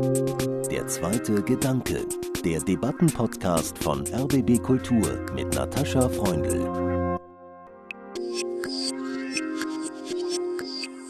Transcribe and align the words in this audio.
Der 0.00 0.86
zweite 0.86 1.42
Gedanke, 1.42 2.06
der 2.42 2.60
Debattenpodcast 2.60 3.76
von 3.76 4.06
RBB 4.06 4.62
Kultur 4.62 5.26
mit 5.34 5.52
Natascha 5.54 6.08
Freundl. 6.08 7.18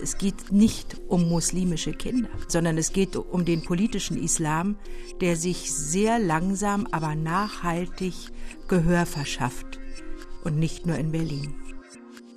Es 0.03 0.19
geht 0.19 0.51
nicht 0.51 0.97
um 1.07 1.29
muslimische 1.29 1.93
Kinder, 1.93 2.31
sondern 2.49 2.79
es 2.79 2.93
geht 2.93 3.15
um 3.15 3.45
den 3.45 3.63
politischen 3.63 4.21
Islam, 4.21 4.75
der 5.21 5.37
sich 5.37 5.73
sehr 5.73 6.19
langsam, 6.19 6.89
aber 6.91 7.15
nachhaltig 7.15 8.15
Gehör 8.67 9.07
verschafft. 9.07 9.79
Und 10.43 10.59
nicht 10.59 10.85
nur 10.85 10.97
in 10.97 11.13
Berlin. 11.13 11.55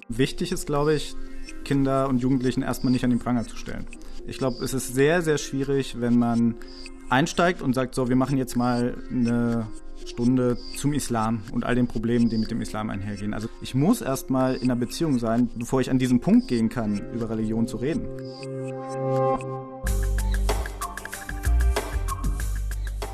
Wichtig 0.08 0.52
ist, 0.52 0.68
glaube 0.68 0.94
ich, 0.94 1.16
Kinder 1.64 2.08
und 2.10 2.20
Jugendlichen 2.20 2.62
erstmal 2.62 2.92
nicht 2.92 3.04
an 3.04 3.10
den 3.10 3.20
Pranger 3.20 3.48
zu 3.48 3.58
stellen. 3.58 3.88
Ich 4.26 4.38
glaube, 4.38 4.64
es 4.64 4.74
ist 4.74 4.94
sehr, 4.94 5.21
sehr 5.21 5.38
schwierig, 5.38 6.00
wenn 6.00 6.18
man 6.18 6.55
einsteigt 7.09 7.62
und 7.62 7.73
sagt, 7.73 7.94
so, 7.94 8.08
wir 8.08 8.16
machen 8.16 8.38
jetzt 8.38 8.55
mal 8.55 8.98
eine 9.09 9.68
Stunde 10.05 10.58
zum 10.77 10.94
Islam 10.94 11.41
und 11.52 11.66
all 11.66 11.76
den 11.76 11.88
Problemen, 11.88 12.30
die 12.30 12.38
mit 12.38 12.49
dem 12.49 12.62
Islam 12.62 12.90
einhergehen. 12.90 13.34
Also 13.34 13.49
ich 13.62 13.76
muss 13.76 14.02
erstmal 14.02 14.55
in 14.55 14.63
einer 14.63 14.76
Beziehung 14.77 15.20
sein, 15.20 15.49
bevor 15.55 15.82
ich 15.82 15.90
an 15.90 15.99
diesen 15.99 16.22
Punkt 16.22 16.48
gehen 16.48 16.70
kann, 16.70 17.12
über 17.13 17.30
Religion 17.30 17.68
zu 17.68 17.77
reden. 17.77 18.08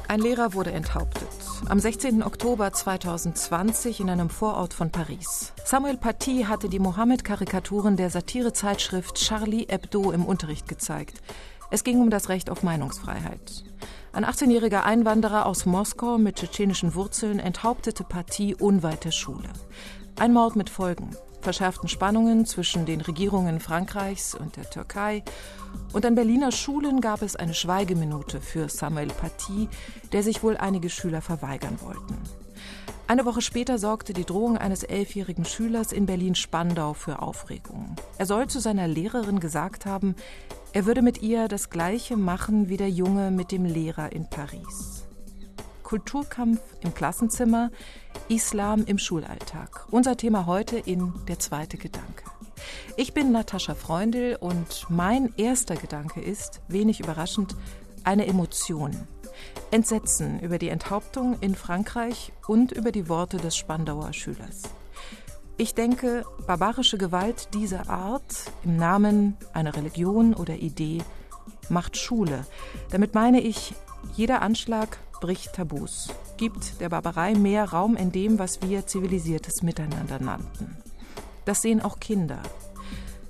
Ein 0.07 0.19
Lehrer 0.19 0.53
wurde 0.53 0.71
enthauptet. 0.71 1.27
Am 1.67 1.79
16. 1.79 2.23
Oktober 2.23 2.71
2020 2.71 3.99
in 3.99 4.09
einem 4.09 4.29
Vorort 4.29 4.73
von 4.73 4.91
Paris. 4.91 5.53
Samuel 5.65 5.97
Paty 5.97 6.45
hatte 6.47 6.69
die 6.69 6.79
Mohammed-Karikaturen 6.79 7.95
der 7.97 8.09
Satirezeitschrift 8.09 9.15
Charlie 9.15 9.67
Hebdo 9.69 10.11
im 10.11 10.25
Unterricht 10.25 10.67
gezeigt. 10.67 11.21
Es 11.69 11.83
ging 11.83 11.99
um 12.01 12.09
das 12.09 12.29
Recht 12.29 12.49
auf 12.49 12.63
Meinungsfreiheit. 12.63 13.63
Ein 14.13 14.25
18-jähriger 14.25 14.83
Einwanderer 14.83 15.45
aus 15.45 15.65
Moskau 15.65 16.17
mit 16.17 16.37
tschetschenischen 16.37 16.95
Wurzeln 16.95 17.39
enthauptete 17.39 18.03
Paty 18.03 18.55
unweit 18.55 19.05
der 19.05 19.11
Schule. 19.11 19.49
Ein 20.17 20.33
Mord 20.33 20.55
mit 20.55 20.69
Folgen, 20.69 21.15
verschärften 21.41 21.89
Spannungen 21.89 22.45
zwischen 22.45 22.85
den 22.85 23.01
Regierungen 23.01 23.59
Frankreichs 23.59 24.35
und 24.35 24.55
der 24.57 24.69
Türkei. 24.69 25.23
Und 25.93 26.05
an 26.05 26.15
Berliner 26.15 26.51
Schulen 26.51 27.01
gab 27.01 27.21
es 27.21 27.35
eine 27.35 27.53
Schweigeminute 27.53 28.41
für 28.41 28.69
Samuel 28.69 29.07
Paty, 29.07 29.69
der 30.11 30.23
sich 30.23 30.43
wohl 30.43 30.57
einige 30.57 30.89
Schüler 30.89 31.21
verweigern 31.21 31.79
wollten. 31.81 32.17
Eine 33.07 33.25
Woche 33.25 33.41
später 33.41 33.79
sorgte 33.79 34.13
die 34.13 34.23
Drohung 34.23 34.55
eines 34.57 34.83
elfjährigen 34.83 35.43
Schülers 35.43 35.91
in 35.91 36.05
Berlin-Spandau 36.05 36.93
für 36.93 37.23
Aufregung. 37.23 37.95
Er 38.19 38.27
soll 38.27 38.47
zu 38.47 38.59
seiner 38.59 38.87
Lehrerin 38.87 39.39
gesagt 39.39 39.87
haben, 39.87 40.15
er 40.73 40.85
würde 40.85 41.01
mit 41.01 41.23
ihr 41.23 41.47
das 41.47 41.71
Gleiche 41.71 42.17
machen 42.17 42.69
wie 42.69 42.77
der 42.77 42.91
Junge 42.91 43.31
mit 43.31 43.51
dem 43.51 43.65
Lehrer 43.65 44.11
in 44.11 44.29
Paris. 44.29 45.08
Kulturkampf 45.89 46.61
im 46.81 46.93
Klassenzimmer, 46.93 47.71
Islam 48.27 48.85
im 48.85 48.99
Schulalltag. 48.99 49.87
Unser 49.89 50.17
Thema 50.17 50.45
heute 50.45 50.77
in 50.77 51.13
Der 51.27 51.39
zweite 51.39 51.77
Gedanke. 51.77 52.25
Ich 52.95 53.15
bin 53.15 53.31
Natascha 53.31 53.73
Freundl 53.73 54.37
und 54.39 54.85
mein 54.89 55.33
erster 55.35 55.75
Gedanke 55.75 56.21
ist, 56.21 56.61
wenig 56.67 56.99
überraschend, 56.99 57.55
eine 58.03 58.27
Emotion. 58.27 58.95
Entsetzen 59.71 60.39
über 60.41 60.59
die 60.59 60.69
Enthauptung 60.69 61.39
in 61.41 61.55
Frankreich 61.55 62.33
und 62.47 62.71
über 62.71 62.91
die 62.91 63.09
Worte 63.09 63.37
des 63.37 63.57
Spandauer 63.57 64.13
Schülers. 64.13 64.61
Ich 65.57 65.73
denke, 65.73 66.23
barbarische 66.45 66.99
Gewalt 66.99 67.55
dieser 67.55 67.89
Art 67.89 68.51
im 68.63 68.77
Namen 68.77 69.37
einer 69.53 69.75
Religion 69.75 70.35
oder 70.35 70.53
Idee 70.53 70.99
macht 71.67 71.97
Schule. 71.97 72.45
Damit 72.91 73.15
meine 73.15 73.41
ich, 73.41 73.73
jeder 74.15 74.43
Anschlag 74.43 74.99
bricht 75.19 75.53
Tabus, 75.53 76.09
gibt 76.37 76.79
der 76.81 76.89
Barbarei 76.89 77.33
mehr 77.33 77.65
Raum 77.65 77.95
in 77.95 78.11
dem, 78.11 78.39
was 78.39 78.61
wir 78.61 78.87
zivilisiertes 78.87 79.63
Miteinander 79.63 80.19
nannten. 80.19 80.77
Das 81.45 81.61
sehen 81.61 81.81
auch 81.81 81.99
Kinder. 81.99 82.41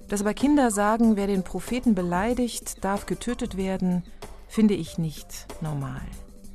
Dass 0.07 0.22
aber 0.22 0.33
Kinder 0.33 0.72
sagen, 0.72 1.16
wer 1.16 1.28
den 1.28 1.44
Propheten 1.44 1.95
beleidigt, 1.95 2.83
darf 2.83 3.05
getötet 3.05 3.57
werden, 3.57 4.03
finde 4.47 4.73
ich 4.73 4.97
nicht 4.97 5.47
normal. 5.61 6.01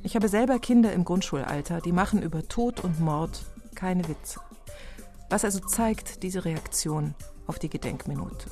Ich 0.03 0.15
habe 0.15 0.27
selber 0.27 0.59
Kinder 0.59 0.93
im 0.93 1.05
Grundschulalter, 1.05 1.81
die 1.81 1.91
machen 1.91 2.21
über 2.21 2.47
Tod 2.47 2.83
und 2.83 2.99
Mord 2.99 3.45
keine 3.73 4.07
Witze. 4.07 4.39
Was 5.29 5.43
also 5.43 5.59
zeigt 5.59 6.21
diese 6.21 6.45
Reaktion 6.45 7.15
auf 7.47 7.57
die 7.57 7.69
Gedenkminute? 7.69 8.49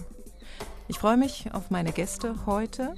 Ich 0.88 1.00
freue 1.00 1.18
mich 1.18 1.54
auf 1.54 1.70
meine 1.70 1.92
Gäste 1.92 2.46
heute. 2.46 2.96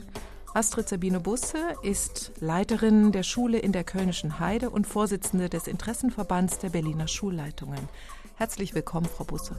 Astrid 0.55 0.87
Sabine 0.87 1.19
Busse 1.19 1.57
ist 1.81 2.31
Leiterin 2.39 3.11
der 3.11 3.23
Schule 3.23 3.59
in 3.59 3.73
der 3.73 3.83
Kölnischen 3.83 4.39
Heide 4.39 4.69
und 4.69 4.87
Vorsitzende 4.87 5.49
des 5.49 5.67
Interessenverbands 5.67 6.59
der 6.59 6.69
Berliner 6.69 7.09
Schulleitungen. 7.09 7.89
Herzlich 8.35 8.73
willkommen, 8.73 9.05
Frau 9.05 9.25
Busse. 9.25 9.57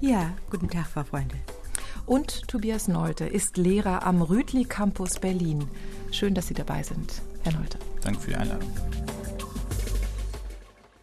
Ja, 0.00 0.36
guten 0.48 0.70
Tag, 0.70 0.86
Frau 0.86 1.02
Freunde. 1.02 1.34
Und 2.06 2.46
Tobias 2.46 2.86
Nolte 2.86 3.24
ist 3.24 3.56
Lehrer 3.56 4.06
am 4.06 4.22
Rütli 4.22 4.66
Campus 4.66 5.18
Berlin. 5.18 5.68
Schön, 6.12 6.34
dass 6.34 6.46
Sie 6.46 6.54
dabei 6.54 6.84
sind, 6.84 7.22
Herr 7.42 7.54
Nolte. 7.54 7.80
Danke 8.02 8.20
für 8.20 8.30
die 8.30 8.36
Einladung. 8.36 8.70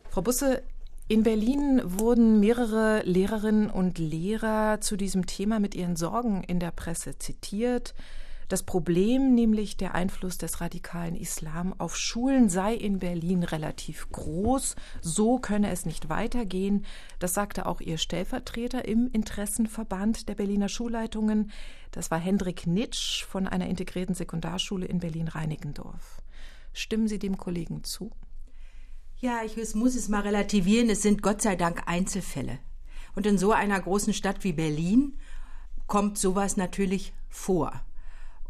Frau 0.09 0.21
Busse, 0.21 0.63
in 1.09 1.23
Berlin 1.23 1.81
wurden 1.83 2.39
mehrere 2.39 3.01
Lehrerinnen 3.03 3.69
und 3.69 3.99
Lehrer 3.99 4.79
zu 4.79 4.95
diesem 4.95 5.25
Thema 5.25 5.59
mit 5.59 5.75
ihren 5.75 5.97
Sorgen 5.97 6.45
in 6.45 6.61
der 6.61 6.71
Presse 6.71 7.19
zitiert. 7.19 7.93
Das 8.53 8.61
Problem, 8.61 9.33
nämlich 9.33 9.77
der 9.77 9.95
Einfluss 9.95 10.37
des 10.37 10.61
radikalen 10.61 11.15
Islam 11.15 11.73
auf 11.79 11.97
Schulen, 11.97 12.49
sei 12.49 12.75
in 12.75 12.99
Berlin 12.99 13.41
relativ 13.41 14.07
groß. 14.11 14.75
So 15.01 15.39
könne 15.39 15.71
es 15.71 15.87
nicht 15.87 16.07
weitergehen. 16.07 16.85
Das 17.17 17.33
sagte 17.33 17.65
auch 17.65 17.81
ihr 17.81 17.97
Stellvertreter 17.97 18.87
im 18.87 19.09
Interessenverband 19.11 20.29
der 20.29 20.35
Berliner 20.35 20.69
Schulleitungen. 20.69 21.49
Das 21.89 22.11
war 22.11 22.19
Hendrik 22.19 22.67
Nitsch 22.67 23.23
von 23.23 23.47
einer 23.47 23.65
integrierten 23.65 24.13
Sekundarschule 24.13 24.85
in 24.85 24.99
Berlin-Reinickendorf. 24.99 26.21
Stimmen 26.73 27.07
Sie 27.07 27.17
dem 27.17 27.37
Kollegen 27.37 27.83
zu? 27.83 28.11
Ja, 29.19 29.39
ich 29.43 29.57
muss 29.73 29.95
es 29.95 30.09
mal 30.09 30.21
relativieren. 30.21 30.91
Es 30.91 31.01
sind 31.01 31.23
Gott 31.23 31.41
sei 31.41 31.55
Dank 31.55 31.87
Einzelfälle. 31.87 32.59
Und 33.15 33.25
in 33.25 33.39
so 33.39 33.51
einer 33.51 33.81
großen 33.81 34.13
Stadt 34.13 34.43
wie 34.43 34.53
Berlin 34.53 35.17
kommt 35.87 36.19
sowas 36.19 36.55
natürlich 36.55 37.13
vor. 37.29 37.81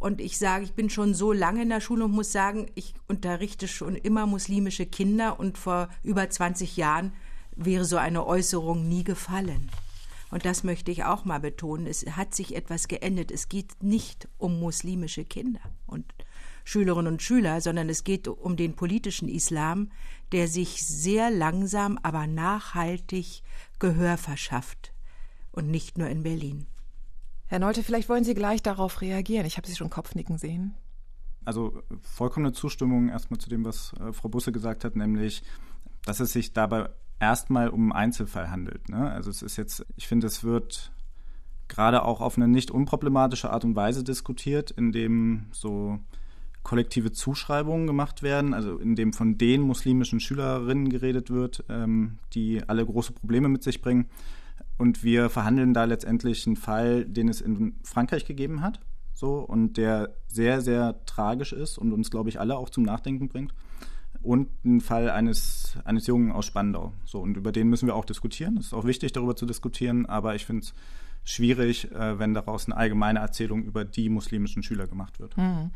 Und 0.03 0.19
ich 0.19 0.37
sage, 0.37 0.65
ich 0.65 0.73
bin 0.73 0.89
schon 0.89 1.13
so 1.13 1.31
lange 1.31 1.61
in 1.61 1.69
der 1.69 1.79
Schule 1.79 2.03
und 2.03 2.11
muss 2.11 2.33
sagen, 2.33 2.69
ich 2.75 2.93
unterrichte 3.07 3.69
schon 3.69 3.95
immer 3.95 4.25
muslimische 4.25 4.85
Kinder 4.85 5.39
und 5.39 5.57
vor 5.57 5.87
über 6.03 6.29
20 6.29 6.75
Jahren 6.75 7.13
wäre 7.55 7.85
so 7.85 7.95
eine 7.95 8.27
Äußerung 8.27 8.85
nie 8.85 9.05
gefallen. 9.05 9.71
Und 10.29 10.43
das 10.43 10.65
möchte 10.65 10.91
ich 10.91 11.05
auch 11.05 11.23
mal 11.23 11.39
betonen. 11.39 11.87
Es 11.87 12.05
hat 12.05 12.35
sich 12.35 12.53
etwas 12.53 12.89
geändert. 12.89 13.31
Es 13.31 13.47
geht 13.47 13.81
nicht 13.81 14.27
um 14.37 14.59
muslimische 14.59 15.23
Kinder 15.23 15.61
und 15.87 16.13
Schülerinnen 16.65 17.13
und 17.13 17.21
Schüler, 17.21 17.61
sondern 17.61 17.87
es 17.87 18.03
geht 18.03 18.27
um 18.27 18.57
den 18.57 18.75
politischen 18.75 19.29
Islam, 19.29 19.89
der 20.33 20.49
sich 20.49 20.85
sehr 20.85 21.31
langsam, 21.31 21.97
aber 22.03 22.27
nachhaltig 22.27 23.41
Gehör 23.79 24.17
verschafft. 24.17 24.91
Und 25.53 25.71
nicht 25.71 25.97
nur 25.97 26.09
in 26.09 26.23
Berlin. 26.23 26.67
Herr 27.53 27.59
Nolte, 27.59 27.83
vielleicht 27.83 28.09
wollen 28.09 28.23
Sie 28.23 28.33
gleich 28.33 28.63
darauf 28.63 29.01
reagieren. 29.01 29.45
Ich 29.45 29.57
habe 29.57 29.67
Sie 29.67 29.75
schon 29.75 29.91
Kopfnicken 29.91 30.39
sehen. 30.39 30.73
Also 31.45 31.83
vollkommene 32.01 32.51
Zustimmung 32.51 33.09
erstmal 33.09 33.39
zu 33.39 33.47
dem, 33.47 33.63
was 33.63 33.93
äh, 33.99 34.11
Frau 34.11 34.27
Busse 34.27 34.51
gesagt 34.51 34.83
hat, 34.83 34.95
nämlich, 34.95 35.43
dass 36.03 36.19
es 36.19 36.33
sich 36.33 36.53
dabei 36.53 36.89
erstmal 37.19 37.69
um 37.69 37.91
einen 37.91 37.91
Einzelfall 37.91 38.49
handelt. 38.49 38.89
Ne? 38.89 39.07
Also 39.07 39.29
es 39.29 39.43
ist 39.43 39.57
jetzt, 39.57 39.85
ich 39.97 40.07
finde, 40.07 40.25
es 40.25 40.43
wird 40.43 40.91
gerade 41.67 42.05
auch 42.05 42.21
auf 42.21 42.37
eine 42.37 42.47
nicht 42.47 42.71
unproblematische 42.71 43.51
Art 43.51 43.65
und 43.65 43.75
Weise 43.75 44.03
diskutiert, 44.03 44.71
indem 44.71 45.45
so 45.51 45.99
kollektive 46.63 47.11
Zuschreibungen 47.11 47.85
gemacht 47.85 48.23
werden, 48.23 48.55
also 48.55 48.79
in 48.79 48.95
dem 48.95 49.13
von 49.13 49.37
den 49.37 49.61
muslimischen 49.61 50.19
Schülerinnen 50.19 50.89
geredet 50.89 51.29
wird, 51.29 51.63
ähm, 51.69 52.17
die 52.33 52.67
alle 52.67 52.83
große 52.83 53.13
Probleme 53.13 53.47
mit 53.47 53.61
sich 53.61 53.79
bringen. 53.79 54.09
Und 54.77 55.03
wir 55.03 55.29
verhandeln 55.29 55.73
da 55.73 55.85
letztendlich 55.85 56.45
einen 56.47 56.55
Fall, 56.55 57.05
den 57.05 57.29
es 57.29 57.41
in 57.41 57.75
Frankreich 57.83 58.25
gegeben 58.25 58.61
hat, 58.61 58.79
so 59.13 59.39
und 59.39 59.77
der 59.77 60.15
sehr, 60.27 60.61
sehr 60.61 61.05
tragisch 61.05 61.53
ist 61.53 61.77
und 61.77 61.93
uns, 61.93 62.09
glaube 62.09 62.29
ich, 62.29 62.39
alle 62.39 62.57
auch 62.57 62.69
zum 62.69 62.83
Nachdenken 62.83 63.27
bringt. 63.27 63.53
Und 64.21 64.49
einen 64.63 64.81
Fall 64.81 65.09
eines, 65.09 65.77
eines 65.83 66.07
Jungen 66.07 66.31
aus 66.31 66.45
Spandau. 66.45 66.93
So, 67.03 67.19
und 67.19 67.35
über 67.35 67.51
den 67.51 67.67
müssen 67.67 67.87
wir 67.87 67.95
auch 67.95 68.05
diskutieren. 68.05 68.57
Es 68.57 68.67
ist 68.67 68.73
auch 68.73 68.85
wichtig, 68.85 69.11
darüber 69.11 69.35
zu 69.35 69.45
diskutieren, 69.45 70.05
aber 70.05 70.33
ich 70.35 70.45
finde 70.45 70.63
es 70.63 70.73
schwierig, 71.23 71.91
äh, 71.91 72.19
wenn 72.19 72.33
daraus 72.33 72.65
eine 72.65 72.77
allgemeine 72.77 73.19
Erzählung 73.19 73.63
über 73.63 73.85
die 73.85 74.09
muslimischen 74.09 74.63
Schüler 74.63 74.87
gemacht 74.87 75.19
wird. 75.19 75.35
Mhm. 75.37 75.71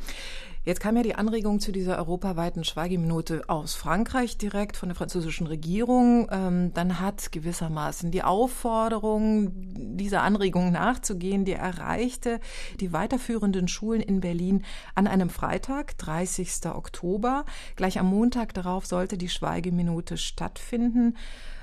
Jetzt 0.64 0.82
kam 0.82 0.98
ja 0.98 1.04
die 1.04 1.16
Anregung 1.16 1.62
zu 1.62 1.72
dieser 1.72 1.98
europaweiten 1.98 2.66
Schweigeminute 2.66 3.44
aus 3.48 3.76
Frankreich 3.76 4.38
direkt 4.38 4.76
von 4.76 4.90
der 4.90 4.98
französischen 4.98 5.48
Regierung. 5.48 6.28
Ähm, 6.30 6.74
dann 6.74 7.00
hat 7.00 7.32
gewissermaßen 7.32 8.12
die 8.12 8.24
Aufforderung, 8.24 9.54
dieser 9.54 10.24
Anregung 10.24 10.74
nachzugehen, 10.74 11.46
die 11.46 11.54
erreichte 11.54 12.42
die 12.82 12.92
weiterführenden 12.92 13.70
Schulen 13.70 14.02
in 14.02 14.20
Berlin 14.20 14.66
an 14.94 15.08
einem 15.08 15.30
Freitag, 15.30 15.98
30. 16.00 16.66
Oktober. 16.66 17.46
Gleich 17.78 17.98
am 17.98 18.08
Montag 18.08 18.54
darauf 18.54 18.86
sollte 18.86 19.18
die 19.18 19.30
Schweigeminute 19.30 20.18
stattfinden. 20.18 21.16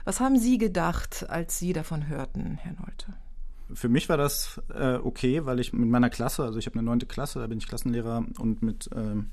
Was 0.07 0.21
haben 0.21 0.39
Sie 0.39 0.57
gedacht, 0.57 1.27
als 1.29 1.59
Sie 1.59 1.75
davon 1.75 2.09
hörten, 2.09 2.59
Herr 2.63 2.73
Nolte? 2.73 3.15
Für 3.72 3.88
mich 3.88 4.08
war 4.08 4.16
das 4.16 4.61
äh, 4.75 4.96
okay, 4.96 5.46
weil 5.46 5.61
ich 5.61 5.72
mit 5.72 5.88
meiner 5.88 6.11
Klasse, 6.11 6.44
also 6.44 6.58
ich 6.58 6.66
habe 6.66 6.78
eine 6.78 6.87
neunte 6.87 7.06
Klasse, 7.06 7.38
da 7.38 7.46
bin 7.46 7.58
ich 7.58 7.69
Klassenlehrer 7.69 8.25
und 8.38 8.62
mit 8.62 8.90
ähm, 8.94 9.31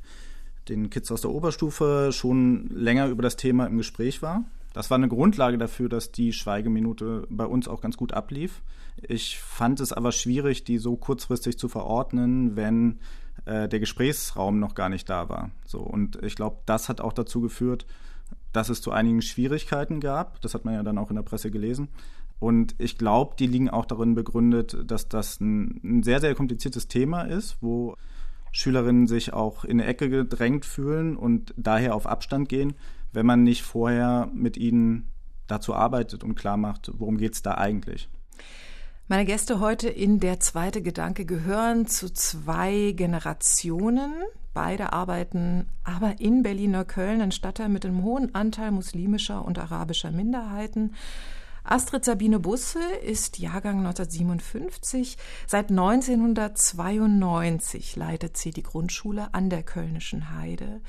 den 0.70 0.90
Kids 0.90 1.12
aus 1.12 1.22
der 1.22 1.32
Oberstufe 1.32 2.12
schon 2.14 2.70
länger 2.70 3.08
über 3.08 3.22
das 3.22 3.36
Thema 3.36 3.66
im 3.66 3.78
Gespräch 3.78 4.22
war. 4.22 4.46
Das 4.74 4.90
war 4.90 4.96
eine 4.96 5.10
Grundlage 5.10 5.58
dafür, 5.58 5.90
dass 5.90 6.12
die 6.12 6.32
Schweigeminute 6.32 7.28
bei 7.30 7.46
uns 7.46 7.68
auch 7.68 7.82
ganz 7.82 7.98
gut 7.98 8.14
ablief. 8.14 8.62
Ich 9.02 9.40
fand 9.40 9.80
es 9.80 9.92
aber 9.92 10.12
schwierig, 10.12 10.64
die 10.64 10.78
so 10.78 10.96
kurzfristig 10.96 11.58
zu 11.58 11.68
verordnen, 11.68 12.56
wenn 12.56 13.00
äh, 13.46 13.68
der 13.68 13.80
Gesprächsraum 13.80 14.60
noch 14.60 14.76
gar 14.76 14.90
nicht 14.90 15.10
da 15.10 15.28
war. 15.30 15.52
So 15.66 15.80
und 15.80 16.22
ich 16.24 16.36
glaube, 16.36 16.60
das 16.66 16.88
hat 16.88 17.02
auch 17.02 17.14
dazu 17.14 17.42
geführt, 17.42 17.86
dass 18.54 18.70
es 18.70 18.82
zu 18.82 18.92
einigen 18.92 19.22
Schwierigkeiten 19.22 20.00
gab. 20.00 20.42
Das 20.42 20.54
hat 20.54 20.66
man 20.66 20.74
ja 20.74 20.84
dann 20.84 20.98
auch 20.98 21.10
in 21.10 21.16
der 21.16 21.24
Presse 21.24 21.52
gelesen. 21.52 21.90
Und 22.42 22.74
ich 22.80 22.98
glaube, 22.98 23.36
die 23.38 23.46
liegen 23.46 23.70
auch 23.70 23.86
darin 23.86 24.16
begründet, 24.16 24.76
dass 24.88 25.08
das 25.08 25.40
ein, 25.40 25.80
ein, 25.84 26.02
sehr, 26.02 26.20
sehr 26.20 26.34
kompliziertes 26.34 26.88
Thema 26.88 27.22
ist, 27.22 27.58
wo 27.62 27.96
Schülerinnen 28.52 29.06
sich 29.06 29.32
auch 29.32 29.64
in 29.64 29.80
eine 29.80 29.86
Ecke 29.86 30.10
gedrängt 30.10 30.66
fühlen 30.66 31.16
und 31.16 31.54
daher 31.56 31.94
auf 31.94 32.08
Abstand 32.08 32.50
gehen, 32.50 32.74
wenn 33.14 33.28
man 33.28 33.44
nicht 33.44 33.62
vorher 33.62 34.28
mit 34.34 34.58
ihnen 34.58 35.12
dazu 35.46 35.76
arbeitet 35.76 36.24
und 36.24 36.34
klar 36.34 36.58
macht, 36.58 36.92
worum 36.98 37.20
geht 37.20 37.36
es 37.36 37.44
da 37.44 37.60
eigentlich. 37.60 38.10
Meine 39.08 39.26
Gäste 39.26 39.60
heute 39.60 39.90
in 39.90 40.20
der 40.20 40.40
zweite 40.40 40.82
Gedanke 40.82 41.26
gehören 41.26 41.86
zu 41.86 42.12
zwei 42.12 42.92
Generationen. 42.96 44.14
Beide 44.56 44.94
arbeiten 44.94 45.70
aber 45.84 46.20
in 46.20 46.42
Berliner-Köln, 46.42 47.22
ein 47.22 47.32
Stadtteil 47.32 47.70
mit 47.70 47.86
einem 47.86 48.02
hohen 48.02 48.34
Anteil 48.34 48.72
muslimischer 48.72 49.46
und 49.46 49.60
arabischer 49.60 50.10
Minderheiten. 50.10 50.96
Astrid 51.64 52.04
Sabine 52.06 52.40
Busse 52.40 52.80
ist 53.06 53.38
Jahrgang 53.40 53.80
1957. 53.80 55.18
Seit 55.48 55.70
1992 55.70 57.96
leitet 57.96 58.38
sie 58.38 58.52
die 58.52 58.62
Grundschule 58.64 59.34
an 59.34 59.50
der 59.50 59.64
Kölnischen 59.64 60.38
Heide. 60.38 60.82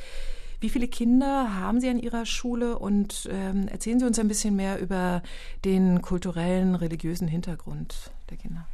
Wie 0.60 0.70
viele 0.70 0.88
Kinder 0.88 1.56
haben 1.56 1.80
Sie 1.80 1.88
an 1.88 1.98
Ihrer 1.98 2.24
Schule 2.24 2.78
und 2.78 3.28
ähm, 3.32 3.66
erzählen 3.66 3.98
Sie 3.98 4.06
uns 4.06 4.20
ein 4.20 4.28
bisschen 4.28 4.54
mehr 4.54 4.80
über 4.80 5.24
den 5.64 6.02
kulturellen, 6.02 6.76
religiösen 6.76 7.26
Hintergrund 7.26 8.12
der 8.30 8.36
Kinder? 8.36 8.68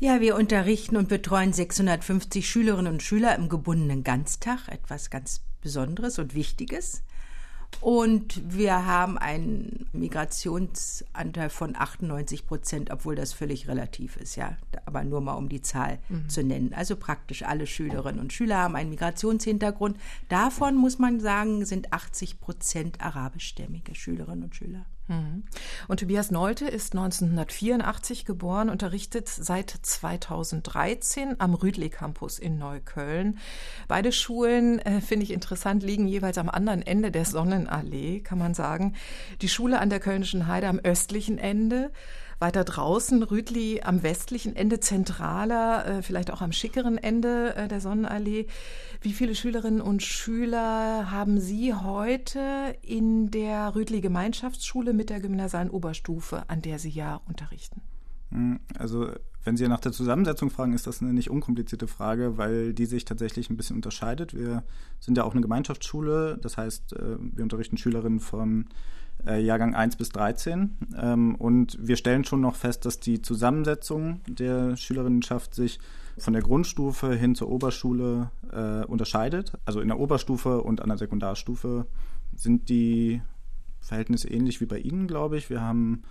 Ja, 0.00 0.20
wir 0.20 0.36
unterrichten 0.36 0.96
und 0.96 1.08
betreuen 1.08 1.52
650 1.52 2.48
Schülerinnen 2.48 2.94
und 2.94 3.02
Schüler 3.02 3.36
im 3.36 3.50
gebundenen 3.50 4.04
Ganztag, 4.04 4.68
etwas 4.68 5.10
ganz 5.10 5.42
Besonderes 5.60 6.18
und 6.18 6.34
Wichtiges. 6.34 7.02
Und 7.80 8.42
wir 8.52 8.86
haben 8.86 9.18
einen 9.18 9.88
Migrationsanteil 9.92 11.48
von 11.48 11.76
98 11.76 12.46
Prozent, 12.46 12.90
obwohl 12.90 13.14
das 13.14 13.32
völlig 13.32 13.68
relativ 13.68 14.16
ist, 14.16 14.34
ja. 14.34 14.56
Aber 14.84 15.04
nur 15.04 15.20
mal 15.20 15.34
um 15.34 15.48
die 15.48 15.62
Zahl 15.62 15.98
mhm. 16.08 16.28
zu 16.28 16.42
nennen. 16.42 16.74
Also 16.74 16.96
praktisch 16.96 17.44
alle 17.44 17.66
Schülerinnen 17.66 18.20
und 18.20 18.32
Schüler 18.32 18.58
haben 18.58 18.74
einen 18.74 18.90
Migrationshintergrund. 18.90 19.96
Davon 20.28 20.76
muss 20.76 20.98
man 20.98 21.20
sagen, 21.20 21.64
sind 21.64 21.92
80 21.92 22.40
Prozent 22.40 23.00
arabischstämmige 23.00 23.94
Schülerinnen 23.94 24.44
und 24.44 24.56
Schüler. 24.56 24.84
Mhm. 25.08 25.44
Und 25.88 26.00
Tobias 26.00 26.30
Nolte 26.30 26.66
ist 26.66 26.94
1984 26.94 28.24
geboren, 28.24 28.68
unterrichtet 28.68 29.28
seit 29.28 29.70
2013 29.70 31.36
am 31.40 31.54
Rüdli 31.54 31.88
Campus 31.90 32.38
in 32.38 32.58
Neukölln. 32.58 33.38
Beide 33.88 34.12
Schulen, 34.12 34.78
äh, 34.80 35.00
finde 35.00 35.24
ich 35.24 35.32
interessant, 35.32 35.82
liegen 35.82 36.06
jeweils 36.06 36.38
am 36.38 36.48
anderen 36.48 36.82
Ende 36.82 37.10
der 37.10 37.24
Sonnenallee, 37.24 38.20
kann 38.20 38.38
man 38.38 38.54
sagen. 38.54 38.94
Die 39.40 39.48
Schule 39.48 39.80
an 39.80 39.90
der 39.90 40.00
Kölnischen 40.00 40.46
Heide 40.46 40.68
am 40.68 40.78
östlichen 40.78 41.38
Ende 41.38 41.90
weiter 42.38 42.64
draußen, 42.64 43.22
Rüdli 43.22 43.80
am 43.82 44.02
westlichen 44.02 44.54
Ende, 44.54 44.80
zentraler, 44.80 45.86
äh, 45.86 46.02
vielleicht 46.02 46.30
auch 46.30 46.40
am 46.40 46.52
schickeren 46.52 46.98
Ende 46.98 47.54
äh, 47.56 47.68
der 47.68 47.80
Sonnenallee. 47.80 48.46
Wie 49.00 49.12
viele 49.12 49.34
Schülerinnen 49.34 49.80
und 49.80 50.02
Schüler 50.02 51.10
haben 51.10 51.40
Sie 51.40 51.74
heute 51.74 52.76
in 52.82 53.30
der 53.30 53.74
Rüdli 53.74 54.00
Gemeinschaftsschule 54.00 54.92
mit 54.92 55.10
der 55.10 55.20
gymnasialen 55.20 55.70
Oberstufe, 55.70 56.44
an 56.48 56.62
der 56.62 56.78
Sie 56.78 56.90
ja 56.90 57.20
unterrichten? 57.26 57.80
Hm, 58.30 58.60
also 58.78 59.10
wenn 59.44 59.56
Sie 59.56 59.66
nach 59.66 59.80
der 59.80 59.92
Zusammensetzung 59.92 60.50
fragen, 60.50 60.74
ist 60.74 60.86
das 60.86 61.00
eine 61.00 61.12
nicht 61.12 61.30
unkomplizierte 61.30 61.88
Frage, 61.88 62.36
weil 62.36 62.74
die 62.74 62.86
sich 62.86 63.04
tatsächlich 63.04 63.50
ein 63.50 63.56
bisschen 63.56 63.76
unterscheidet. 63.76 64.34
Wir 64.34 64.62
sind 65.00 65.16
ja 65.16 65.24
auch 65.24 65.32
eine 65.32 65.40
Gemeinschaftsschule, 65.40 66.38
das 66.40 66.56
heißt, 66.56 66.92
äh, 66.92 67.16
wir 67.18 67.42
unterrichten 67.42 67.78
Schülerinnen 67.78 68.20
von 68.20 68.66
Jahrgang 69.26 69.74
1 69.74 69.96
bis 69.96 70.10
13. 70.10 70.76
Ähm, 70.96 71.34
und 71.34 71.76
wir 71.80 71.96
stellen 71.96 72.24
schon 72.24 72.40
noch 72.40 72.56
fest, 72.56 72.84
dass 72.86 73.00
die 73.00 73.20
Zusammensetzung 73.20 74.20
der 74.26 74.76
Schülerinnenschaft 74.76 75.54
sich 75.54 75.80
von 76.18 76.32
der 76.32 76.42
Grundstufe 76.42 77.14
hin 77.14 77.34
zur 77.34 77.50
Oberschule 77.50 78.30
äh, 78.52 78.84
unterscheidet. 78.84 79.52
Also 79.64 79.80
in 79.80 79.88
der 79.88 79.98
Oberstufe 79.98 80.62
und 80.62 80.80
an 80.80 80.88
der 80.88 80.98
Sekundarstufe 80.98 81.86
sind 82.34 82.68
die 82.68 83.22
Verhältnisse 83.80 84.28
ähnlich 84.28 84.60
wie 84.60 84.66
bei 84.66 84.78
Ihnen, 84.78 85.06
glaube 85.06 85.36
ich. 85.36 85.50
Wir 85.50 85.60
haben 85.60 86.02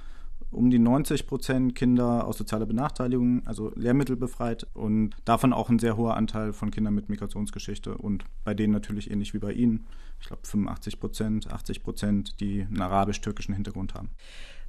um 0.51 0.69
die 0.69 0.79
90 0.79 1.27
Prozent 1.27 1.75
Kinder 1.75 2.25
aus 2.25 2.37
sozialer 2.37 2.65
Benachteiligung, 2.65 3.45
also 3.45 3.71
lehrmittelbefreit 3.75 4.67
und 4.73 5.15
davon 5.25 5.53
auch 5.53 5.69
ein 5.69 5.79
sehr 5.79 5.97
hoher 5.97 6.15
Anteil 6.15 6.53
von 6.53 6.71
Kindern 6.71 6.93
mit 6.93 7.09
Migrationsgeschichte 7.09 7.97
und 7.97 8.23
bei 8.43 8.53
denen 8.53 8.73
natürlich 8.73 9.11
ähnlich 9.11 9.33
wie 9.33 9.39
bei 9.39 9.51
Ihnen, 9.51 9.87
ich 10.19 10.27
glaube 10.27 10.47
85 10.47 10.99
Prozent, 10.99 11.51
80 11.51 11.83
Prozent, 11.83 12.39
die 12.39 12.61
einen 12.61 12.81
arabisch-türkischen 12.81 13.53
Hintergrund 13.53 13.93
haben. 13.93 14.09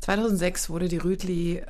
2006 0.00 0.70
wurde 0.70 0.88
die 0.88 0.98
Rütli 0.98 1.62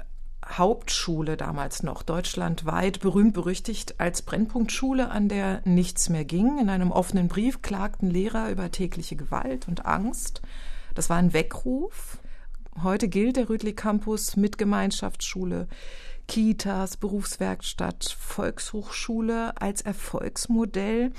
Hauptschule 0.46 1.36
damals 1.36 1.82
noch 1.82 2.02
deutschlandweit 2.02 3.00
berühmt 3.00 3.34
berüchtigt 3.34 4.00
als 4.00 4.22
Brennpunktschule, 4.22 5.10
an 5.10 5.28
der 5.28 5.60
nichts 5.64 6.08
mehr 6.08 6.24
ging. 6.24 6.58
In 6.58 6.70
einem 6.70 6.90
offenen 6.90 7.28
Brief 7.28 7.60
klagten 7.60 8.08
Lehrer 8.08 8.50
über 8.50 8.70
tägliche 8.70 9.16
Gewalt 9.16 9.68
und 9.68 9.84
Angst. 9.84 10.40
Das 10.94 11.10
war 11.10 11.18
ein 11.18 11.32
Weckruf. 11.32 12.18
Heute 12.82 13.08
gilt 13.08 13.36
der 13.36 13.48
Rüdli 13.48 13.72
Campus 13.72 14.36
mit 14.36 14.56
Gemeinschaftsschule, 14.56 15.66
Kitas, 16.28 16.96
Berufswerkstatt, 16.96 18.16
Volkshochschule 18.18 19.60
als 19.60 19.82
Erfolgsmodell. 19.82 21.12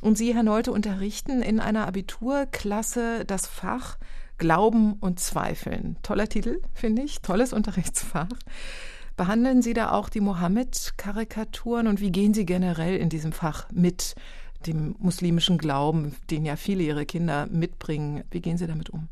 Und 0.00 0.18
Sie, 0.18 0.34
Herr 0.34 0.42
Neute, 0.42 0.72
unterrichten 0.72 1.40
in 1.40 1.60
einer 1.60 1.86
Abiturklasse 1.86 3.24
das 3.24 3.46
Fach 3.46 3.98
Glauben 4.38 4.94
und 4.94 5.20
Zweifeln. 5.20 5.96
Toller 6.02 6.28
Titel, 6.28 6.62
finde 6.72 7.02
ich. 7.02 7.20
Tolles 7.20 7.52
Unterrichtsfach. 7.52 8.28
Behandeln 9.16 9.62
Sie 9.62 9.74
da 9.74 9.92
auch 9.92 10.08
die 10.08 10.20
Mohammed-Karikaturen 10.20 11.86
und 11.86 12.00
wie 12.00 12.10
gehen 12.10 12.34
Sie 12.34 12.46
generell 12.46 12.96
in 12.96 13.08
diesem 13.08 13.32
Fach 13.32 13.68
mit 13.72 14.16
dem 14.66 14.96
muslimischen 14.98 15.58
Glauben, 15.58 16.16
den 16.30 16.44
ja 16.44 16.56
viele 16.56 16.82
Ihrer 16.82 17.04
Kinder 17.04 17.46
mitbringen? 17.46 18.24
Wie 18.30 18.40
gehen 18.40 18.58
Sie 18.58 18.66
damit 18.66 18.90
um? 18.90 19.08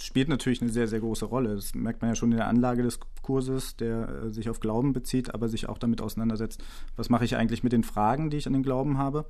Spielt 0.00 0.28
natürlich 0.28 0.62
eine 0.62 0.70
sehr, 0.70 0.88
sehr 0.88 1.00
große 1.00 1.24
Rolle. 1.24 1.54
Das 1.54 1.74
merkt 1.74 2.02
man 2.02 2.10
ja 2.10 2.14
schon 2.14 2.32
in 2.32 2.38
der 2.38 2.48
Anlage 2.48 2.82
des 2.82 2.98
Kurses, 3.22 3.76
der 3.76 4.08
äh, 4.08 4.30
sich 4.30 4.48
auf 4.48 4.60
Glauben 4.60 4.92
bezieht, 4.92 5.34
aber 5.34 5.48
sich 5.48 5.68
auch 5.68 5.78
damit 5.78 6.00
auseinandersetzt, 6.00 6.62
was 6.96 7.10
mache 7.10 7.24
ich 7.24 7.36
eigentlich 7.36 7.62
mit 7.62 7.72
den 7.72 7.84
Fragen, 7.84 8.30
die 8.30 8.36
ich 8.36 8.46
an 8.46 8.52
den 8.52 8.62
Glauben 8.62 8.98
habe. 8.98 9.26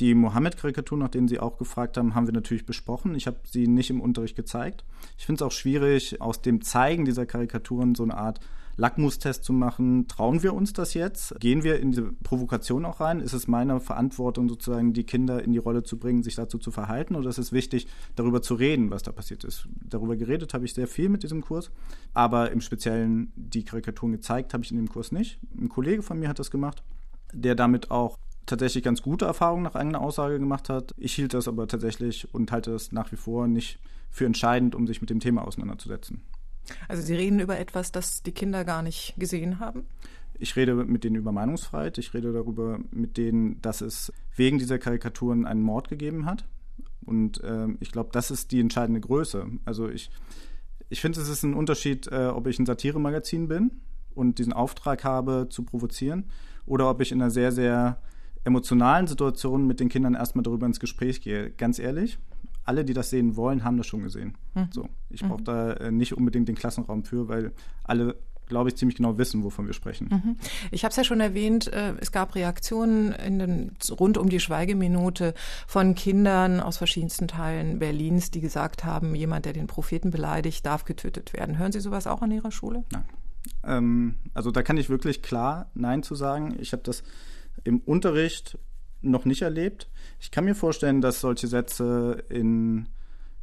Die 0.00 0.14
Mohammed-Karikaturen, 0.14 1.00
nach 1.00 1.08
denen 1.08 1.28
Sie 1.28 1.38
auch 1.38 1.56
gefragt 1.56 1.96
haben, 1.96 2.14
haben 2.14 2.26
wir 2.26 2.34
natürlich 2.34 2.66
besprochen. 2.66 3.14
Ich 3.14 3.28
habe 3.28 3.38
sie 3.44 3.68
nicht 3.68 3.90
im 3.90 4.00
Unterricht 4.00 4.34
gezeigt. 4.34 4.84
Ich 5.16 5.26
finde 5.26 5.44
es 5.44 5.46
auch 5.46 5.52
schwierig, 5.52 6.20
aus 6.20 6.42
dem 6.42 6.62
Zeigen 6.62 7.04
dieser 7.04 7.26
Karikaturen 7.26 7.94
so 7.94 8.02
eine 8.02 8.16
Art 8.16 8.40
Lackmustest 8.76 9.44
zu 9.44 9.52
machen. 9.52 10.08
Trauen 10.08 10.42
wir 10.42 10.54
uns 10.54 10.72
das 10.72 10.94
jetzt? 10.94 11.38
Gehen 11.40 11.62
wir 11.62 11.80
in 11.80 11.90
diese 11.90 12.12
Provokation 12.22 12.84
auch 12.84 13.00
rein? 13.00 13.20
Ist 13.20 13.32
es 13.32 13.48
meine 13.48 13.80
Verantwortung, 13.80 14.48
sozusagen 14.48 14.92
die 14.92 15.04
Kinder 15.04 15.42
in 15.42 15.52
die 15.52 15.58
Rolle 15.58 15.82
zu 15.82 15.98
bringen, 15.98 16.22
sich 16.22 16.34
dazu 16.34 16.58
zu 16.58 16.70
verhalten? 16.70 17.14
Oder 17.14 17.30
ist 17.30 17.38
es 17.38 17.52
wichtig, 17.52 17.86
darüber 18.16 18.42
zu 18.42 18.54
reden, 18.54 18.90
was 18.90 19.02
da 19.02 19.12
passiert 19.12 19.44
ist? 19.44 19.68
Darüber 19.88 20.16
geredet 20.16 20.54
habe 20.54 20.64
ich 20.64 20.74
sehr 20.74 20.88
viel 20.88 21.08
mit 21.08 21.22
diesem 21.22 21.42
Kurs, 21.42 21.70
aber 22.12 22.50
im 22.50 22.60
Speziellen 22.60 23.32
die 23.36 23.64
Karikaturen 23.64 24.12
gezeigt 24.12 24.54
habe 24.54 24.64
ich 24.64 24.70
in 24.70 24.76
dem 24.76 24.88
Kurs 24.88 25.12
nicht. 25.12 25.38
Ein 25.58 25.68
Kollege 25.68 26.02
von 26.02 26.18
mir 26.18 26.28
hat 26.28 26.38
das 26.38 26.50
gemacht, 26.50 26.82
der 27.32 27.54
damit 27.54 27.90
auch 27.90 28.18
tatsächlich 28.46 28.84
ganz 28.84 29.02
gute 29.02 29.24
Erfahrungen 29.24 29.62
nach 29.62 29.74
eigener 29.74 30.00
Aussage 30.00 30.38
gemacht 30.38 30.68
hat. 30.68 30.94
Ich 30.98 31.14
hielt 31.14 31.34
das 31.34 31.48
aber 31.48 31.66
tatsächlich 31.66 32.32
und 32.34 32.52
halte 32.52 32.72
das 32.72 32.92
nach 32.92 33.10
wie 33.12 33.16
vor 33.16 33.48
nicht 33.48 33.78
für 34.10 34.26
entscheidend, 34.26 34.74
um 34.74 34.86
sich 34.86 35.00
mit 35.00 35.10
dem 35.10 35.20
Thema 35.20 35.46
auseinanderzusetzen. 35.46 36.22
Also 36.88 37.02
Sie 37.02 37.14
reden 37.14 37.40
über 37.40 37.58
etwas, 37.58 37.92
das 37.92 38.22
die 38.22 38.32
Kinder 38.32 38.64
gar 38.64 38.82
nicht 38.82 39.14
gesehen 39.18 39.60
haben? 39.60 39.84
Ich 40.38 40.56
rede 40.56 40.74
mit 40.74 41.04
denen 41.04 41.16
über 41.16 41.32
Meinungsfreiheit. 41.32 41.98
Ich 41.98 42.12
rede 42.14 42.32
darüber 42.32 42.78
mit 42.90 43.16
denen, 43.16 43.60
dass 43.62 43.80
es 43.80 44.12
wegen 44.36 44.58
dieser 44.58 44.78
Karikaturen 44.78 45.46
einen 45.46 45.62
Mord 45.62 45.88
gegeben 45.88 46.26
hat. 46.26 46.44
Und 47.04 47.42
äh, 47.44 47.68
ich 47.80 47.92
glaube, 47.92 48.10
das 48.12 48.30
ist 48.30 48.50
die 48.50 48.60
entscheidende 48.60 49.00
Größe. 49.00 49.46
Also 49.64 49.88
ich, 49.88 50.10
ich 50.88 51.00
finde, 51.00 51.20
es 51.20 51.28
ist 51.28 51.42
ein 51.42 51.54
Unterschied, 51.54 52.08
äh, 52.08 52.26
ob 52.26 52.46
ich 52.46 52.58
ein 52.58 52.66
Satiremagazin 52.66 53.48
bin 53.48 53.70
und 54.14 54.38
diesen 54.38 54.52
Auftrag 54.52 55.04
habe, 55.04 55.48
zu 55.50 55.64
provozieren, 55.64 56.24
oder 56.66 56.88
ob 56.88 57.00
ich 57.00 57.12
in 57.12 57.20
einer 57.20 57.30
sehr, 57.30 57.52
sehr 57.52 58.00
emotionalen 58.44 59.06
Situation 59.06 59.66
mit 59.66 59.80
den 59.80 59.88
Kindern 59.88 60.14
erstmal 60.14 60.42
darüber 60.42 60.66
ins 60.66 60.80
Gespräch 60.80 61.20
gehe. 61.20 61.50
Ganz 61.50 61.78
ehrlich, 61.78 62.18
alle, 62.64 62.84
die 62.84 62.94
das 62.94 63.10
sehen 63.10 63.36
wollen, 63.36 63.64
haben 63.64 63.76
das 63.76 63.86
schon 63.86 64.02
gesehen. 64.02 64.36
Mhm. 64.54 64.68
So, 64.72 64.88
ich 65.10 65.22
brauche 65.22 65.40
mhm. 65.40 65.44
da 65.44 65.72
äh, 65.74 65.90
nicht 65.90 66.16
unbedingt 66.16 66.48
den 66.48 66.54
Klassenraum 66.54 67.04
für, 67.04 67.28
weil 67.28 67.52
alle 67.84 68.16
glaube 68.46 68.68
ich, 68.68 68.76
ziemlich 68.76 68.96
genau 68.96 69.18
wissen, 69.18 69.42
wovon 69.42 69.66
wir 69.66 69.72
sprechen. 69.72 70.08
Mhm. 70.10 70.36
Ich 70.70 70.84
habe 70.84 70.90
es 70.90 70.96
ja 70.96 71.04
schon 71.04 71.20
erwähnt, 71.20 71.72
äh, 71.72 71.94
es 72.00 72.12
gab 72.12 72.34
Reaktionen 72.34 73.12
in 73.12 73.38
den, 73.38 73.76
rund 73.90 74.18
um 74.18 74.28
die 74.28 74.40
Schweigeminute 74.40 75.34
von 75.66 75.94
Kindern 75.94 76.60
aus 76.60 76.76
verschiedensten 76.76 77.28
Teilen 77.28 77.78
Berlins, 77.78 78.30
die 78.30 78.40
gesagt 78.40 78.84
haben, 78.84 79.14
jemand, 79.14 79.46
der 79.46 79.52
den 79.52 79.66
Propheten 79.66 80.10
beleidigt, 80.10 80.66
darf 80.66 80.84
getötet 80.84 81.32
werden. 81.32 81.58
Hören 81.58 81.72
Sie 81.72 81.80
sowas 81.80 82.06
auch 82.06 82.22
an 82.22 82.30
Ihrer 82.30 82.50
Schule? 82.50 82.84
Nein. 82.92 83.04
Ähm, 83.62 84.14
also 84.32 84.50
da 84.50 84.62
kann 84.62 84.76
ich 84.76 84.88
wirklich 84.88 85.22
klar 85.22 85.70
Nein 85.74 86.02
zu 86.02 86.14
sagen. 86.14 86.56
Ich 86.58 86.72
habe 86.72 86.82
das 86.82 87.02
im 87.62 87.78
Unterricht 87.78 88.58
noch 89.00 89.24
nicht 89.24 89.42
erlebt. 89.42 89.88
Ich 90.24 90.30
kann 90.30 90.46
mir 90.46 90.54
vorstellen, 90.54 91.02
dass 91.02 91.20
solche 91.20 91.48
Sätze 91.48 92.24
in, 92.30 92.88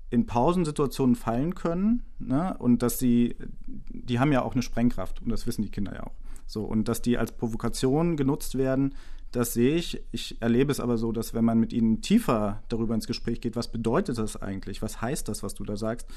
in 0.10 0.26
Pausensituationen 0.26 1.16
fallen 1.16 1.54
können 1.54 2.02
ne? 2.18 2.56
und 2.58 2.82
dass 2.82 2.98
sie, 2.98 3.36
die 3.68 4.20
haben 4.20 4.32
ja 4.32 4.42
auch 4.42 4.54
eine 4.54 4.64
Sprengkraft 4.64 5.22
und 5.22 5.30
das 5.30 5.46
wissen 5.46 5.62
die 5.62 5.70
Kinder 5.70 5.94
ja 5.94 6.04
auch. 6.08 6.16
So, 6.48 6.64
und 6.64 6.88
dass 6.88 7.04
die 7.04 7.20
als 7.20 7.34
Provokation 7.34 8.18
genutzt 8.18 8.58
werden, 8.58 8.96
das 9.32 9.54
sehe 9.54 9.76
ich. 9.76 10.04
Ich 10.12 10.42
erlebe 10.42 10.72
es 10.72 10.80
aber 10.80 10.98
so, 10.98 11.12
dass 11.12 11.36
wenn 11.36 11.46
man 11.46 11.60
mit 11.60 11.72
ihnen 11.72 12.02
tiefer 12.02 12.64
darüber 12.68 12.96
ins 12.96 13.06
Gespräch 13.06 13.42
geht, 13.42 13.56
was 13.56 13.72
bedeutet 13.72 14.18
das 14.18 14.42
eigentlich? 14.42 14.82
Was 14.82 15.04
heißt 15.04 15.28
das, 15.28 15.44
was 15.44 15.54
du 15.54 15.64
da 15.64 15.78
sagst? 15.78 16.08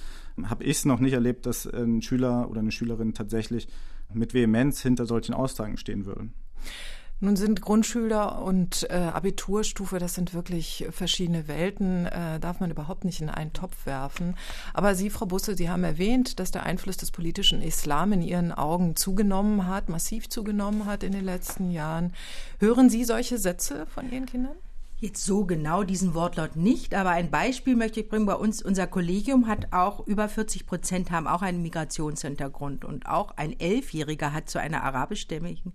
Habe 0.44 0.64
ich 0.64 0.78
es 0.78 0.84
noch 0.86 0.98
nicht 0.98 1.12
erlebt, 1.12 1.44
dass 1.44 1.66
ein 1.66 2.00
Schüler 2.00 2.48
oder 2.48 2.60
eine 2.60 2.72
Schülerin 2.72 3.12
tatsächlich 3.12 3.68
mit 4.14 4.32
Vehemenz 4.32 4.80
hinter 4.80 5.04
solchen 5.04 5.34
Aussagen 5.34 5.76
stehen 5.76 6.06
würde. 6.06 6.30
Nun 7.20 7.36
sind 7.36 7.62
Grundschüler 7.62 8.42
und 8.42 8.86
äh, 8.90 8.94
Abiturstufe, 8.94 9.98
das 9.98 10.14
sind 10.14 10.34
wirklich 10.34 10.86
verschiedene 10.90 11.46
Welten, 11.46 12.06
äh, 12.06 12.40
darf 12.40 12.60
man 12.60 12.70
überhaupt 12.70 13.04
nicht 13.04 13.20
in 13.20 13.30
einen 13.30 13.52
Topf 13.52 13.86
werfen. 13.86 14.36
Aber 14.74 14.94
Sie, 14.94 15.10
Frau 15.10 15.24
Busse, 15.24 15.56
Sie 15.56 15.70
haben 15.70 15.84
erwähnt, 15.84 16.40
dass 16.40 16.50
der 16.50 16.64
Einfluss 16.64 16.96
des 16.96 17.12
politischen 17.12 17.62
Islam 17.62 18.12
in 18.12 18.20
Ihren 18.20 18.50
Augen 18.52 18.96
zugenommen 18.96 19.66
hat, 19.68 19.88
massiv 19.88 20.28
zugenommen 20.28 20.86
hat 20.86 21.02
in 21.04 21.12
den 21.12 21.24
letzten 21.24 21.70
Jahren. 21.70 22.12
Hören 22.58 22.90
Sie 22.90 23.04
solche 23.04 23.38
Sätze 23.38 23.86
von 23.86 24.10
Ihren 24.10 24.26
Kindern? 24.26 24.56
Jetzt 24.98 25.24
so 25.24 25.44
genau 25.44 25.82
diesen 25.84 26.14
Wortlaut 26.14 26.56
nicht, 26.56 26.94
aber 26.94 27.10
ein 27.10 27.30
Beispiel 27.30 27.76
möchte 27.76 28.00
ich 28.00 28.08
bringen. 28.08 28.26
Bei 28.26 28.34
uns, 28.34 28.62
unser 28.62 28.86
Kollegium 28.86 29.46
hat 29.48 29.72
auch 29.72 30.06
über 30.06 30.28
40 30.28 30.66
Prozent 30.66 31.10
haben 31.10 31.26
auch 31.26 31.42
einen 31.42 31.62
Migrationshintergrund 31.62 32.84
und 32.84 33.06
auch 33.06 33.36
ein 33.36 33.58
Elfjähriger 33.58 34.32
hat 34.32 34.50
zu 34.50 34.58
einer 34.58 34.82
arabischstämmigen 34.82 35.72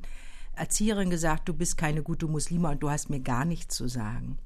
Erzieherin 0.59 1.09
gesagt, 1.09 1.47
du 1.47 1.53
bist 1.53 1.77
keine 1.77 2.03
gute 2.03 2.27
Muslima 2.27 2.71
und 2.71 2.83
du 2.83 2.89
hast 2.89 3.09
mir 3.09 3.19
gar 3.19 3.45
nichts 3.45 3.75
zu 3.75 3.87
sagen. 3.87 4.37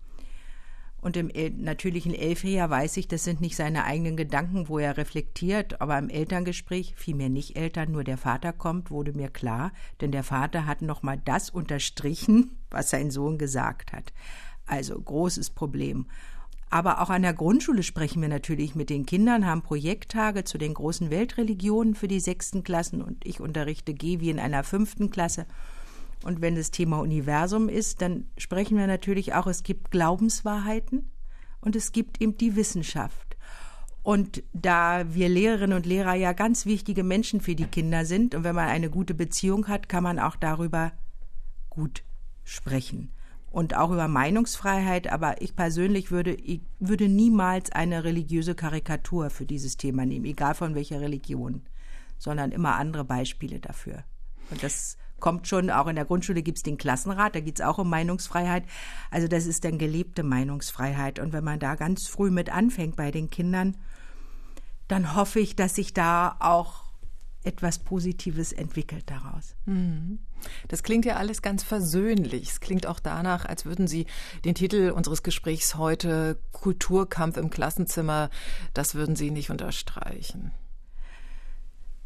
Und 1.04 1.18
im 1.18 1.30
natürlichen 1.62 2.14
Elfjähriger 2.14 2.70
weiß 2.70 2.96
ich, 2.96 3.10
das 3.10 3.26
sind 3.26 3.42
nicht 3.42 3.58
seine 3.58 3.84
eigenen 3.84 4.16
Gedanken, 4.16 4.70
wo 4.70 4.80
er 4.80 4.96
reflektiert, 4.96 5.82
aber 5.82 5.98
im 5.98 6.08
Elterngespräch, 6.08 6.94
vielmehr 6.96 7.28
nicht 7.28 7.58
Eltern, 7.58 7.92
nur 7.92 8.06
der 8.06 8.18
Vater 8.18 8.54
kommt, 8.54 8.90
wurde 8.90 9.12
mir 9.12 9.28
klar, 9.28 9.74
denn 10.00 10.14
der 10.14 10.24
Vater 10.24 10.66
hat 10.66 10.82
nochmal 10.82 11.22
das 11.26 11.50
unterstrichen, 11.50 12.52
was 12.72 12.90
sein 12.90 13.12
Sohn 13.12 13.38
gesagt 13.38 13.92
hat. 13.92 14.14
Also 14.66 14.98
großes 14.98 15.50
Problem. 15.50 16.06
Aber 16.70 17.02
auch 17.02 17.10
an 17.10 17.24
der 17.24 17.34
Grundschule 17.34 17.84
sprechen 17.84 18.22
wir 18.22 18.30
natürlich 18.30 18.74
mit 18.74 18.90
den 18.90 19.06
Kindern, 19.06 19.46
haben 19.46 19.62
Projekttage 19.62 20.46
zu 20.46 20.58
den 20.58 20.74
großen 20.74 21.10
Weltreligionen 21.10 21.96
für 21.96 22.08
die 22.08 22.22
sechsten 22.22 22.64
Klassen 22.64 23.02
und 23.02 23.26
ich 23.28 23.42
unterrichte 23.42 23.94
G 23.94 24.22
wie 24.22 24.30
in 24.30 24.40
einer 24.40 24.64
fünften 24.64 25.10
Klasse. 25.10 25.48
Und 26.24 26.42
wenn 26.42 26.56
das 26.56 26.72
Thema 26.72 27.00
Universum 27.00 27.70
ist, 27.70 28.02
dann 28.02 28.26
sprechen 28.38 28.78
wir 28.78 28.88
natürlich 28.88 29.34
auch, 29.34 29.48
es 29.48 29.64
gibt 29.64 29.92
Glaubenswahrheiten 29.92 31.12
und 31.60 31.76
es 31.76 31.92
gibt 31.92 32.22
eben 32.22 32.38
die 32.38 32.56
Wissenschaft. 32.56 33.38
Und 34.04 34.44
da 34.52 35.14
wir 35.14 35.30
Lehrerinnen 35.30 35.76
und 35.76 35.86
Lehrer 35.86 36.14
ja 36.14 36.34
ganz 36.34 36.66
wichtige 36.66 37.04
Menschen 37.04 37.40
für 37.40 37.56
die 37.56 37.66
Kinder 37.66 38.06
sind 38.06 38.36
und 38.36 38.44
wenn 38.44 38.56
man 38.56 38.68
eine 38.68 38.90
gute 38.90 39.14
Beziehung 39.14 39.68
hat, 39.68 39.88
kann 39.88 40.04
man 40.04 40.20
auch 40.20 40.36
darüber 40.36 40.92
gut 41.70 42.04
sprechen. 42.44 43.12
Und 43.50 43.76
auch 43.76 43.92
über 43.92 44.08
Meinungsfreiheit, 44.08 45.08
aber 45.08 45.42
ich 45.42 45.56
persönlich 45.56 46.12
würde, 46.12 46.34
ich 46.34 46.62
würde 46.80 47.08
niemals 47.08 47.72
eine 47.72 48.04
religiöse 48.04 48.56
Karikatur 48.56 49.30
für 49.30 49.46
dieses 49.46 49.78
Thema 49.78 50.06
nehmen, 50.06 50.26
egal 50.26 50.56
von 50.56 50.76
welcher 50.76 51.00
Religion, 51.00 51.62
sondern 52.18 52.52
immer 52.52 52.76
andere 52.76 53.06
Beispiele 53.06 53.60
dafür. 53.60 54.04
Und 54.50 54.64
das 54.64 54.98
kommt 55.24 55.48
schon, 55.48 55.70
auch 55.70 55.88
in 55.88 55.96
der 55.96 56.04
Grundschule 56.04 56.44
gibt 56.44 56.58
es 56.58 56.64
den 56.64 56.78
Klassenrat, 56.78 57.34
da 57.34 57.40
geht 57.40 57.58
es 57.58 57.66
auch 57.66 57.78
um 57.78 57.90
Meinungsfreiheit. 57.90 58.66
Also 59.10 59.30
das 59.30 59.46
ist 59.46 59.64
dann 59.64 59.78
gelebte 59.78 60.22
Meinungsfreiheit. 60.22 61.18
Und 61.18 61.32
wenn 61.32 61.46
man 61.46 61.60
da 61.60 61.76
ganz 61.76 62.08
früh 62.08 62.30
mit 62.30 62.50
anfängt 62.50 62.98
bei 62.98 63.10
den 63.10 63.30
Kindern, 63.30 63.78
dann 64.90 65.16
hoffe 65.16 65.40
ich, 65.40 65.56
dass 65.56 65.76
sich 65.76 65.94
da 65.94 66.36
auch 66.42 66.84
etwas 67.44 67.80
Positives 67.80 68.52
entwickelt 68.52 69.06
daraus. 69.06 69.56
Mhm. 69.66 70.20
Das 70.68 70.84
klingt 70.84 71.06
ja 71.06 71.16
alles 71.16 71.42
ganz 71.42 71.64
versöhnlich. 71.64 72.50
Es 72.50 72.60
klingt 72.60 72.86
auch 72.86 73.00
danach, 73.00 73.46
als 73.46 73.64
würden 73.64 73.88
Sie 73.88 74.08
den 74.44 74.56
Titel 74.56 74.92
unseres 74.94 75.24
Gesprächs 75.24 75.76
heute 75.76 76.38
Kulturkampf 76.52 77.38
im 77.38 77.50
Klassenzimmer, 77.50 78.30
das 78.74 78.94
würden 78.94 79.16
Sie 79.16 79.32
nicht 79.32 79.52
unterstreichen. 79.52 80.52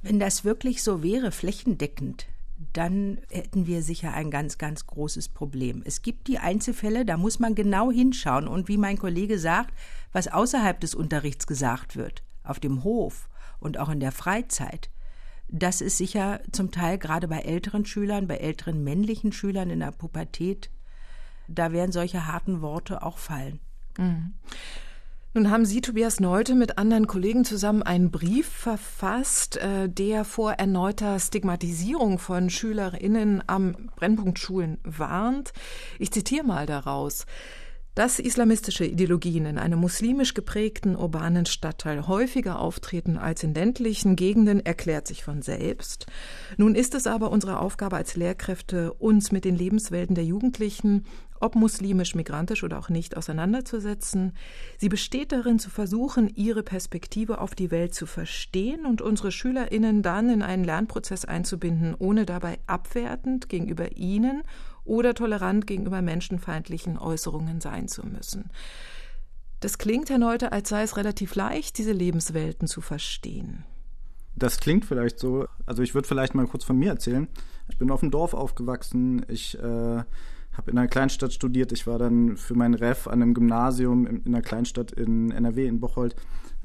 Wenn 0.03 0.19
das 0.19 0.45
wirklich 0.45 0.83
so 0.83 1.01
wäre, 1.01 1.31
flächendeckend, 1.31 2.27
dann 2.73 3.19
hätten 3.29 3.67
wir 3.67 3.83
sicher 3.83 4.13
ein 4.13 4.31
ganz, 4.31 4.57
ganz 4.57 4.87
großes 4.87 5.29
Problem. 5.29 5.83
Es 5.85 6.01
gibt 6.01 6.27
die 6.27 6.39
Einzelfälle, 6.39 7.05
da 7.05 7.17
muss 7.17 7.39
man 7.39 7.55
genau 7.55 7.91
hinschauen. 7.91 8.47
Und 8.47 8.67
wie 8.67 8.77
mein 8.77 8.97
Kollege 8.97 9.37
sagt, 9.37 9.73
was 10.11 10.27
außerhalb 10.27 10.79
des 10.79 10.95
Unterrichts 10.95 11.45
gesagt 11.45 11.95
wird, 11.95 12.23
auf 12.43 12.59
dem 12.59 12.83
Hof 12.83 13.29
und 13.59 13.77
auch 13.77 13.89
in 13.89 13.99
der 13.99 14.11
Freizeit, 14.11 14.89
das 15.49 15.81
ist 15.81 15.97
sicher 15.97 16.41
zum 16.51 16.71
Teil 16.71 16.97
gerade 16.97 17.27
bei 17.27 17.39
älteren 17.39 17.85
Schülern, 17.85 18.27
bei 18.27 18.37
älteren 18.37 18.83
männlichen 18.83 19.31
Schülern 19.31 19.69
in 19.69 19.79
der 19.79 19.91
Pubertät, 19.91 20.69
da 21.47 21.71
werden 21.71 21.91
solche 21.91 22.27
harten 22.27 22.61
Worte 22.61 23.03
auch 23.03 23.17
fallen. 23.17 23.59
Mhm. 23.97 24.33
Nun 25.37 25.51
haben 25.51 25.65
Sie, 25.65 25.81
Tobias 25.81 26.19
Neute, 26.19 26.55
mit 26.55 26.79
anderen 26.79 27.05
Kollegen 27.05 27.45
zusammen 27.45 27.83
einen 27.83 28.09
Brief 28.09 28.47
verfasst, 28.47 29.57
äh, 29.57 29.87
der 29.87 30.25
vor 30.25 30.53
erneuter 30.53 31.19
Stigmatisierung 31.19 32.17
von 32.17 32.49
SchülerInnen 32.49 33.43
am 33.45 33.75
Brennpunkt 33.95 34.39
Schulen 34.39 34.79
warnt. 34.83 35.53
Ich 35.99 36.09
zitiere 36.09 36.43
mal 36.43 36.65
daraus. 36.65 37.27
Dass 37.97 38.19
islamistische 38.19 38.85
Ideologien 38.85 39.47
in 39.47 39.57
einem 39.57 39.79
muslimisch 39.79 40.35
geprägten 40.35 40.95
urbanen 40.95 41.47
Stadtteil 41.47 42.07
häufiger 42.07 42.59
auftreten 42.59 43.17
als 43.17 43.41
in 43.41 43.55
ländlichen 43.55 44.15
Gegenden, 44.15 44.63
erklärt 44.63 45.07
sich 45.07 45.23
von 45.23 45.41
selbst. 45.41 46.05
Nun 46.57 46.75
ist 46.75 46.93
es 46.93 47.07
aber 47.07 47.31
unsere 47.31 47.59
Aufgabe 47.59 47.95
als 47.95 48.15
Lehrkräfte, 48.15 48.93
uns 48.93 49.31
mit 49.31 49.45
den 49.45 49.55
Lebenswelten 49.55 50.13
der 50.13 50.25
Jugendlichen 50.25 51.05
ob 51.39 51.55
muslimisch, 51.55 52.15
migrantisch 52.15 52.63
oder 52.63 52.79
auch 52.79 52.89
nicht, 52.89 53.17
auseinanderzusetzen. 53.17 54.33
Sie 54.77 54.89
besteht 54.89 55.31
darin, 55.31 55.59
zu 55.59 55.69
versuchen, 55.69 56.29
ihre 56.35 56.63
Perspektive 56.63 57.39
auf 57.39 57.55
die 57.55 57.71
Welt 57.71 57.93
zu 57.93 58.05
verstehen 58.05 58.85
und 58.85 59.01
unsere 59.01 59.31
SchülerInnen 59.31 60.01
dann 60.01 60.29
in 60.29 60.41
einen 60.41 60.63
Lernprozess 60.63 61.25
einzubinden, 61.25 61.95
ohne 61.97 62.25
dabei 62.25 62.59
abwertend 62.67 63.49
gegenüber 63.49 63.95
ihnen 63.95 64.43
oder 64.83 65.13
tolerant 65.13 65.67
gegenüber 65.67 66.01
menschenfeindlichen 66.01 66.97
Äußerungen 66.97 67.61
sein 67.61 67.87
zu 67.87 68.05
müssen. 68.05 68.51
Das 69.59 69.77
klingt, 69.77 70.09
Herr 70.09 70.19
Neute, 70.19 70.51
als 70.51 70.69
sei 70.69 70.83
es 70.83 70.97
relativ 70.97 71.35
leicht, 71.35 71.77
diese 71.77 71.91
Lebenswelten 71.91 72.67
zu 72.67 72.81
verstehen. 72.81 73.65
Das 74.35 74.59
klingt 74.59 74.85
vielleicht 74.85 75.17
so. 75.17 75.47
Also 75.65 75.81
ich 75.81 75.95
würde 75.95 76.07
vielleicht 76.07 76.35
mal 76.35 76.45
kurz 76.45 76.63
von 76.63 76.77
mir 76.77 76.91
erzählen. 76.91 77.27
Ich 77.69 77.77
bin 77.79 77.89
auf 77.89 78.01
dem 78.01 78.11
Dorf 78.11 78.35
aufgewachsen. 78.35 79.25
Ich 79.27 79.57
äh, 79.57 80.03
habe 80.57 80.71
in 80.71 80.77
einer 80.77 80.87
Kleinstadt 80.87 81.33
studiert. 81.33 81.71
Ich 81.71 81.87
war 81.87 81.99
dann 81.99 82.37
für 82.37 82.55
meinen 82.55 82.73
Ref 82.73 83.07
an 83.07 83.21
einem 83.21 83.33
Gymnasium 83.33 84.05
in, 84.05 84.23
in 84.23 84.33
einer 84.33 84.41
Kleinstadt 84.41 84.91
in 84.91 85.31
NRW, 85.31 85.67
in 85.67 85.79
Bocholt. 85.79 86.15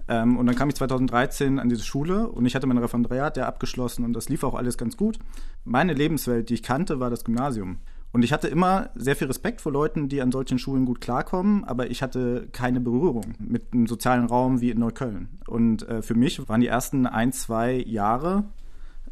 Ähm, 0.08 0.36
und 0.36 0.46
dann 0.46 0.56
kam 0.56 0.68
ich 0.68 0.74
2013 0.74 1.58
an 1.58 1.68
diese 1.68 1.84
Schule 1.84 2.28
und 2.28 2.46
ich 2.46 2.54
hatte 2.54 2.66
mein 2.66 2.78
Referendariat 2.78 3.36
ja 3.36 3.46
abgeschlossen 3.46 4.04
und 4.04 4.14
das 4.14 4.28
lief 4.28 4.42
auch 4.42 4.54
alles 4.54 4.76
ganz 4.76 4.96
gut. 4.96 5.18
Meine 5.64 5.94
Lebenswelt, 5.94 6.48
die 6.48 6.54
ich 6.54 6.62
kannte, 6.62 7.00
war 7.00 7.10
das 7.10 7.24
Gymnasium. 7.24 7.78
Und 8.12 8.24
ich 8.24 8.32
hatte 8.32 8.48
immer 8.48 8.90
sehr 8.94 9.16
viel 9.16 9.26
Respekt 9.26 9.62
vor 9.62 9.72
Leuten, 9.72 10.08
die 10.08 10.20
an 10.20 10.32
solchen 10.32 10.58
Schulen 10.58 10.84
gut 10.84 11.00
klarkommen, 11.00 11.64
aber 11.64 11.90
ich 11.90 12.02
hatte 12.02 12.46
keine 12.52 12.78
Berührung 12.78 13.34
mit 13.38 13.72
einem 13.72 13.86
sozialen 13.86 14.26
Raum 14.26 14.60
wie 14.60 14.70
in 14.70 14.78
Neukölln. 14.78 15.28
Und 15.46 15.88
äh, 15.88 16.02
für 16.02 16.14
mich 16.14 16.46
waren 16.46 16.60
die 16.60 16.66
ersten 16.66 17.06
ein, 17.06 17.32
zwei 17.32 17.76
Jahre 17.76 18.44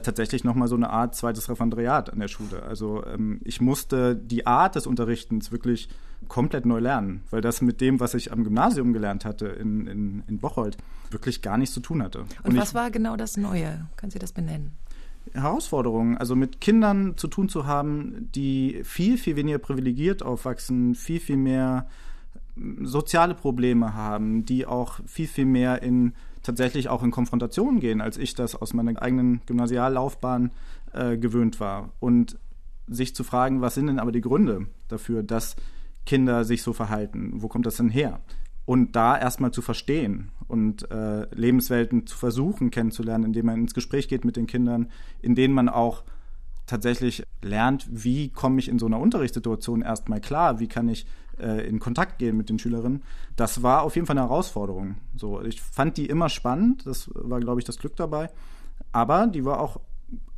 tatsächlich 0.02 0.45
nochmal 0.45 0.69
so 0.69 0.76
eine 0.76 0.90
Art 0.90 1.14
zweites 1.14 1.49
Referendariat 1.49 2.11
an 2.12 2.21
der 2.21 2.28
Schule. 2.28 2.62
Also 2.62 3.04
ähm, 3.07 3.40
ich 3.45 3.61
musste 3.61 4.16
die 4.16 4.47
Art 4.47 4.76
des 4.76 4.87
Unterrichtens 4.87 5.52
wirklich 5.52 5.88
komplett 6.28 6.66
neu 6.66 6.78
lernen, 6.78 7.23
weil 7.30 7.40
das 7.40 7.62
mit 7.62 7.80
dem, 7.80 8.00
was 8.00 8.14
ich 8.14 8.33
am 8.33 8.45
Gymnasium 8.45 8.92
gelernt 8.92 9.25
hatte 9.25 9.47
in, 9.47 9.87
in, 9.87 10.23
in 10.28 10.38
Bocholt, 10.38 10.76
wirklich 11.11 11.42
gar 11.42 11.59
nichts 11.59 11.75
zu 11.75 11.80
tun 11.80 12.02
hatte. 12.02 12.21
Und, 12.21 12.30
Und 12.45 12.57
was 12.57 12.71
ich, 12.71 12.75
war 12.75 12.90
genau 12.90 13.16
das 13.16 13.37
Neue? 13.37 13.87
Können 13.97 14.11
Sie 14.11 14.19
das 14.19 14.33
benennen? 14.33 14.73
Herausforderungen, 15.33 16.16
also 16.16 16.35
mit 16.35 16.61
Kindern 16.61 17.16
zu 17.16 17.28
tun 17.28 17.49
zu 17.49 17.66
haben, 17.66 18.28
die 18.35 18.80
viel, 18.85 19.19
viel 19.19 19.37
weniger 19.37 19.59
privilegiert 19.59 20.23
aufwachsen, 20.23 20.95
viel, 20.95 21.21
viel 21.21 21.37
mehr 21.37 21.87
soziale 22.83 23.35
Probleme 23.35 23.95
haben, 23.95 24.45
die 24.45 24.66
auch 24.66 25.00
viel, 25.07 25.28
viel 25.28 25.47
mehr 25.47 25.83
in 25.83 26.14
tatsächlich 26.42 26.88
auch 26.88 27.02
in 27.02 27.11
Konfrontation 27.11 27.80
gehen, 27.80 28.00
als 28.00 28.16
ich 28.16 28.35
das 28.35 28.54
aus 28.54 28.75
meiner 28.75 29.00
eigenen 29.00 29.42
Gymnasiallaufbahn 29.47 30.52
äh, 30.92 31.16
gewöhnt 31.16 31.61
war. 31.61 31.92
Und 32.00 32.38
sich 32.87 33.14
zu 33.14 33.25
fragen, 33.25 33.61
was 33.61 33.75
sind 33.75 33.87
denn 33.87 33.99
aber 33.99 34.12
die 34.12 34.20
Gründe 34.20 34.66
dafür, 34.88 35.23
dass 35.23 35.56
Kinder 36.06 36.44
sich 36.44 36.62
so 36.62 36.73
verhalten? 36.73 37.35
Wo 37.37 37.49
kommt 37.49 37.66
das 37.66 37.76
denn 37.76 37.88
her? 37.88 38.20
Und 38.64 38.97
da 38.97 39.18
erstmal 39.18 39.52
zu 39.52 39.62
verstehen 39.62 40.32
und 40.49 40.90
äh, 40.90 41.26
Lebenswelten 41.35 42.06
zu 42.06 42.16
versuchen 42.16 42.70
kennenzulernen, 42.70 43.25
indem 43.25 43.47
man 43.47 43.61
ins 43.61 43.75
Gespräch 43.75 44.09
geht 44.09 44.25
mit 44.25 44.37
den 44.37 44.47
Kindern, 44.47 44.90
in 45.23 45.35
denen 45.35 45.54
man 45.54 45.68
auch 45.68 46.04
tatsächlich 46.70 47.24
lernt, 47.42 47.86
wie 47.90 48.30
komme 48.30 48.58
ich 48.58 48.68
in 48.68 48.78
so 48.78 48.86
einer 48.86 48.98
Unterrichtssituation 48.98 49.82
erstmal 49.82 50.20
klar, 50.20 50.60
wie 50.60 50.68
kann 50.68 50.88
ich 50.88 51.06
äh, 51.38 51.66
in 51.66 51.78
Kontakt 51.80 52.18
gehen 52.18 52.36
mit 52.36 52.48
den 52.48 52.58
Schülerinnen. 52.58 53.02
Das 53.36 53.62
war 53.62 53.82
auf 53.82 53.94
jeden 53.94 54.06
Fall 54.06 54.16
eine 54.16 54.28
Herausforderung. 54.28 54.96
So, 55.16 55.42
ich 55.42 55.60
fand 55.60 55.96
die 55.96 56.06
immer 56.06 56.28
spannend, 56.28 56.86
das 56.86 57.10
war, 57.14 57.40
glaube 57.40 57.60
ich, 57.60 57.64
das 57.64 57.78
Glück 57.78 57.96
dabei. 57.96 58.30
Aber 58.92 59.26
die 59.26 59.44
war 59.44 59.60
auch 59.60 59.80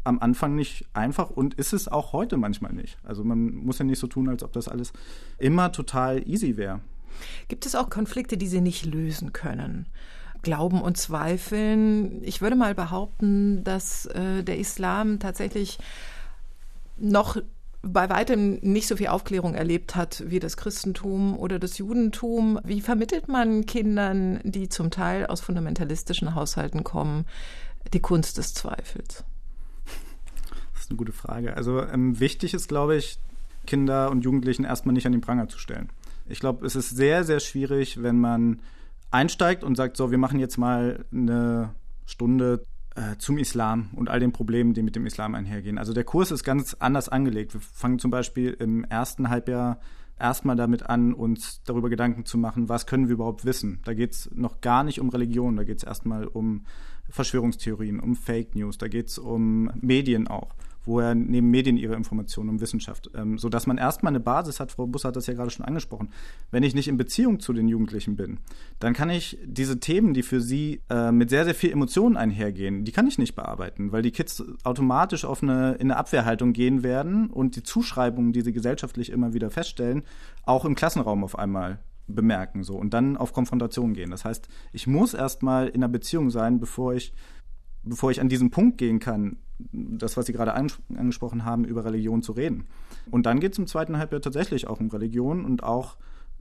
am 0.04 0.18
Anfang 0.18 0.56
nicht 0.56 0.86
einfach 0.94 1.30
und 1.30 1.54
ist 1.54 1.72
es 1.72 1.88
auch 1.88 2.12
heute 2.12 2.36
manchmal 2.36 2.72
nicht. 2.72 2.98
Also 3.04 3.22
man 3.22 3.54
muss 3.54 3.78
ja 3.78 3.84
nicht 3.84 3.98
so 3.98 4.06
tun, 4.06 4.28
als 4.28 4.42
ob 4.42 4.52
das 4.52 4.68
alles 4.68 4.92
immer 5.38 5.70
total 5.70 6.28
easy 6.28 6.56
wäre. 6.56 6.80
Gibt 7.48 7.66
es 7.66 7.74
auch 7.74 7.90
Konflikte, 7.90 8.36
die 8.36 8.48
Sie 8.48 8.60
nicht 8.60 8.84
lösen 8.86 9.32
können? 9.32 9.86
Glauben 10.42 10.80
und 10.80 10.96
Zweifeln. 10.96 12.22
Ich 12.24 12.40
würde 12.40 12.56
mal 12.56 12.74
behaupten, 12.74 13.62
dass 13.62 14.06
äh, 14.06 14.42
der 14.42 14.58
Islam 14.58 15.20
tatsächlich 15.20 15.78
noch 17.02 17.36
bei 17.82 18.08
weitem 18.08 18.60
nicht 18.60 18.86
so 18.86 18.96
viel 18.96 19.08
Aufklärung 19.08 19.54
erlebt 19.54 19.96
hat 19.96 20.22
wie 20.26 20.38
das 20.38 20.56
Christentum 20.56 21.36
oder 21.36 21.58
das 21.58 21.78
Judentum. 21.78 22.60
Wie 22.62 22.80
vermittelt 22.80 23.28
man 23.28 23.66
Kindern, 23.66 24.40
die 24.44 24.68
zum 24.68 24.90
Teil 24.90 25.26
aus 25.26 25.40
fundamentalistischen 25.40 26.34
Haushalten 26.34 26.84
kommen, 26.84 27.26
die 27.92 28.00
Kunst 28.00 28.38
des 28.38 28.54
Zweifels? 28.54 29.24
Das 30.72 30.82
ist 30.82 30.90
eine 30.90 30.96
gute 30.96 31.12
Frage. 31.12 31.56
Also 31.56 31.82
ähm, 31.82 32.20
wichtig 32.20 32.54
ist, 32.54 32.68
glaube 32.68 32.96
ich, 32.96 33.18
Kinder 33.66 34.10
und 34.10 34.24
Jugendlichen 34.24 34.64
erstmal 34.64 34.92
nicht 34.92 35.06
an 35.06 35.12
den 35.12 35.20
Pranger 35.20 35.48
zu 35.48 35.58
stellen. 35.58 35.88
Ich 36.28 36.38
glaube, 36.38 36.64
es 36.64 36.76
ist 36.76 36.90
sehr, 36.90 37.24
sehr 37.24 37.40
schwierig, 37.40 38.00
wenn 38.02 38.18
man 38.18 38.60
einsteigt 39.10 39.64
und 39.64 39.76
sagt, 39.76 39.96
so, 39.96 40.10
wir 40.10 40.18
machen 40.18 40.38
jetzt 40.38 40.56
mal 40.56 41.04
eine 41.12 41.74
Stunde 42.06 42.64
äh, 42.94 43.16
zum 43.18 43.38
Islam 43.38 43.90
und 43.94 44.10
all 44.10 44.20
den 44.20 44.32
Problemen, 44.32 44.74
die 44.74 44.82
mit 44.82 44.96
dem 44.96 45.06
Islam 45.06 45.34
einhergehen. 45.34 45.78
Also 45.78 45.92
der 45.92 46.04
Kurs 46.04 46.30
ist 46.30 46.44
ganz 46.44 46.74
anders 46.74 47.08
angelegt. 47.08 47.54
Wir 47.54 47.60
fangen 47.60 47.98
zum 47.98 48.10
Beispiel 48.10 48.56
im 48.58 48.84
ersten 48.84 49.28
Halbjahr 49.28 49.80
erstmal 50.18 50.56
damit 50.56 50.84
an, 50.84 51.14
uns 51.14 51.62
darüber 51.64 51.90
Gedanken 51.90 52.24
zu 52.24 52.38
machen, 52.38 52.68
was 52.68 52.86
können 52.86 53.08
wir 53.08 53.14
überhaupt 53.14 53.44
wissen. 53.44 53.80
Da 53.84 53.94
geht 53.94 54.12
es 54.12 54.30
noch 54.34 54.60
gar 54.60 54.84
nicht 54.84 55.00
um 55.00 55.08
Religion, 55.08 55.56
da 55.56 55.64
geht 55.64 55.78
es 55.78 55.84
erstmal 55.84 56.26
um 56.26 56.64
Verschwörungstheorien, 57.08 57.98
um 57.98 58.14
Fake 58.14 58.54
News, 58.54 58.78
da 58.78 58.88
geht 58.88 59.08
es 59.08 59.18
um 59.18 59.70
Medien 59.80 60.28
auch 60.28 60.54
woher 60.84 61.14
nehmen 61.14 61.50
Medien 61.50 61.76
ihre 61.76 61.94
Informationen 61.94 62.50
um 62.50 62.60
Wissenschaft, 62.60 63.10
ähm, 63.14 63.38
sodass 63.38 63.66
man 63.66 63.78
erstmal 63.78 64.10
eine 64.10 64.20
Basis 64.20 64.60
hat. 64.60 64.72
Frau 64.72 64.86
Buss 64.86 65.04
hat 65.04 65.16
das 65.16 65.26
ja 65.26 65.34
gerade 65.34 65.50
schon 65.50 65.64
angesprochen. 65.64 66.10
Wenn 66.50 66.62
ich 66.62 66.74
nicht 66.74 66.88
in 66.88 66.96
Beziehung 66.96 67.40
zu 67.40 67.52
den 67.52 67.68
Jugendlichen 67.68 68.16
bin, 68.16 68.38
dann 68.78 68.92
kann 68.94 69.10
ich 69.10 69.38
diese 69.44 69.80
Themen, 69.80 70.14
die 70.14 70.22
für 70.22 70.40
sie 70.40 70.82
äh, 70.90 71.12
mit 71.12 71.30
sehr, 71.30 71.44
sehr 71.44 71.54
viel 71.54 71.72
Emotionen 71.72 72.16
einhergehen, 72.16 72.84
die 72.84 72.92
kann 72.92 73.06
ich 73.06 73.18
nicht 73.18 73.34
bearbeiten, 73.34 73.92
weil 73.92 74.02
die 74.02 74.10
Kids 74.10 74.42
automatisch 74.64 75.24
auf 75.24 75.42
eine, 75.42 75.74
in 75.74 75.90
eine 75.90 75.96
Abwehrhaltung 75.96 76.52
gehen 76.52 76.82
werden 76.82 77.30
und 77.30 77.56
die 77.56 77.62
Zuschreibungen, 77.62 78.32
die 78.32 78.42
sie 78.42 78.52
gesellschaftlich 78.52 79.10
immer 79.10 79.32
wieder 79.34 79.50
feststellen, 79.50 80.02
auch 80.44 80.64
im 80.64 80.74
Klassenraum 80.74 81.24
auf 81.24 81.38
einmal 81.38 81.78
bemerken 82.06 82.62
so 82.62 82.76
und 82.76 82.94
dann 82.94 83.16
auf 83.16 83.32
Konfrontation 83.32 83.94
gehen. 83.94 84.10
Das 84.10 84.24
heißt, 84.24 84.48
ich 84.72 84.86
muss 84.86 85.14
erstmal 85.14 85.68
in 85.68 85.76
einer 85.76 85.88
Beziehung 85.88 86.30
sein, 86.30 86.60
bevor 86.60 86.94
ich 86.94 87.12
bevor 87.82 88.10
ich 88.10 88.20
an 88.20 88.28
diesen 88.28 88.50
Punkt 88.50 88.78
gehen 88.78 88.98
kann, 88.98 89.36
das, 89.72 90.16
was 90.16 90.26
Sie 90.26 90.32
gerade 90.32 90.54
angesprochen 90.54 91.44
haben, 91.44 91.64
über 91.64 91.84
Religion 91.84 92.22
zu 92.22 92.32
reden. 92.32 92.66
Und 93.10 93.26
dann 93.26 93.40
geht 93.40 93.52
es 93.52 93.58
im 93.58 93.66
zweiten 93.66 93.98
Halbjahr 93.98 94.20
tatsächlich 94.20 94.66
auch 94.66 94.80
um 94.80 94.88
Religion 94.88 95.44
und 95.44 95.62
auch, 95.62 95.96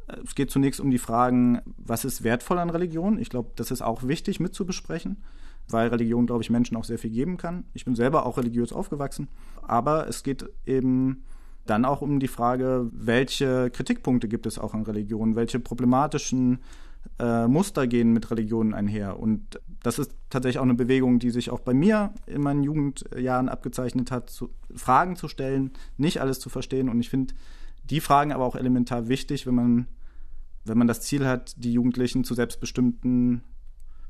äh, 0.07 0.17
es 0.25 0.35
geht 0.35 0.51
zunächst 0.51 0.79
um 0.79 0.91
die 0.91 0.97
Fragen, 0.97 1.61
was 1.77 2.05
ist 2.05 2.23
wertvoll 2.23 2.59
an 2.59 2.69
Religion? 2.69 3.19
Ich 3.19 3.29
glaube, 3.29 3.51
das 3.55 3.71
ist 3.71 3.81
auch 3.81 4.03
wichtig 4.03 4.39
mitzubesprechen, 4.39 5.23
weil 5.69 5.89
Religion, 5.89 6.25
glaube 6.25 6.43
ich, 6.43 6.49
Menschen 6.49 6.77
auch 6.77 6.83
sehr 6.83 6.99
viel 6.99 7.11
geben 7.11 7.37
kann. 7.37 7.65
Ich 7.73 7.85
bin 7.85 7.95
selber 7.95 8.25
auch 8.25 8.37
religiös 8.37 8.73
aufgewachsen, 8.73 9.27
aber 9.61 10.07
es 10.07 10.23
geht 10.23 10.49
eben 10.65 11.23
dann 11.65 11.85
auch 11.85 12.01
um 12.01 12.19
die 12.19 12.27
Frage, 12.27 12.89
welche 12.91 13.69
Kritikpunkte 13.69 14.27
gibt 14.27 14.47
es 14.47 14.57
auch 14.57 14.73
an 14.73 14.81
Religion, 14.81 15.35
welche 15.35 15.59
problematischen 15.59 16.59
äh, 17.21 17.47
Muster 17.47 17.85
gehen 17.85 18.13
mit 18.13 18.31
Religionen 18.31 18.73
einher. 18.73 19.19
Und 19.19 19.61
das 19.83 19.99
ist 19.99 20.15
tatsächlich 20.31 20.57
auch 20.57 20.63
eine 20.63 20.73
Bewegung, 20.73 21.19
die 21.19 21.29
sich 21.29 21.51
auch 21.51 21.59
bei 21.59 21.73
mir 21.73 22.13
in 22.25 22.41
meinen 22.41 22.63
Jugendjahren 22.63 23.47
abgezeichnet 23.47 24.09
hat, 24.09 24.31
zu, 24.31 24.49
Fragen 24.75 25.15
zu 25.15 25.27
stellen, 25.27 25.71
nicht 25.97 26.19
alles 26.19 26.39
zu 26.39 26.49
verstehen. 26.49 26.89
Und 26.89 26.99
ich 26.99 27.09
finde 27.09 27.35
die 27.83 27.99
Fragen 27.99 28.31
aber 28.31 28.43
auch 28.43 28.55
elementar 28.55 29.07
wichtig, 29.07 29.45
wenn 29.45 29.55
man, 29.55 29.87
wenn 30.65 30.79
man 30.79 30.87
das 30.87 31.01
Ziel 31.01 31.27
hat, 31.27 31.53
die 31.57 31.73
Jugendlichen 31.73 32.23
zu 32.23 32.33
selbstbestimmten 32.33 33.43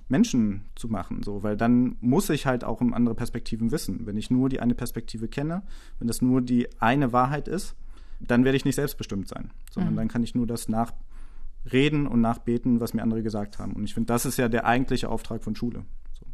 Menschen 0.07 0.65
zu 0.75 0.87
machen, 0.87 1.23
so, 1.23 1.41
weil 1.41 1.55
dann 1.55 1.95
muss 2.01 2.29
ich 2.29 2.45
halt 2.45 2.63
auch 2.63 2.81
um 2.81 2.93
andere 2.93 3.15
Perspektiven 3.15 3.71
wissen. 3.71 4.05
Wenn 4.05 4.17
ich 4.17 4.29
nur 4.29 4.49
die 4.49 4.59
eine 4.59 4.75
Perspektive 4.75 5.27
kenne, 5.27 5.63
wenn 5.99 6.07
das 6.07 6.21
nur 6.21 6.41
die 6.41 6.67
eine 6.81 7.13
Wahrheit 7.13 7.47
ist, 7.47 7.75
dann 8.19 8.43
werde 8.43 8.57
ich 8.57 8.65
nicht 8.65 8.75
selbstbestimmt 8.75 9.27
sein, 9.27 9.51
sondern 9.71 9.93
mhm. 9.93 9.97
dann 9.97 10.07
kann 10.09 10.23
ich 10.23 10.35
nur 10.35 10.47
das 10.47 10.67
nach 10.67 10.91
reden 11.71 12.07
und 12.07 12.21
nachbeten, 12.21 12.79
was 12.79 12.93
mir 12.93 13.03
andere 13.03 13.23
gesagt 13.23 13.59
haben. 13.59 13.73
Und 13.73 13.83
ich 13.83 13.93
finde, 13.93 14.07
das 14.07 14.25
ist 14.25 14.37
ja 14.37 14.49
der 14.49 14.65
eigentliche 14.65 15.09
Auftrag 15.09 15.43
von 15.43 15.55
Schule. 15.55 15.85
So. 16.13 16.25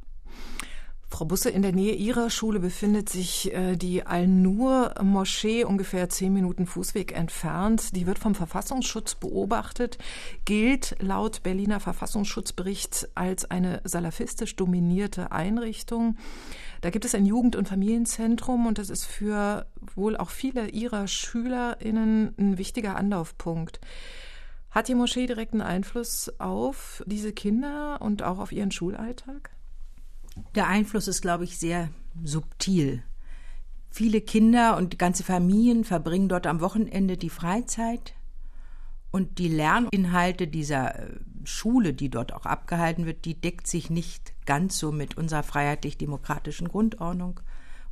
Frau 1.10 1.26
Busse, 1.26 1.50
in 1.50 1.62
der 1.62 1.72
Nähe 1.72 1.96
Ihrer 1.96 2.30
Schule 2.30 2.60
befindet 2.60 3.10
sich 3.10 3.54
äh, 3.54 3.76
die 3.76 4.06
Al-Nur-Moschee, 4.06 5.64
ungefähr 5.64 6.10
zehn 6.10 6.34
Minuten 6.34 6.66
Fußweg 6.66 7.16
entfernt. 7.16 7.96
Die 7.96 8.06
wird 8.06 8.20
vom 8.20 8.36
Verfassungsschutz 8.36 9.16
beobachtet, 9.16 9.98
gilt 10.46 10.96
laut 11.02 11.44
Berliner 11.44 11.80
Verfassungsschutzbericht 11.80 13.10
als 13.16 13.50
eine 13.50 13.82
salafistisch 13.84 14.56
dominierte 14.56 15.32
Einrichtung. 15.32 16.18
Da 16.82 16.90
gibt 16.90 17.06
es 17.06 17.16
ein 17.16 17.26
Jugend- 17.26 17.56
und 17.56 17.68
Familienzentrum 17.68 18.68
und 18.68 18.78
das 18.78 18.90
ist 18.90 19.06
für 19.06 19.66
wohl 19.96 20.16
auch 20.16 20.30
viele 20.30 20.70
Ihrer 20.70 21.08
SchülerInnen 21.08 22.34
ein 22.38 22.58
wichtiger 22.58 22.96
Anlaufpunkt. 22.96 23.80
Hat 24.70 24.88
die 24.88 24.96
Moschee 24.96 25.28
direkten 25.28 25.62
Einfluss 25.62 26.32
auf 26.40 27.04
diese 27.08 27.34
Kinder 27.34 28.02
und 28.02 28.24
auch 28.24 28.40
auf 28.40 28.52
ihren 28.52 28.72
Schulalltag? 28.72 29.52
Der 30.56 30.68
Einfluss 30.68 31.08
ist, 31.08 31.22
glaube 31.22 31.46
ich, 31.46 31.58
sehr 31.58 31.90
subtil. 32.24 33.04
Viele 33.90 34.22
Kinder 34.22 34.78
und 34.78 35.00
ganze 35.00 35.24
Familien 35.24 35.84
verbringen 35.84 36.30
dort 36.30 36.46
am 36.46 36.62
Wochenende 36.62 37.18
die 37.18 37.30
Freizeit 37.30 38.14
und 39.12 39.40
die 39.40 39.48
Lerninhalte 39.48 40.48
dieser 40.48 41.00
äh, 41.00 41.10
Schule, 41.44 41.94
die 41.94 42.10
dort 42.10 42.34
auch 42.34 42.46
abgehalten 42.46 43.06
wird, 43.06 43.26
die 43.26 43.40
deckt 43.40 43.66
sich 43.68 43.90
nicht 43.90 44.34
ganz 44.46 44.78
so 44.78 44.92
mit 44.92 45.18
unserer 45.18 45.44
freiheitlich-demokratischen 45.44 46.68
Grundordnung 46.68 47.40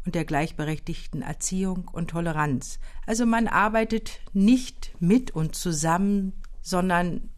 und 0.05 0.13
der 0.13 0.25
gleichberechtigten 0.25 1.21
Erziehung 1.21 1.89
und 1.91 2.11
Toleranz. 2.11 2.79
Also 3.07 3.25
man 3.25 3.47
arbeitet 3.47 4.19
nicht 4.33 4.93
mit 4.99 5.31
und 5.31 5.55
zusammen 5.55 6.33
sondern 6.65 7.29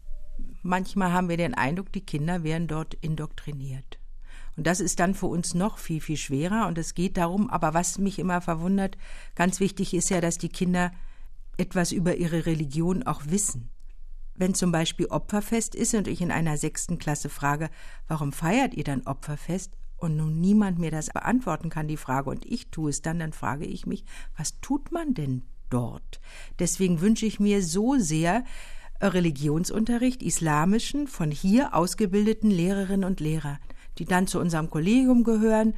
manchmal 0.62 1.12
haben 1.12 1.28
wir 1.28 1.36
den 1.36 1.52
Eindruck, 1.52 1.92
die 1.92 2.00
Kinder 2.00 2.44
werden 2.44 2.66
dort 2.66 2.94
indoktriniert. 2.94 4.00
Und 4.56 4.66
das 4.66 4.80
ist 4.80 5.00
dann 5.00 5.14
für 5.14 5.26
uns 5.26 5.52
noch 5.52 5.76
viel, 5.76 6.00
viel 6.00 6.16
schwerer. 6.16 6.66
Und 6.66 6.78
es 6.78 6.94
geht 6.94 7.18
darum, 7.18 7.50
aber 7.50 7.74
was 7.74 7.98
mich 7.98 8.18
immer 8.18 8.40
verwundert, 8.40 8.96
ganz 9.34 9.60
wichtig 9.60 9.92
ist 9.92 10.08
ja, 10.08 10.22
dass 10.22 10.38
die 10.38 10.48
Kinder 10.48 10.92
etwas 11.58 11.92
über 11.92 12.16
ihre 12.16 12.46
Religion 12.46 13.02
auch 13.02 13.20
wissen. 13.26 13.68
Wenn 14.34 14.54
zum 14.54 14.72
Beispiel 14.72 15.06
Opferfest 15.06 15.74
ist 15.74 15.94
und 15.94 16.08
ich 16.08 16.22
in 16.22 16.30
einer 16.30 16.56
sechsten 16.56 16.98
Klasse 16.98 17.28
frage, 17.28 17.68
warum 18.06 18.32
feiert 18.32 18.72
ihr 18.72 18.84
dann 18.84 19.06
Opferfest? 19.06 19.76
Und 19.98 20.16
nun 20.16 20.40
niemand 20.40 20.78
mir 20.78 20.90
das 20.90 21.10
beantworten 21.10 21.68
kann, 21.68 21.86
die 21.86 21.96
Frage, 21.98 22.30
und 22.30 22.46
ich 22.46 22.70
tue 22.70 22.88
es 22.88 23.02
dann, 23.02 23.18
dann 23.18 23.32
frage 23.32 23.66
ich 23.66 23.84
mich, 23.84 24.04
was 24.36 24.58
tut 24.60 24.90
man 24.90 25.12
denn 25.12 25.42
dort. 25.68 26.20
Deswegen 26.58 27.02
wünsche 27.02 27.26
ich 27.26 27.40
mir 27.40 27.62
so 27.62 27.96
sehr 27.98 28.44
Religionsunterricht, 29.00 30.22
islamischen, 30.22 31.06
von 31.06 31.30
hier 31.30 31.74
ausgebildeten 31.74 32.50
Lehrerinnen 32.50 33.04
und 33.04 33.20
Lehrer, 33.20 33.58
die 33.98 34.04
dann 34.04 34.26
zu 34.26 34.40
unserem 34.40 34.70
Kollegium 34.70 35.24
gehören 35.24 35.74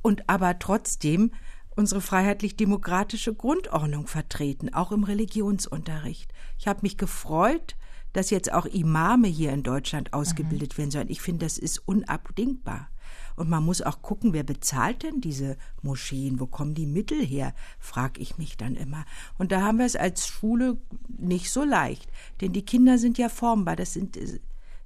und 0.00 0.28
aber 0.28 0.58
trotzdem 0.58 1.32
unsere 1.74 2.00
freiheitlich-demokratische 2.00 3.34
Grundordnung 3.34 4.06
vertreten, 4.06 4.72
auch 4.74 4.92
im 4.92 5.04
Religionsunterricht. 5.04 6.32
Ich 6.58 6.66
habe 6.66 6.80
mich 6.82 6.98
gefreut, 6.98 7.76
dass 8.12 8.30
jetzt 8.30 8.52
auch 8.52 8.66
Imame 8.66 9.28
hier 9.28 9.52
in 9.52 9.62
Deutschland 9.62 10.12
ausgebildet 10.12 10.74
mhm. 10.74 10.78
werden 10.78 10.90
sollen. 10.90 11.10
Ich 11.10 11.22
finde, 11.22 11.46
das 11.46 11.58
ist 11.58 11.78
unabdingbar. 11.86 12.88
Und 13.36 13.48
man 13.48 13.64
muss 13.64 13.82
auch 13.82 14.02
gucken, 14.02 14.32
wer 14.32 14.42
bezahlt 14.42 15.02
denn 15.02 15.20
diese 15.20 15.56
Moscheen? 15.82 16.40
Wo 16.40 16.46
kommen 16.46 16.74
die 16.74 16.86
Mittel 16.86 17.24
her? 17.24 17.54
frage 17.78 18.20
ich 18.20 18.38
mich 18.38 18.56
dann 18.56 18.76
immer. 18.76 19.04
Und 19.38 19.52
da 19.52 19.62
haben 19.62 19.78
wir 19.78 19.86
es 19.86 19.96
als 19.96 20.26
Schule 20.26 20.78
nicht 21.08 21.50
so 21.50 21.64
leicht. 21.64 22.10
Denn 22.40 22.52
die 22.52 22.64
Kinder 22.64 22.98
sind 22.98 23.18
ja 23.18 23.28
formbar. 23.28 23.76
Das 23.76 23.92
sind, 23.94 24.18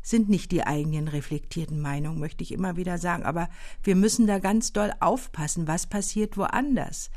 sind 0.02 0.28
nicht 0.28 0.52
die 0.52 0.64
eigenen 0.64 1.08
reflektierten 1.08 1.80
Meinungen, 1.80 2.20
möchte 2.20 2.44
ich 2.44 2.52
immer 2.52 2.76
wieder 2.76 2.98
sagen. 2.98 3.24
Aber 3.24 3.48
wir 3.82 3.96
müssen 3.96 4.26
da 4.26 4.38
ganz 4.38 4.72
doll 4.72 4.92
aufpassen, 5.00 5.66
was 5.66 5.86
passiert 5.86 6.36
woanders. 6.36 7.10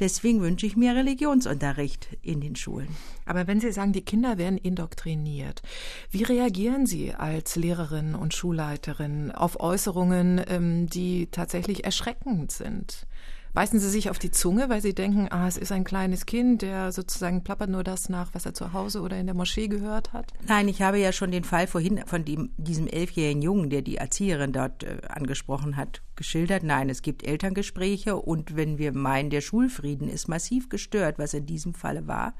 Deswegen 0.00 0.40
wünsche 0.40 0.66
ich 0.66 0.76
mir 0.76 0.94
Religionsunterricht 0.94 2.08
in 2.22 2.40
den 2.40 2.56
Schulen. 2.56 2.88
Aber 3.26 3.46
wenn 3.46 3.60
Sie 3.60 3.72
sagen, 3.72 3.92
die 3.92 4.04
Kinder 4.04 4.38
werden 4.38 4.58
indoktriniert, 4.58 5.62
wie 6.10 6.24
reagieren 6.24 6.86
Sie 6.86 7.14
als 7.14 7.56
Lehrerin 7.56 8.14
und 8.14 8.34
Schulleiterin 8.34 9.30
auf 9.30 9.60
Äußerungen, 9.60 10.42
ähm, 10.48 10.88
die 10.88 11.28
tatsächlich 11.30 11.84
erschreckend 11.84 12.50
sind? 12.50 13.06
Beißen 13.54 13.78
Sie 13.78 13.88
sich 13.88 14.10
auf 14.10 14.18
die 14.18 14.32
Zunge, 14.32 14.68
weil 14.68 14.82
Sie 14.82 14.96
denken, 14.96 15.28
ah, 15.30 15.46
es 15.46 15.56
ist 15.56 15.70
ein 15.70 15.84
kleines 15.84 16.26
Kind, 16.26 16.62
der 16.62 16.90
sozusagen 16.90 17.44
plappert 17.44 17.70
nur 17.70 17.84
das 17.84 18.08
nach, 18.08 18.34
was 18.34 18.46
er 18.46 18.52
zu 18.52 18.72
Hause 18.72 19.00
oder 19.00 19.16
in 19.16 19.26
der 19.26 19.36
Moschee 19.36 19.68
gehört 19.68 20.12
hat? 20.12 20.32
Nein, 20.48 20.66
ich 20.66 20.82
habe 20.82 20.98
ja 20.98 21.12
schon 21.12 21.30
den 21.30 21.44
Fall 21.44 21.68
vorhin 21.68 22.02
von 22.04 22.24
dem, 22.24 22.50
diesem 22.56 22.88
elfjährigen 22.88 23.42
Jungen, 23.42 23.70
der 23.70 23.82
die 23.82 23.98
Erzieherin 23.98 24.52
dort 24.52 24.82
äh, 24.82 25.02
angesprochen 25.08 25.76
hat, 25.76 26.02
geschildert. 26.16 26.64
Nein, 26.64 26.90
es 26.90 27.00
gibt 27.00 27.24
Elterngespräche 27.24 28.16
und 28.16 28.56
wenn 28.56 28.78
wir 28.78 28.92
meinen, 28.92 29.30
der 29.30 29.40
Schulfrieden 29.40 30.08
ist 30.08 30.26
massiv 30.26 30.68
gestört, 30.68 31.20
was 31.20 31.32
in 31.32 31.46
diesem 31.46 31.74
Falle 31.74 32.08
war, 32.08 32.34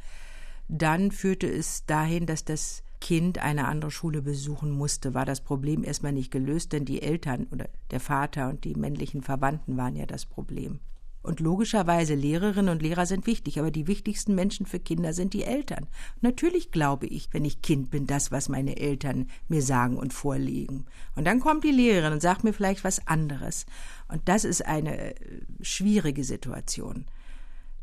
dann 0.66 1.12
führte 1.12 1.46
es 1.46 1.86
dahin, 1.86 2.26
dass 2.26 2.44
das 2.44 2.82
Kind 3.00 3.38
eine 3.38 3.68
andere 3.68 3.92
Schule 3.92 4.20
besuchen 4.20 4.72
musste, 4.72 5.14
war 5.14 5.26
das 5.26 5.42
Problem 5.42 5.84
erstmal 5.84 6.12
nicht 6.12 6.32
gelöst, 6.32 6.72
denn 6.72 6.84
die 6.84 7.02
Eltern 7.02 7.46
oder 7.52 7.68
der 7.92 8.00
Vater 8.00 8.48
und 8.48 8.64
die 8.64 8.74
männlichen 8.74 9.22
Verwandten 9.22 9.76
waren 9.76 9.94
ja 9.94 10.06
das 10.06 10.26
Problem. 10.26 10.80
Und 11.24 11.40
logischerweise 11.40 12.14
Lehrerinnen 12.14 12.68
und 12.68 12.82
Lehrer 12.82 13.06
sind 13.06 13.26
wichtig, 13.26 13.58
aber 13.58 13.70
die 13.70 13.86
wichtigsten 13.86 14.34
Menschen 14.34 14.66
für 14.66 14.78
Kinder 14.78 15.14
sind 15.14 15.32
die 15.32 15.44
Eltern. 15.44 15.86
Natürlich 16.20 16.70
glaube 16.70 17.06
ich, 17.06 17.30
wenn 17.32 17.46
ich 17.46 17.62
Kind 17.62 17.90
bin, 17.90 18.06
das, 18.06 18.30
was 18.30 18.50
meine 18.50 18.76
Eltern 18.76 19.28
mir 19.48 19.62
sagen 19.62 19.96
und 19.96 20.12
vorlegen. 20.12 20.84
Und 21.16 21.24
dann 21.24 21.40
kommt 21.40 21.64
die 21.64 21.70
Lehrerin 21.70 22.12
und 22.12 22.20
sagt 22.20 22.44
mir 22.44 22.52
vielleicht 22.52 22.84
was 22.84 23.06
anderes. 23.06 23.64
Und 24.06 24.20
das 24.28 24.44
ist 24.44 24.66
eine 24.66 25.14
äh, 25.14 25.14
schwierige 25.62 26.24
Situation. 26.24 27.06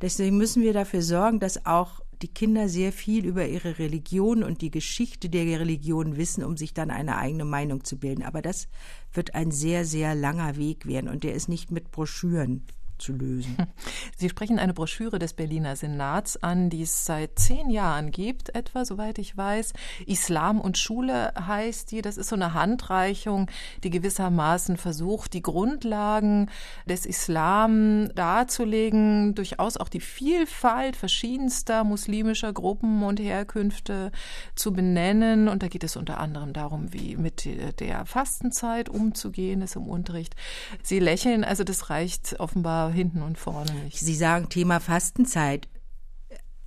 Deswegen 0.02 0.38
müssen 0.38 0.62
wir 0.62 0.74
dafür 0.74 1.02
sorgen, 1.02 1.40
dass 1.40 1.66
auch 1.66 2.02
die 2.22 2.28
Kinder 2.28 2.70
sehr 2.70 2.92
viel 2.92 3.26
über 3.26 3.48
ihre 3.48 3.80
Religion 3.80 4.44
und 4.44 4.62
die 4.62 4.70
Geschichte 4.70 5.30
der 5.30 5.60
Religion 5.60 6.16
wissen, 6.16 6.44
um 6.44 6.58
sich 6.58 6.76
dann 6.76 6.92
eine 6.92 7.18
eigene 7.18 7.46
Meinung 7.46 7.84
zu 7.86 7.98
bilden. 7.98 8.22
Aber 8.22 8.44
das 8.44 8.68
wird 9.12 9.34
ein 9.34 9.50
sehr, 9.50 9.84
sehr 9.84 10.14
langer 10.14 10.58
Weg 10.58 10.86
werden 10.86 11.10
und 11.10 11.24
der 11.24 11.34
ist 11.34 11.50
nicht 11.50 11.72
mit 11.72 11.90
Broschüren 11.90 12.68
zu 13.02 13.14
lösen. 13.14 13.58
Sie 14.18 14.30
sprechen 14.30 14.60
eine 14.60 14.74
Broschüre 14.74 15.20
des 15.20 15.34
Berliner 15.34 15.76
Senats 15.76 16.42
an, 16.42 16.70
die 16.70 16.84
es 16.84 17.06
seit 17.06 17.38
zehn 17.40 17.70
Jahren 17.70 18.12
gibt, 18.12 18.56
etwa, 18.56 18.86
soweit 18.86 19.18
ich 19.18 19.36
weiß. 19.36 19.74
Islam 20.06 20.62
und 20.62 20.78
Schule 20.78 21.34
heißt 21.36 21.92
die. 21.92 22.02
Das 22.02 22.18
ist 22.18 22.30
so 22.30 22.36
eine 22.36 22.54
Handreichung, 22.54 23.50
die 23.84 23.90
gewissermaßen 23.90 24.78
versucht, 24.78 25.34
die 25.34 25.42
Grundlagen 25.42 26.50
des 26.88 27.06
Islam 27.06 28.14
darzulegen, 28.16 29.36
durchaus 29.36 29.78
auch 29.78 29.90
die 29.90 30.00
Vielfalt 30.00 30.96
verschiedenster 30.96 31.84
muslimischer 31.84 32.54
Gruppen 32.54 33.04
und 33.04 33.20
Herkünfte 33.20 34.12
zu 34.56 34.72
benennen. 34.72 35.48
Und 35.48 35.64
da 35.64 35.68
geht 35.68 35.84
es 35.84 35.96
unter 35.96 36.20
anderem 36.20 36.54
darum, 36.54 36.94
wie 36.94 37.18
mit 37.18 37.48
der 37.80 38.06
Fastenzeit 38.06 38.90
umzugehen 38.90 39.62
ist 39.62 39.76
im 39.76 39.88
Unterricht. 39.88 40.36
Sie 40.84 41.00
lächeln, 41.00 41.44
also 41.44 41.64
das 41.64 41.90
reicht 41.90 42.40
offenbar 42.40 42.91
hinten 42.92 43.22
und 43.22 43.38
vorne 43.38 43.74
nicht. 43.84 44.00
Sie 44.00 44.16
sagen 44.16 44.50
Thema 44.50 44.80
Fastenzeit. 44.80 45.68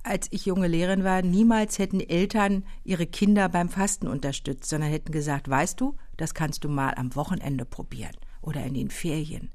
Als 0.03 0.27
ich 0.29 0.45
junge 0.45 0.67
Lehrerin 0.67 1.03
war, 1.03 1.23
niemals 1.23 1.79
hätten 1.79 1.99
Eltern 1.99 2.63
ihre 2.83 3.07
Kinder 3.07 3.49
beim 3.49 3.69
Fasten 3.69 4.07
unterstützt, 4.07 4.69
sondern 4.69 4.91
hätten 4.91 5.11
gesagt, 5.11 5.49
weißt 5.49 5.81
du, 5.81 5.95
das 6.17 6.35
kannst 6.35 6.63
du 6.63 6.69
mal 6.69 6.93
am 6.95 7.15
Wochenende 7.15 7.65
probieren 7.65 8.15
oder 8.41 8.63
in 8.63 8.75
den 8.75 8.91
Ferien 8.91 9.49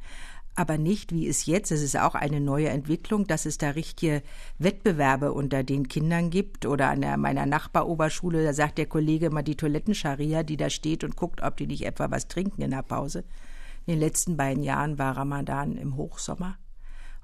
aber 0.61 0.79
nicht, 0.79 1.13
wie 1.13 1.27
es 1.27 1.47
jetzt, 1.47 1.71
es 1.71 1.83
ist 1.83 1.97
auch 1.97 2.15
eine 2.15 2.41
neue 2.41 2.69
Entwicklung, 2.69 3.27
dass 3.27 3.47
es 3.47 3.57
da 3.57 3.71
richtige 3.71 4.23
Wettbewerbe 4.59 5.33
unter 5.33 5.63
den 5.63 5.89
Kindern 5.89 6.31
gibt 6.31 6.67
oder 6.67 6.91
an 6.91 7.01
der, 7.01 7.17
meiner 7.17 7.47
Nachbaroberschule, 7.47 8.45
da 8.45 8.53
sagt 8.53 8.77
der 8.79 8.87
Kollege 8.87 9.31
mal 9.31 9.43
die 9.43 9.57
Toilettenscharia, 9.57 10.43
die 10.43 10.57
da 10.57 10.69
steht 10.69 11.05
und 11.05 11.17
guckt, 11.17 11.43
ob 11.43 11.57
die 11.57 11.67
nicht 11.67 11.87
etwa 11.87 12.11
was 12.11 12.29
trinken 12.29 12.63
in 12.63 12.73
der 12.73 12.83
Pause. 12.83 13.25
In 13.91 13.97
den 13.97 14.07
letzten 14.07 14.37
beiden 14.37 14.63
Jahren 14.63 15.01
war 15.01 15.17
Ramadan 15.17 15.77
im 15.77 15.97
Hochsommer. 15.97 16.57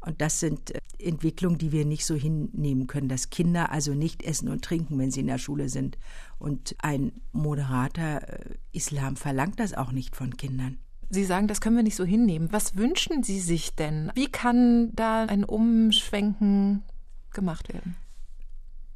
Und 0.00 0.20
das 0.20 0.40
sind 0.40 0.74
äh, 0.74 0.80
Entwicklungen, 0.98 1.58
die 1.58 1.70
wir 1.70 1.84
nicht 1.84 2.04
so 2.04 2.16
hinnehmen 2.16 2.88
können, 2.88 3.08
dass 3.08 3.30
Kinder 3.30 3.70
also 3.70 3.94
nicht 3.94 4.24
essen 4.24 4.48
und 4.48 4.64
trinken, 4.64 4.98
wenn 4.98 5.12
sie 5.12 5.20
in 5.20 5.28
der 5.28 5.38
Schule 5.38 5.68
sind. 5.68 5.96
Und 6.40 6.74
ein 6.78 7.12
moderater 7.30 8.28
äh, 8.28 8.54
Islam 8.72 9.14
verlangt 9.14 9.60
das 9.60 9.74
auch 9.74 9.92
nicht 9.92 10.16
von 10.16 10.36
Kindern. 10.36 10.78
Sie 11.08 11.24
sagen, 11.24 11.46
das 11.46 11.60
können 11.60 11.76
wir 11.76 11.84
nicht 11.84 11.94
so 11.94 12.04
hinnehmen. 12.04 12.48
Was 12.50 12.74
wünschen 12.74 13.22
Sie 13.22 13.38
sich 13.38 13.76
denn? 13.76 14.10
Wie 14.16 14.26
kann 14.26 14.90
da 14.92 15.22
ein 15.22 15.44
Umschwenken 15.44 16.82
gemacht 17.30 17.72
werden? 17.72 17.94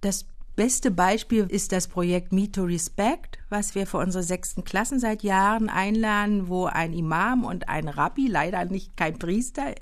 Das 0.00 0.26
beste 0.56 0.90
Beispiel 0.90 1.46
ist 1.48 1.72
das 1.72 1.88
Projekt 1.88 2.32
Me 2.32 2.50
to 2.50 2.64
Respect, 2.64 3.38
was 3.48 3.74
wir 3.74 3.86
für 3.86 3.98
unsere 3.98 4.22
sechsten 4.22 4.64
Klassen 4.64 5.00
seit 5.00 5.22
Jahren 5.22 5.68
einladen, 5.68 6.48
wo 6.48 6.66
ein 6.66 6.92
Imam 6.92 7.44
und 7.44 7.68
ein 7.68 7.88
Rabbi, 7.88 8.26
leider 8.26 8.64
nicht 8.64 8.96
kein 8.96 9.18
Priester, 9.18 9.74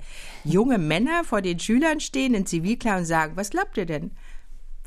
junge 0.43 0.77
Männer 0.77 1.23
vor 1.23 1.41
den 1.41 1.59
Schülern 1.59 1.99
stehen 1.99 2.33
in 2.33 2.45
Zivilkleidung 2.45 3.01
und 3.01 3.05
sagen, 3.05 3.35
was 3.35 3.49
glaubt 3.49 3.77
ihr 3.77 3.85
denn? 3.85 4.11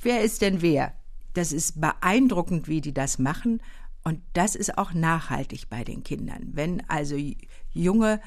Wer 0.01 0.23
ist 0.23 0.43
denn 0.43 0.63
wer? 0.63 0.95
Das 1.35 1.53
ist 1.53 1.81
beeindruckend, 1.81 2.69
wie 2.69 2.81
die 2.81 2.95
das 2.95 3.19
machen. 3.19 3.61
Und 4.05 4.21
das 4.33 4.57
ist 4.57 4.77
auch 4.79 4.93
nachhaltig 4.93 5.71
bei 5.71 5.85
den 5.85 6.03
Kindern. 6.03 6.51
Wenn 6.53 6.83
also 6.89 7.17
junge 7.73 8.21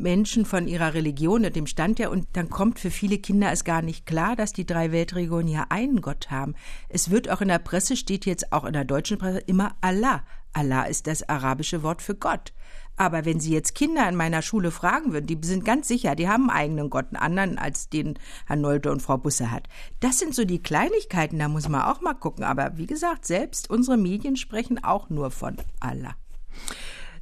Menschen 0.00 0.44
von 0.44 0.68
ihrer 0.68 0.94
Religion 0.94 1.44
und 1.44 1.56
dem 1.56 1.66
Stand 1.66 1.98
her 1.98 2.10
und 2.10 2.26
dann 2.32 2.48
kommt 2.48 2.78
für 2.78 2.90
viele 2.90 3.18
Kinder 3.18 3.52
es 3.52 3.64
gar 3.64 3.82
nicht 3.82 4.06
klar, 4.06 4.36
dass 4.36 4.52
die 4.52 4.64
drei 4.64 4.92
Weltreligionen 4.92 5.48
ja 5.48 5.66
einen 5.68 6.00
Gott 6.00 6.30
haben. 6.30 6.54
Es 6.88 7.10
wird 7.10 7.28
auch 7.28 7.40
in 7.40 7.48
der 7.48 7.58
Presse 7.58 7.96
steht 7.96 8.24
jetzt 8.24 8.52
auch 8.52 8.64
in 8.64 8.72
der 8.72 8.84
deutschen 8.84 9.18
Presse 9.18 9.40
immer 9.40 9.74
Allah. 9.80 10.24
Allah 10.52 10.84
ist 10.84 11.06
das 11.06 11.28
arabische 11.28 11.82
Wort 11.82 12.02
für 12.02 12.14
Gott. 12.14 12.52
Aber 12.96 13.24
wenn 13.24 13.40
Sie 13.40 13.52
jetzt 13.52 13.74
Kinder 13.74 14.08
in 14.08 14.16
meiner 14.16 14.42
Schule 14.42 14.70
fragen 14.70 15.12
würden, 15.12 15.26
die 15.26 15.38
sind 15.42 15.64
ganz 15.64 15.88
sicher, 15.88 16.14
die 16.14 16.28
haben 16.28 16.50
einen 16.50 16.58
eigenen 16.58 16.90
Gott, 16.90 17.06
einen 17.08 17.16
anderen 17.16 17.58
als 17.58 17.88
den 17.88 18.18
Herr 18.46 18.56
Nolte 18.56 18.92
und 18.92 19.00
Frau 19.00 19.16
Busse 19.16 19.50
hat. 19.50 19.68
Das 20.00 20.18
sind 20.18 20.34
so 20.34 20.44
die 20.44 20.62
Kleinigkeiten, 20.62 21.38
da 21.38 21.48
muss 21.48 21.68
man 21.68 21.82
auch 21.82 22.00
mal 22.00 22.14
gucken. 22.14 22.44
Aber 22.44 22.76
wie 22.76 22.86
gesagt, 22.86 23.24
selbst 23.24 23.70
unsere 23.70 23.96
Medien 23.96 24.36
sprechen 24.36 24.84
auch 24.84 25.08
nur 25.08 25.30
von 25.30 25.56
Allah. 25.80 26.14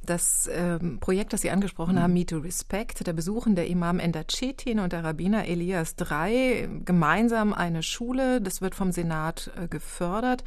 Das 0.03 0.49
ähm, 0.51 0.99
Projekt, 0.99 1.31
das 1.33 1.41
Sie 1.41 1.51
angesprochen 1.51 1.95
mhm. 1.95 1.99
haben, 1.99 2.13
Me 2.13 2.25
to 2.25 2.39
Respect, 2.39 3.07
da 3.07 3.13
besuchen 3.13 3.55
der 3.55 3.67
Imam 3.67 3.99
Ender 3.99 4.25
Cetin 4.27 4.79
und 4.79 4.93
der 4.93 5.03
Rabbiner 5.03 5.45
Elias 5.45 5.95
drei 5.95 6.67
gemeinsam 6.85 7.53
eine 7.53 7.83
Schule. 7.83 8.41
Das 8.41 8.61
wird 8.61 8.73
vom 8.73 8.91
Senat 8.91 9.51
äh, 9.55 9.67
gefördert. 9.67 10.43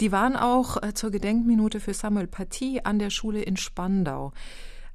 Die 0.00 0.10
waren 0.10 0.36
auch 0.36 0.82
äh, 0.82 0.92
zur 0.92 1.10
Gedenkminute 1.10 1.78
für 1.78 1.94
Samuel 1.94 2.26
Paty 2.26 2.80
an 2.82 2.98
der 2.98 3.10
Schule 3.10 3.42
in 3.42 3.56
Spandau 3.56 4.32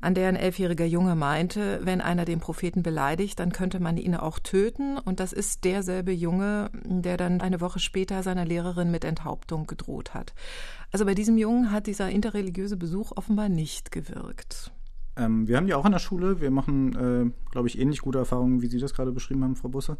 an 0.01 0.15
der 0.15 0.27
ein 0.27 0.35
elfjähriger 0.35 0.85
Junge 0.85 1.15
meinte, 1.15 1.79
wenn 1.83 2.01
einer 2.01 2.25
den 2.25 2.39
Propheten 2.39 2.83
beleidigt, 2.83 3.39
dann 3.39 3.51
könnte 3.51 3.79
man 3.79 3.97
ihn 3.97 4.15
auch 4.15 4.39
töten. 4.39 4.97
Und 4.97 5.19
das 5.19 5.31
ist 5.31 5.63
derselbe 5.63 6.11
Junge, 6.11 6.71
der 6.83 7.17
dann 7.17 7.41
eine 7.41 7.61
Woche 7.61 7.79
später 7.79 8.23
seiner 8.23 8.45
Lehrerin 8.45 8.91
mit 8.91 9.05
Enthauptung 9.05 9.67
gedroht 9.67 10.13
hat. 10.13 10.33
Also 10.91 11.05
bei 11.05 11.13
diesem 11.13 11.37
Jungen 11.37 11.71
hat 11.71 11.87
dieser 11.87 12.09
interreligiöse 12.09 12.77
Besuch 12.77 13.11
offenbar 13.15 13.47
nicht 13.47 13.91
gewirkt. 13.91 14.71
Ähm, 15.15 15.47
wir 15.47 15.57
haben 15.57 15.67
die 15.67 15.73
auch 15.73 15.85
an 15.85 15.91
der 15.91 15.99
Schule. 15.99 16.41
Wir 16.41 16.51
machen, 16.51 16.95
äh, 16.95 17.51
glaube 17.51 17.67
ich, 17.67 17.79
ähnlich 17.79 18.01
gute 18.01 18.19
Erfahrungen, 18.19 18.61
wie 18.61 18.67
Sie 18.67 18.79
das 18.79 18.93
gerade 18.93 19.11
beschrieben 19.11 19.43
haben, 19.43 19.55
Frau 19.55 19.69
Busse. 19.69 19.97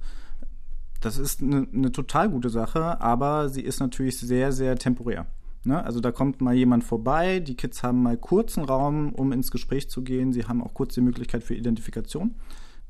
Das 1.01 1.17
ist 1.17 1.41
eine, 1.41 1.67
eine 1.73 1.91
total 1.91 2.29
gute 2.29 2.49
Sache, 2.49 3.01
aber 3.01 3.49
sie 3.49 3.61
ist 3.61 3.79
natürlich 3.79 4.19
sehr, 4.19 4.51
sehr 4.51 4.75
temporär. 4.75 5.25
Ne? 5.63 5.83
Also 5.83 5.99
da 5.99 6.11
kommt 6.11 6.41
mal 6.41 6.53
jemand 6.53 6.83
vorbei, 6.83 7.39
die 7.39 7.55
Kids 7.55 7.83
haben 7.83 8.01
mal 8.01 8.17
kurzen 8.17 8.63
Raum, 8.63 9.13
um 9.13 9.31
ins 9.31 9.51
Gespräch 9.51 9.89
zu 9.89 10.03
gehen, 10.03 10.33
sie 10.33 10.45
haben 10.45 10.63
auch 10.63 10.73
kurz 10.73 10.95
die 10.95 11.01
Möglichkeit 11.01 11.43
für 11.43 11.55
Identifikation. 11.55 12.35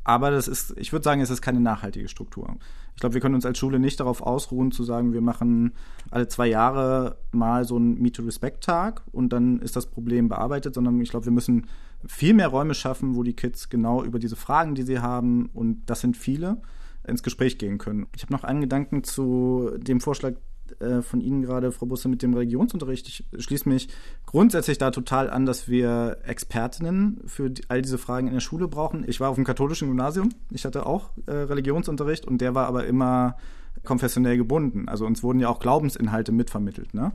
Aber 0.04 0.32
das 0.32 0.48
ist, 0.48 0.74
ich 0.78 0.92
würde 0.92 1.04
sagen, 1.04 1.22
es 1.22 1.30
ist 1.30 1.42
keine 1.42 1.60
nachhaltige 1.60 2.08
Struktur. 2.08 2.56
Ich 2.96 3.02
glaube, 3.02 3.14
wir 3.14 3.22
können 3.22 3.36
uns 3.36 3.46
als 3.46 3.60
Schule 3.60 3.80
nicht 3.80 4.00
darauf 4.00 4.22
ausruhen, 4.22 4.72
zu 4.72 4.84
sagen, 4.84 5.14
wir 5.14 5.22
machen 5.22 5.74
alle 6.10 6.28
zwei 6.28 6.48
Jahre 6.48 7.18
mal 7.32 7.66
so 7.66 7.76
einen 7.76 8.02
Meet 8.02 8.16
to 8.16 8.24
Respect 8.24 8.64
Tag 8.64 9.04
und 9.12 9.32
dann 9.32 9.60
ist 9.60 9.76
das 9.76 9.86
Problem 9.86 10.28
bearbeitet, 10.28 10.74
sondern 10.74 11.00
ich 11.02 11.10
glaube, 11.10 11.26
wir 11.26 11.32
müssen 11.32 11.68
viel 12.06 12.34
mehr 12.34 12.48
Räume 12.48 12.74
schaffen, 12.74 13.16
wo 13.16 13.22
die 13.22 13.36
Kids 13.36 13.70
genau 13.70 14.04
über 14.04 14.18
diese 14.18 14.36
Fragen, 14.36 14.74
die 14.74 14.84
sie 14.84 15.00
haben, 15.00 15.52
und 15.54 15.84
das 15.86 16.02
sind 16.02 16.18
viele, 16.18 16.62
ins 17.06 17.22
Gespräch 17.22 17.58
gehen 17.60 17.78
können. 17.78 18.08
Ich 18.16 18.24
habe 18.24 18.34
noch 18.34 18.44
einen 18.44 18.62
Gedanken 18.62 19.04
zu 19.04 19.72
dem 19.78 20.02
Vorschlag, 20.02 20.34
äh, 20.80 21.02
von 21.02 21.22
Ihnen 21.22 21.42
gerade, 21.42 21.72
Frau 21.72 21.86
Busse, 21.86 22.08
mit 22.08 22.22
dem 22.22 22.34
Religionsunterricht. 22.34 23.08
Ich 23.08 23.26
schließe 23.38 23.68
mich 23.68 23.90
grundsätzlich 24.26 24.78
da 24.78 24.92
total 24.92 25.30
an, 25.30 25.46
dass 25.46 25.68
wir 25.68 26.18
Expertinnen 26.24 27.22
für 27.26 27.50
die, 27.50 27.64
all 27.68 27.82
diese 27.82 27.98
Fragen 27.98 28.28
in 28.28 28.34
der 28.34 28.40
Schule 28.40 28.68
brauchen. 28.68 29.04
Ich 29.08 29.20
war 29.20 29.30
auf 29.30 29.36
dem 29.36 29.46
katholischen 29.46 29.88
Gymnasium. 29.88 30.30
Ich 30.52 30.66
hatte 30.66 30.86
auch 30.86 31.10
äh, 31.26 31.32
Religionsunterricht 31.32 32.26
und 32.26 32.42
der 32.42 32.56
war 32.56 32.68
aber 32.68 32.86
immer 32.86 33.38
konfessionell 33.84 34.38
gebunden. 34.38 34.88
Also 34.88 35.06
uns 35.06 35.24
wurden 35.24 35.40
ja 35.40 35.50
auch 35.50 35.60
Glaubensinhalte 35.60 36.32
mitvermittelt. 36.32 36.94
Ne? 36.94 37.14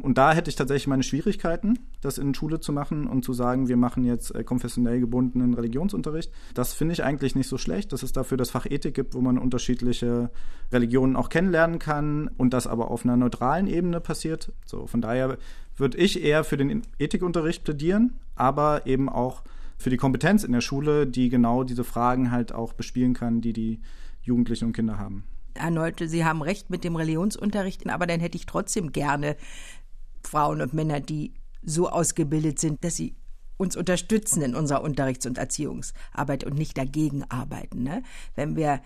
Und 0.00 0.18
da 0.18 0.32
hätte 0.32 0.50
ich 0.50 0.56
tatsächlich 0.56 0.88
meine 0.88 1.04
Schwierigkeiten, 1.04 1.78
das 2.00 2.18
in 2.18 2.34
Schule 2.34 2.58
zu 2.58 2.72
machen 2.72 3.06
und 3.06 3.24
zu 3.24 3.32
sagen, 3.32 3.68
wir 3.68 3.76
machen 3.76 4.04
jetzt 4.04 4.34
äh, 4.34 4.42
konfessionell 4.42 4.98
gebundenen 4.98 5.54
Religionsunterricht. 5.54 6.32
Das 6.52 6.74
finde 6.74 6.94
ich 6.94 7.04
eigentlich 7.04 7.36
nicht 7.36 7.48
so 7.48 7.58
schlecht, 7.58 7.92
dass 7.92 8.02
es 8.02 8.12
dafür 8.12 8.36
das 8.36 8.50
Fach 8.50 8.66
Ethik 8.66 8.94
gibt, 8.94 9.14
wo 9.14 9.20
man 9.20 9.38
unterschiedliche 9.38 10.30
Religionen 10.72 11.14
auch 11.14 11.28
kennenlernen 11.28 11.78
kann 11.78 12.28
und 12.36 12.52
das 12.52 12.66
aber 12.66 12.90
auf 12.90 13.04
einer 13.04 13.16
neutralen 13.16 13.68
Ebene 13.68 14.00
passiert. 14.00 14.52
So, 14.66 14.86
von 14.86 15.00
daher 15.00 15.38
würde 15.76 15.98
ich 15.98 16.22
eher 16.22 16.42
für 16.42 16.56
den 16.56 16.82
Ethikunterricht 16.98 17.62
plädieren, 17.62 18.14
aber 18.34 18.86
eben 18.86 19.08
auch 19.08 19.42
für 19.78 19.90
die 19.90 19.96
Kompetenz 19.96 20.42
in 20.42 20.52
der 20.52 20.60
Schule, 20.60 21.06
die 21.06 21.28
genau 21.28 21.62
diese 21.62 21.84
Fragen 21.84 22.30
halt 22.30 22.52
auch 22.52 22.72
bespielen 22.72 23.14
kann, 23.14 23.40
die 23.40 23.52
die 23.52 23.80
Jugendlichen 24.22 24.66
und 24.66 24.72
Kinder 24.72 24.98
haben. 24.98 25.24
Herr 25.56 25.70
Neute, 25.70 26.08
Sie 26.08 26.24
haben 26.24 26.42
recht 26.42 26.70
mit 26.70 26.82
dem 26.82 26.96
Religionsunterricht, 26.96 27.88
aber 27.88 28.06
dann 28.06 28.18
hätte 28.18 28.36
ich 28.36 28.46
trotzdem 28.46 28.90
gerne 28.90 29.36
Frauen 30.26 30.60
und 30.60 30.74
Männer, 30.74 31.00
die 31.00 31.34
so 31.62 31.88
ausgebildet 31.88 32.58
sind, 32.58 32.84
dass 32.84 32.96
sie 32.96 33.14
uns 33.56 33.76
unterstützen 33.76 34.42
in 34.42 34.54
unserer 34.54 34.82
Unterrichts- 34.82 35.26
und 35.26 35.38
Erziehungsarbeit 35.38 36.44
und 36.44 36.54
nicht 36.58 36.76
dagegen 36.76 37.24
arbeiten. 37.30 37.82
Ne? 37.82 38.02
Wenn 38.34 38.56
wir 38.56 38.80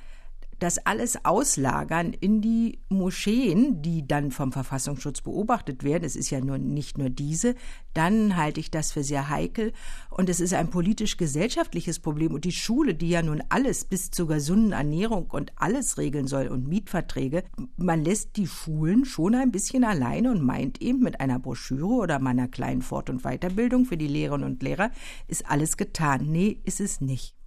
das 0.58 0.78
alles 0.78 1.24
auslagern 1.24 2.12
in 2.12 2.40
die 2.40 2.80
Moscheen, 2.88 3.82
die 3.82 4.06
dann 4.06 4.30
vom 4.30 4.52
Verfassungsschutz 4.52 5.22
beobachtet 5.22 5.84
werden, 5.84 6.04
es 6.04 6.16
ist 6.16 6.30
ja 6.30 6.40
nur 6.40 6.58
nicht 6.58 6.98
nur 6.98 7.10
diese, 7.10 7.54
dann 7.94 8.36
halte 8.36 8.60
ich 8.60 8.70
das 8.70 8.92
für 8.92 9.02
sehr 9.02 9.28
heikel 9.28 9.72
und 10.10 10.28
es 10.28 10.40
ist 10.40 10.54
ein 10.54 10.70
politisch-gesellschaftliches 10.70 12.00
Problem 12.00 12.34
und 12.34 12.44
die 12.44 12.52
Schule, 12.52 12.94
die 12.94 13.10
ja 13.10 13.22
nun 13.22 13.42
alles 13.48 13.84
bis 13.84 14.10
zur 14.10 14.28
gesunden 14.28 14.72
Ernährung 14.72 15.26
und 15.30 15.52
alles 15.56 15.98
regeln 15.98 16.26
soll 16.26 16.48
und 16.48 16.68
Mietverträge, 16.68 17.44
man 17.76 18.04
lässt 18.04 18.36
die 18.36 18.46
Schulen 18.46 19.04
schon 19.04 19.34
ein 19.34 19.52
bisschen 19.52 19.84
alleine 19.84 20.30
und 20.30 20.42
meint 20.42 20.82
eben 20.82 21.00
mit 21.00 21.20
einer 21.20 21.38
Broschüre 21.38 21.86
oder 21.86 22.18
meiner 22.18 22.48
kleinen 22.48 22.82
Fort- 22.82 23.10
und 23.10 23.22
Weiterbildung 23.22 23.84
für 23.84 23.96
die 23.96 24.08
Lehrerinnen 24.08 24.46
und 24.46 24.62
Lehrer 24.62 24.90
ist 25.26 25.48
alles 25.48 25.76
getan. 25.76 26.26
Nee, 26.30 26.60
ist 26.64 26.80
es 26.80 27.00
nicht. 27.00 27.37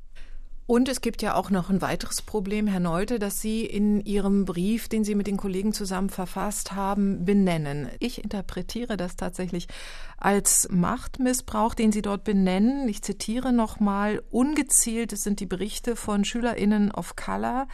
Und 0.72 0.88
es 0.88 1.02
gibt 1.02 1.22
ja 1.22 1.36
auch 1.36 1.50
noch 1.50 1.70
ein 1.70 1.82
weiteres 1.82 2.22
Problem, 2.22 2.66
Herr 2.66 2.80
Neute, 2.80 3.20
das 3.20 3.42
Sie 3.42 3.66
in 3.66 4.00
Ihrem 4.06 4.46
Brief, 4.46 4.88
den 4.88 5.04
Sie 5.04 5.16
mit 5.16 5.28
den 5.28 5.36
Kollegen 5.36 5.74
zusammen 5.74 6.10
verfasst 6.10 6.72
haben, 6.72 7.26
benennen. 7.26 7.90
Ich 8.00 8.24
interpretiere 8.24 8.96
das 8.96 9.18
tatsächlich 9.18 9.68
als 10.16 10.70
Machtmissbrauch, 10.72 11.74
den 11.74 11.92
Sie 11.92 12.02
dort 12.02 12.24
benennen. 12.24 12.88
Ich 12.88 13.02
zitiere 13.02 13.52
nochmal, 13.52 14.24
ungezählt 14.32 15.12
sind 15.18 15.42
die 15.42 15.46
Berichte 15.46 15.98
von 15.98 16.24
SchülerInnen 16.24 16.92
of 16.92 17.18
Color, 17.18 17.68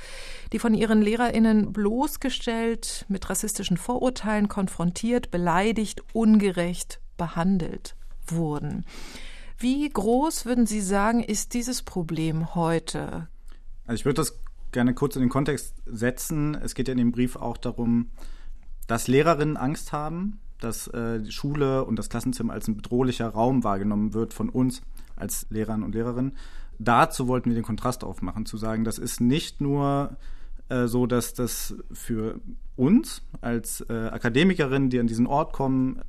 die 0.52 0.58
von 0.58 0.74
ihren 0.74 1.04
LehrerInnen 1.04 1.74
bloßgestellt, 1.74 3.06
mit 3.10 3.30
rassistischen 3.30 3.78
Vorurteilen 3.78 4.48
konfrontiert, 4.48 5.30
beleidigt, 5.30 6.02
ungerecht 6.14 7.00
behandelt 7.16 7.96
wurden. 8.26 8.86
Wie 9.60 9.90
groß, 9.90 10.46
würden 10.46 10.68
Sie 10.68 10.82
sagen, 10.82 11.24
ist 11.24 11.54
dieses 11.56 11.82
Problem 11.82 12.54
heute? 12.54 13.28
Also 13.86 14.00
ich 14.00 14.06
würde 14.06 14.22
das 14.22 14.40
gerne 14.72 14.94
kurz 14.94 15.16
in 15.16 15.22
den 15.22 15.30
Kontext 15.30 15.74
setzen. 15.86 16.56
Es 16.56 16.76
geht 16.76 16.88
ja 16.88 16.92
in 16.92 17.00
dem 17.00 17.12
Brief 17.12 17.36
auch 17.36 17.58
darum, 17.58 18.12
dass 18.86 19.08
Lehrerinnen 19.08 19.58
Angst 19.58 19.94
haben, 19.94 20.40
dass 20.60 20.88
äh, 20.90 21.20
die 21.22 21.32
Schule 21.32 21.86
und 21.86 21.98
das 21.98 22.10
Klassenzimmer 22.10 22.54
als 22.54 22.68
ein 22.68 22.76
bedrohlicher 22.76 23.30
Raum 23.30 23.64
wahrgenommen 23.64 24.14
wird 24.14 24.34
von 24.34 24.50
uns 24.50 24.82
als 25.16 25.48
Lehrern 25.50 25.82
und 25.82 25.96
Lehrerinnen. 25.96 26.38
Dazu 26.78 27.28
wollten 27.28 27.50
wir 27.50 27.56
den 27.56 27.64
Kontrast 27.64 28.04
aufmachen, 28.04 28.46
zu 28.46 28.58
sagen, 28.58 28.84
das 28.84 29.00
ist 29.00 29.20
nicht 29.22 29.62
nur 29.62 30.18
äh, 30.70 30.88
so, 30.88 31.06
dass 31.06 31.34
das 31.34 31.76
für 31.92 32.40
uns 32.76 33.24
als 33.42 33.82
äh, 33.90 33.94
Akademikerinnen, 33.94 34.90
die 34.90 35.00
an 35.00 35.08
diesen 35.08 35.26
Ort 35.26 35.52
kommen, 35.52 36.02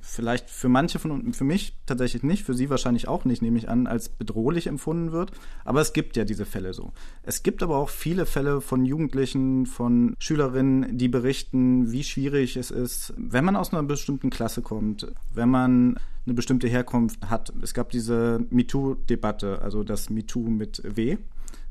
vielleicht 0.00 0.50
für 0.50 0.68
manche 0.68 0.98
von 0.98 1.12
uns, 1.12 1.36
für 1.36 1.44
mich 1.44 1.76
tatsächlich 1.86 2.22
nicht, 2.22 2.44
für 2.44 2.54
Sie 2.54 2.68
wahrscheinlich 2.68 3.06
auch 3.06 3.24
nicht, 3.24 3.42
nehme 3.42 3.58
ich 3.58 3.68
an, 3.68 3.86
als 3.86 4.08
bedrohlich 4.08 4.66
empfunden 4.66 5.12
wird. 5.12 5.30
Aber 5.64 5.80
es 5.80 5.92
gibt 5.92 6.16
ja 6.16 6.24
diese 6.24 6.46
Fälle 6.46 6.74
so. 6.74 6.92
Es 7.22 7.42
gibt 7.42 7.62
aber 7.62 7.76
auch 7.76 7.90
viele 7.90 8.26
Fälle 8.26 8.60
von 8.60 8.84
Jugendlichen, 8.84 9.66
von 9.66 10.14
Schülerinnen, 10.18 10.98
die 10.98 11.08
berichten, 11.08 11.92
wie 11.92 12.02
schwierig 12.02 12.56
es 12.56 12.70
ist, 12.70 13.14
wenn 13.16 13.44
man 13.44 13.56
aus 13.56 13.72
einer 13.72 13.82
bestimmten 13.84 14.30
Klasse 14.30 14.62
kommt, 14.62 15.06
wenn 15.32 15.48
man 15.48 15.98
eine 16.26 16.34
bestimmte 16.34 16.68
Herkunft 16.68 17.30
hat. 17.30 17.52
Es 17.62 17.72
gab 17.72 17.90
diese 17.90 18.44
MeToo-Debatte, 18.50 19.62
also 19.62 19.84
das 19.84 20.10
MeToo 20.10 20.48
mit 20.50 20.82
W 20.84 21.18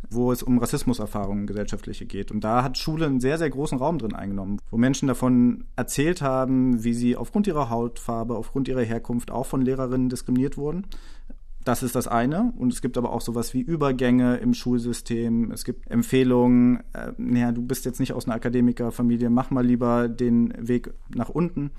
wo 0.10 0.32
es 0.32 0.44
um 0.44 0.58
Rassismuserfahrungen 0.58 1.48
gesellschaftliche 1.48 2.06
geht. 2.06 2.32
Und 2.32 2.44
da 2.44 2.64
hat 2.64 2.78
Schule 2.78 3.06
einen 3.06 3.20
sehr, 3.20 3.38
sehr 3.38 3.50
großen 3.50 3.78
Raum 3.78 4.00
drin 4.00 4.16
eingenommen, 4.16 4.60
wo 4.70 4.78
Menschen 4.78 5.08
davon 5.08 5.66
erzählt 5.76 6.22
haben, 6.22 6.84
wie 6.84 6.94
sie 6.94 7.16
aufgrund 7.16 7.48
ihrer 7.48 7.70
Hautfarbe, 7.70 8.36
aufgrund 8.36 8.68
ihrer 8.68 8.82
Herkunft 8.82 9.32
auch 9.32 9.46
von 9.46 9.62
Lehrerinnen 9.62 10.10
diskriminiert 10.10 10.58
wurden. 10.58 10.88
Das 11.66 11.84
ist 11.84 11.96
das 11.96 12.08
eine. 12.08 12.54
Und 12.58 12.74
es 12.74 12.82
gibt 12.82 12.98
aber 12.98 13.12
auch 13.12 13.22
sowas 13.22 13.54
wie 13.54 13.62
Übergänge 13.62 14.38
im 14.38 14.54
Schulsystem. 14.54 15.52
Es 15.52 15.66
gibt 15.66 15.92
Empfehlungen, 15.92 16.80
äh, 16.94 17.12
naja, 17.18 17.52
du 17.52 17.62
bist 17.62 17.86
jetzt 17.86 18.00
nicht 18.00 18.14
aus 18.14 18.26
einer 18.26 18.36
Akademikerfamilie, 18.36 19.30
mach 19.30 19.52
mal 19.52 19.66
lieber 19.66 20.08
den 20.08 20.54
Weg 20.58 20.94
nach 21.14 21.30
unten 21.30 21.72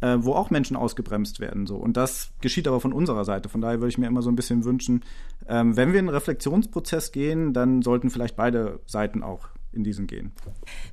äh, 0.00 0.16
wo 0.20 0.34
auch 0.34 0.50
Menschen 0.50 0.76
ausgebremst 0.76 1.40
werden. 1.40 1.66
So. 1.66 1.76
Und 1.76 1.96
das 1.96 2.30
geschieht 2.40 2.68
aber 2.68 2.80
von 2.80 2.92
unserer 2.92 3.24
Seite. 3.24 3.48
Von 3.48 3.60
daher 3.60 3.80
würde 3.80 3.88
ich 3.88 3.98
mir 3.98 4.06
immer 4.06 4.22
so 4.22 4.30
ein 4.30 4.36
bisschen 4.36 4.64
wünschen, 4.64 5.04
ähm, 5.48 5.76
wenn 5.76 5.92
wir 5.92 6.00
in 6.00 6.06
einen 6.06 6.14
Reflexionsprozess 6.14 7.12
gehen, 7.12 7.52
dann 7.52 7.82
sollten 7.82 8.10
vielleicht 8.10 8.36
beide 8.36 8.80
Seiten 8.86 9.22
auch 9.22 9.48
in 9.72 9.84
diesen 9.84 10.06
gehen. 10.06 10.32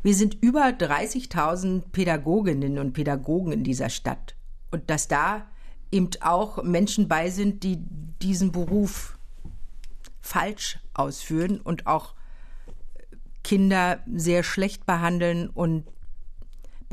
Wir 0.04 0.14
sind 0.14 0.38
über 0.42 0.66
30.000 0.66 1.84
Pädagoginnen 1.92 2.78
und 2.80 2.94
Pädagogen 2.94 3.52
in 3.52 3.64
dieser 3.64 3.90
Stadt. 3.90 4.36
Und 4.72 4.90
dass 4.90 5.08
da 5.08 5.46
eben 5.92 6.10
auch 6.22 6.64
Menschen 6.64 7.08
bei 7.08 7.30
sind, 7.30 7.64
die 7.64 7.80
diesen 8.22 8.52
Beruf 8.52 9.18
falsch 10.22 10.80
ausführen 10.94 11.60
und 11.62 11.88
auch 11.88 12.14
Kinder 13.44 14.00
sehr 14.12 14.44
schlecht 14.44 14.86
behandeln 14.86 15.50
und 15.50 15.84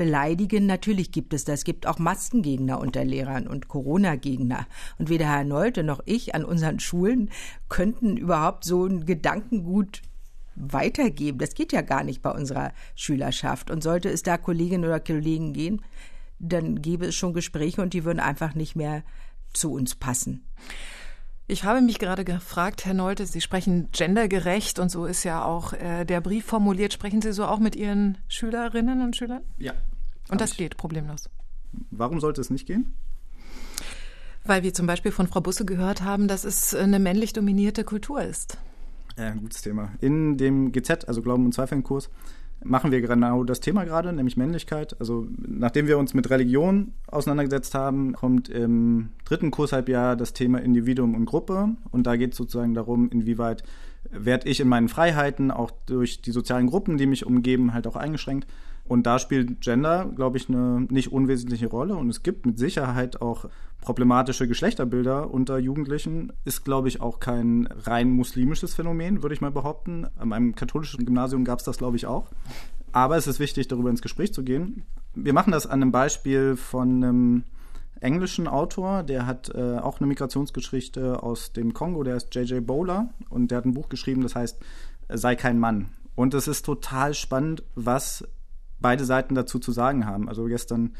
beleidigen. 0.01 0.65
Natürlich 0.65 1.11
gibt 1.11 1.31
es 1.31 1.45
das. 1.45 1.59
Es 1.59 1.63
gibt 1.63 1.85
auch 1.85 1.99
Maskengegner 1.99 2.79
unter 2.79 3.05
Lehrern 3.05 3.45
und 3.45 3.67
Corona-Gegner. 3.67 4.65
Und 4.97 5.09
weder 5.09 5.27
Herr 5.27 5.43
Neute 5.43 5.83
noch 5.83 6.01
ich 6.05 6.33
an 6.33 6.43
unseren 6.43 6.79
Schulen 6.79 7.29
könnten 7.69 8.17
überhaupt 8.17 8.63
so 8.63 8.83
ein 8.87 9.05
Gedankengut 9.05 10.01
weitergeben. 10.55 11.37
Das 11.37 11.53
geht 11.53 11.71
ja 11.71 11.81
gar 11.81 12.03
nicht 12.03 12.23
bei 12.23 12.31
unserer 12.31 12.71
Schülerschaft. 12.95 13.69
Und 13.69 13.83
sollte 13.83 14.09
es 14.09 14.23
da 14.23 14.39
Kolleginnen 14.39 14.85
oder 14.85 14.99
Kollegen 14.99 15.53
gehen, 15.53 15.83
dann 16.39 16.81
gäbe 16.81 17.05
es 17.05 17.13
schon 17.13 17.33
Gespräche 17.33 17.83
und 17.83 17.93
die 17.93 18.03
würden 18.03 18.19
einfach 18.19 18.55
nicht 18.55 18.75
mehr 18.75 19.03
zu 19.53 19.71
uns 19.71 19.93
passen. 19.93 20.43
Ich 21.45 21.63
habe 21.63 21.81
mich 21.81 21.99
gerade 21.99 22.25
gefragt, 22.25 22.85
Herr 22.85 22.95
Neute, 22.95 23.27
Sie 23.27 23.41
sprechen 23.41 23.89
gendergerecht 23.91 24.79
und 24.79 24.89
so 24.89 25.05
ist 25.05 25.23
ja 25.25 25.45
auch 25.45 25.73
äh, 25.73 26.05
der 26.05 26.21
Brief 26.21 26.45
formuliert. 26.45 26.91
Sprechen 26.91 27.21
Sie 27.21 27.33
so 27.33 27.45
auch 27.45 27.59
mit 27.59 27.75
Ihren 27.75 28.17
Schülerinnen 28.29 29.03
und 29.03 29.15
Schülern? 29.15 29.43
Ja. 29.59 29.73
Und 30.31 30.41
das 30.41 30.57
geht 30.57 30.77
problemlos. 30.77 31.29
Warum 31.91 32.19
sollte 32.19 32.41
es 32.41 32.49
nicht 32.49 32.65
gehen? 32.65 32.93
Weil 34.43 34.63
wir 34.63 34.73
zum 34.73 34.87
Beispiel 34.87 35.11
von 35.11 35.27
Frau 35.27 35.41
Busse 35.41 35.65
gehört 35.65 36.01
haben, 36.01 36.27
dass 36.27 36.45
es 36.45 36.73
eine 36.73 36.99
männlich 36.99 37.33
dominierte 37.33 37.83
Kultur 37.83 38.23
ist. 38.23 38.57
Ja, 39.17 39.27
ein 39.27 39.41
gutes 39.41 39.61
Thema. 39.61 39.91
In 39.99 40.37
dem 40.37 40.71
GZ, 40.71 41.07
also 41.07 41.21
Glauben 41.21 41.45
und 41.45 41.53
Zweifeln 41.53 41.83
Kurs, 41.83 42.09
machen 42.63 42.91
wir 42.91 43.01
genau 43.01 43.43
das 43.43 43.59
Thema 43.59 43.83
gerade, 43.83 44.13
nämlich 44.13 44.37
Männlichkeit. 44.37 44.95
Also 44.99 45.27
nachdem 45.37 45.87
wir 45.87 45.97
uns 45.97 46.13
mit 46.13 46.29
Religion 46.29 46.93
auseinandergesetzt 47.07 47.75
haben, 47.75 48.13
kommt 48.13 48.49
im 48.49 49.09
dritten 49.25 49.51
Kurshalbjahr 49.51 50.15
das 50.15 50.33
Thema 50.33 50.61
Individuum 50.61 51.15
und 51.15 51.25
Gruppe. 51.25 51.75
Und 51.91 52.07
da 52.07 52.15
geht 52.15 52.31
es 52.31 52.37
sozusagen 52.37 52.73
darum, 52.73 53.09
inwieweit 53.09 53.63
werde 54.09 54.49
ich 54.49 54.59
in 54.59 54.67
meinen 54.67 54.89
Freiheiten, 54.89 55.51
auch 55.51 55.71
durch 55.85 56.21
die 56.21 56.31
sozialen 56.31 56.67
Gruppen, 56.67 56.97
die 56.97 57.05
mich 57.05 57.25
umgeben, 57.25 57.73
halt 57.73 57.85
auch 57.87 57.95
eingeschränkt. 57.95 58.47
Und 58.91 59.03
da 59.03 59.19
spielt 59.19 59.61
Gender, 59.61 60.11
glaube 60.17 60.35
ich, 60.35 60.49
eine 60.49 60.81
nicht 60.89 61.13
unwesentliche 61.13 61.67
Rolle. 61.67 61.95
Und 61.95 62.09
es 62.09 62.23
gibt 62.23 62.45
mit 62.45 62.59
Sicherheit 62.59 63.21
auch 63.21 63.45
problematische 63.79 64.49
Geschlechterbilder 64.49 65.33
unter 65.33 65.57
Jugendlichen. 65.59 66.33
Ist, 66.43 66.65
glaube 66.65 66.89
ich, 66.89 66.99
auch 66.99 67.21
kein 67.21 67.69
rein 67.85 68.11
muslimisches 68.11 68.73
Phänomen, 68.73 69.23
würde 69.23 69.33
ich 69.33 69.39
mal 69.39 69.49
behaupten. 69.49 70.07
An 70.17 70.27
meinem 70.27 70.55
katholischen 70.55 71.05
Gymnasium 71.05 71.45
gab 71.45 71.59
es 71.59 71.63
das, 71.63 71.77
glaube 71.77 71.95
ich, 71.95 72.05
auch. 72.05 72.27
Aber 72.91 73.15
es 73.15 73.27
ist 73.27 73.39
wichtig, 73.39 73.69
darüber 73.69 73.89
ins 73.89 74.01
Gespräch 74.01 74.33
zu 74.33 74.43
gehen. 74.43 74.83
Wir 75.15 75.31
machen 75.31 75.53
das 75.53 75.67
an 75.67 75.81
einem 75.81 75.93
Beispiel 75.93 76.57
von 76.57 77.01
einem 77.01 77.43
englischen 78.01 78.45
Autor, 78.45 79.03
der 79.03 79.25
hat 79.25 79.55
äh, 79.55 79.77
auch 79.77 80.01
eine 80.01 80.07
Migrationsgeschichte 80.07 81.23
aus 81.23 81.53
dem 81.53 81.73
Kongo, 81.73 82.03
der 82.03 82.17
ist 82.17 82.35
J.J. 82.35 82.67
Bowler 82.67 83.13
und 83.29 83.51
der 83.51 83.59
hat 83.59 83.65
ein 83.65 83.73
Buch 83.73 83.87
geschrieben, 83.87 84.21
das 84.21 84.35
heißt 84.35 84.59
Sei 85.07 85.37
kein 85.37 85.59
Mann. 85.59 85.91
Und 86.15 86.33
es 86.33 86.49
ist 86.49 86.65
total 86.65 87.13
spannend, 87.13 87.63
was 87.75 88.27
beide 88.81 89.05
Seiten 89.05 89.35
dazu 89.35 89.59
zu 89.59 89.71
sagen 89.71 90.05
haben. 90.05 90.27
Also 90.27 90.45
gestern, 90.45 90.93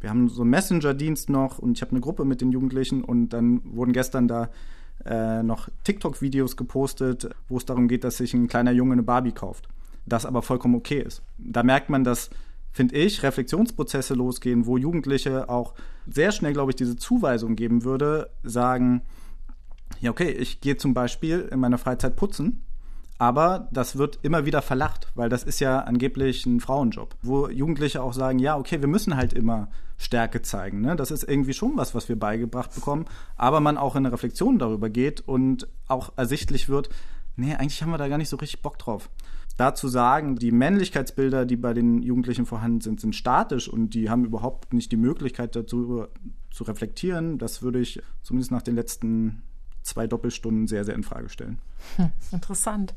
wir 0.00 0.10
haben 0.10 0.28
so 0.28 0.42
einen 0.42 0.50
Messenger-Dienst 0.50 1.30
noch 1.30 1.58
und 1.58 1.76
ich 1.76 1.82
habe 1.82 1.92
eine 1.92 2.00
Gruppe 2.00 2.24
mit 2.24 2.40
den 2.40 2.52
Jugendlichen 2.52 3.02
und 3.04 3.30
dann 3.30 3.60
wurden 3.64 3.92
gestern 3.92 4.28
da 4.28 4.50
äh, 5.04 5.42
noch 5.42 5.68
TikTok-Videos 5.84 6.56
gepostet, 6.56 7.30
wo 7.48 7.56
es 7.56 7.64
darum 7.64 7.88
geht, 7.88 8.04
dass 8.04 8.18
sich 8.18 8.32
ein 8.34 8.48
kleiner 8.48 8.72
Junge 8.72 8.92
eine 8.92 9.02
Barbie 9.02 9.32
kauft. 9.32 9.68
Das 10.06 10.26
aber 10.26 10.42
vollkommen 10.42 10.74
okay 10.74 11.02
ist. 11.02 11.22
Da 11.38 11.62
merkt 11.62 11.90
man, 11.90 12.04
dass 12.04 12.30
finde 12.74 12.96
ich, 12.96 13.22
Reflexionsprozesse 13.22 14.14
losgehen, 14.14 14.66
wo 14.66 14.76
Jugendliche 14.76 15.48
auch 15.48 15.74
sehr 16.06 16.32
schnell, 16.32 16.52
glaube 16.52 16.72
ich, 16.72 16.76
diese 16.76 16.96
Zuweisung 16.96 17.54
geben 17.54 17.84
würde, 17.84 18.30
sagen, 18.42 19.02
ja, 20.00 20.10
okay, 20.10 20.30
ich 20.30 20.60
gehe 20.60 20.76
zum 20.76 20.92
Beispiel 20.92 21.48
in 21.52 21.60
meiner 21.60 21.78
Freizeit 21.78 22.16
putzen, 22.16 22.64
aber 23.18 23.68
das 23.70 23.96
wird 23.96 24.18
immer 24.22 24.44
wieder 24.44 24.62
verlacht, 24.62 25.08
weil 25.14 25.28
das 25.28 25.44
ist 25.44 25.60
ja 25.60 25.80
angeblich 25.80 26.46
ein 26.46 26.60
Frauenjob, 26.60 27.14
wo 27.22 27.48
Jugendliche 27.48 28.02
auch 28.02 28.12
sagen, 28.12 28.38
ja, 28.38 28.56
okay, 28.56 28.80
wir 28.80 28.88
müssen 28.88 29.16
halt 29.16 29.32
immer 29.32 29.68
Stärke 29.96 30.42
zeigen. 30.42 30.80
Ne? 30.80 30.96
Das 30.96 31.10
ist 31.10 31.22
irgendwie 31.22 31.54
schon 31.54 31.76
was, 31.76 31.94
was 31.94 32.08
wir 32.08 32.18
beigebracht 32.18 32.74
bekommen, 32.74 33.06
aber 33.36 33.60
man 33.60 33.78
auch 33.78 33.94
in 33.94 34.04
eine 34.04 34.12
Reflexion 34.12 34.58
darüber 34.58 34.90
geht 34.90 35.20
und 35.20 35.68
auch 35.86 36.12
ersichtlich 36.16 36.68
wird, 36.68 36.88
nee, 37.36 37.54
eigentlich 37.54 37.82
haben 37.82 37.90
wir 37.90 37.98
da 37.98 38.08
gar 38.08 38.18
nicht 38.18 38.28
so 38.28 38.36
richtig 38.36 38.62
Bock 38.62 38.78
drauf 38.78 39.08
dazu 39.56 39.88
sagen, 39.88 40.36
die 40.36 40.50
Männlichkeitsbilder, 40.50 41.46
die 41.46 41.56
bei 41.56 41.74
den 41.74 42.02
Jugendlichen 42.02 42.46
vorhanden 42.46 42.80
sind, 42.80 43.00
sind 43.00 43.14
statisch 43.14 43.68
und 43.68 43.94
die 43.94 44.10
haben 44.10 44.24
überhaupt 44.24 44.72
nicht 44.72 44.90
die 44.90 44.96
Möglichkeit 44.96 45.54
dazu 45.54 46.06
zu 46.50 46.64
reflektieren, 46.64 47.38
das 47.38 47.62
würde 47.62 47.80
ich 47.80 48.02
zumindest 48.22 48.50
nach 48.50 48.62
den 48.62 48.74
letzten 48.74 49.42
zwei 49.84 50.06
Doppelstunden 50.06 50.66
sehr, 50.66 50.84
sehr 50.84 50.94
in 50.94 51.04
Frage 51.04 51.28
stellen. 51.28 51.58
Hm, 51.96 52.10
interessant. 52.32 52.94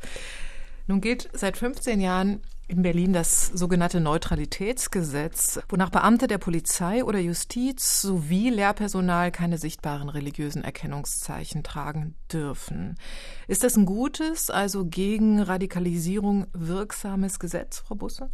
Nun 0.87 1.01
geht 1.01 1.29
seit 1.33 1.57
15 1.57 1.99
Jahren 1.99 2.41
in 2.69 2.81
Berlin 2.81 3.13
das 3.13 3.47
sogenannte 3.47 3.99
Neutralitätsgesetz, 3.99 5.59
wonach 5.69 5.89
Beamte 5.89 6.27
der 6.27 6.37
Polizei 6.37 7.03
oder 7.03 7.19
Justiz 7.19 8.01
sowie 8.01 8.49
Lehrpersonal 8.49 9.31
keine 9.31 9.57
sichtbaren 9.57 10.09
religiösen 10.09 10.63
Erkennungszeichen 10.63 11.63
tragen 11.63 12.15
dürfen. 12.31 12.95
Ist 13.47 13.63
das 13.63 13.77
ein 13.77 13.85
gutes, 13.85 14.49
also 14.49 14.85
gegen 14.85 15.41
Radikalisierung 15.41 16.47
wirksames 16.53 17.39
Gesetz, 17.39 17.79
Frau 17.79 17.95
Busse? 17.95 18.29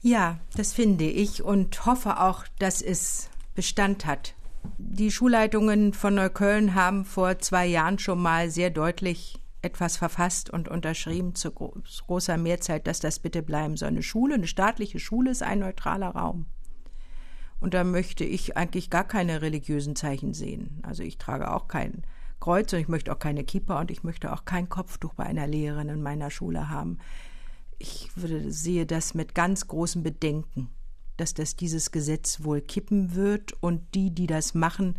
Ja, 0.00 0.38
das 0.56 0.72
finde 0.72 1.04
ich 1.04 1.42
und 1.42 1.86
hoffe 1.86 2.20
auch, 2.20 2.44
dass 2.60 2.82
es 2.82 3.30
Bestand 3.54 4.06
hat. 4.06 4.34
Die 4.78 5.10
Schulleitungen 5.10 5.92
von 5.92 6.14
Neukölln 6.14 6.74
haben 6.74 7.04
vor 7.04 7.38
zwei 7.38 7.66
Jahren 7.66 7.98
schon 7.98 8.20
mal 8.20 8.50
sehr 8.50 8.70
deutlich 8.70 9.40
etwas 9.62 9.96
verfasst 9.96 10.50
und 10.50 10.68
unterschrieben 10.68 11.34
zu 11.34 11.50
großer 11.50 12.36
Mehrzeit, 12.36 12.86
dass 12.86 13.00
das 13.00 13.18
bitte 13.18 13.42
bleiben 13.42 13.76
soll. 13.76 13.88
Eine 13.88 14.02
Schule, 14.02 14.34
eine 14.34 14.46
staatliche 14.46 14.98
Schule 14.98 15.30
ist 15.30 15.42
ein 15.42 15.60
neutraler 15.60 16.10
Raum. 16.10 16.46
Und 17.60 17.74
da 17.74 17.82
möchte 17.82 18.24
ich 18.24 18.56
eigentlich 18.56 18.88
gar 18.88 19.04
keine 19.04 19.42
religiösen 19.42 19.96
Zeichen 19.96 20.32
sehen. 20.32 20.80
Also 20.82 21.02
ich 21.02 21.18
trage 21.18 21.52
auch 21.52 21.66
kein 21.66 22.04
Kreuz 22.40 22.72
und 22.72 22.78
ich 22.78 22.88
möchte 22.88 23.12
auch 23.12 23.18
keine 23.18 23.42
Kippa 23.42 23.80
und 23.80 23.90
ich 23.90 24.04
möchte 24.04 24.32
auch 24.32 24.44
kein 24.44 24.68
Kopftuch 24.68 25.14
bei 25.14 25.24
einer 25.24 25.48
Lehrerin 25.48 25.88
in 25.88 26.02
meiner 26.02 26.30
Schule 26.30 26.70
haben. 26.70 26.98
Ich 27.78 28.10
würde, 28.16 28.52
sehe 28.52 28.86
das 28.86 29.14
mit 29.14 29.34
ganz 29.34 29.66
großem 29.66 30.04
Bedenken, 30.04 30.70
dass 31.18 31.34
das 31.34 31.56
dieses 31.56 31.90
Gesetz 31.90 32.42
wohl 32.42 32.60
kippen 32.60 33.14
wird 33.14 33.52
und 33.60 33.82
die, 33.94 34.10
die 34.10 34.26
das 34.26 34.54
machen, 34.54 34.96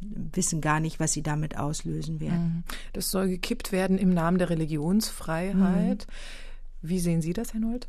wissen 0.00 0.60
gar 0.60 0.80
nicht, 0.80 0.98
was 0.98 1.12
sie 1.12 1.22
damit 1.22 1.58
auslösen 1.58 2.20
werden. 2.20 2.64
Mhm. 2.66 2.74
Das 2.94 3.10
soll 3.10 3.28
gekippt 3.28 3.72
werden 3.72 3.98
im 3.98 4.14
Namen 4.14 4.38
der 4.38 4.48
Religionsfreiheit. 4.48 6.06
Mhm. 6.08 6.88
Wie 6.88 7.00
sehen 7.00 7.20
Sie 7.20 7.34
das, 7.34 7.52
Herr 7.52 7.60
Nolte? 7.60 7.88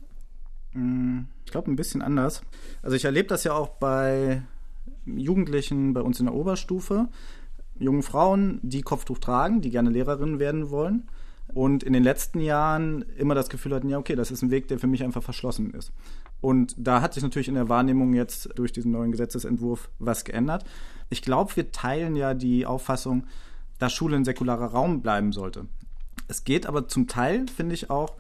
Mm, 0.74 1.22
ich 1.46 1.52
glaube, 1.52 1.72
ein 1.72 1.78
bisschen 1.78 2.02
anders. 2.02 2.42
Also 2.82 2.96
ich 2.98 3.06
erlebe 3.06 3.30
das 3.30 3.46
ja 3.46 3.54
auch 3.54 3.70
bei 3.70 4.42
Jugendlichen 5.06 5.94
bei 5.94 6.02
uns 6.02 6.20
in 6.20 6.26
der 6.26 6.36
Oberstufe, 6.36 7.08
jungen 7.80 8.04
Frauen, 8.04 8.60
die 8.62 8.82
Kopftuch 8.82 9.20
tragen, 9.20 9.62
die 9.62 9.70
gerne 9.70 9.90
Lehrerinnen 9.90 10.40
werden 10.40 10.70
wollen 10.70 11.08
und 11.54 11.84
in 11.84 11.94
den 11.94 12.04
letzten 12.04 12.40
Jahren 12.40 13.04
immer 13.18 13.36
das 13.36 13.50
Gefühl 13.50 13.74
hatten, 13.74 13.90
ja, 13.90 13.98
okay, 13.98 14.16
das 14.16 14.32
ist 14.32 14.42
ein 14.42 14.52
Weg, 14.52 14.68
der 14.68 14.80
für 14.80 14.88
mich 14.88 15.04
einfach 15.04 15.24
verschlossen 15.24 15.72
ist. 15.74 15.92
Und 16.42 16.74
da 16.78 17.02
hat 17.02 17.14
sich 17.14 17.24
natürlich 17.24 17.48
in 17.48 17.54
der 17.54 17.70
Wahrnehmung 17.70 18.14
jetzt 18.14 18.50
durch 18.56 18.72
diesen 18.72 18.92
neuen 18.92 19.12
Gesetzesentwurf 19.12 19.90
was 20.00 20.26
geändert. 20.26 20.66
Ich 21.10 21.22
glaube, 21.22 21.56
wir 21.56 21.72
teilen 21.72 22.16
ja 22.16 22.34
die 22.34 22.66
Auffassung, 22.66 23.26
dass 23.78 23.94
Schule 23.94 24.16
ein 24.16 24.26
säkularer 24.26 24.72
Raum 24.72 25.02
bleiben 25.02 25.32
sollte. 25.32 25.68
Es 26.28 26.44
geht 26.44 26.66
aber 26.66 26.88
zum 26.88 27.08
Teil, 27.08 27.48
finde 27.48 27.76
ich, 27.76 27.90
auch 27.90 28.16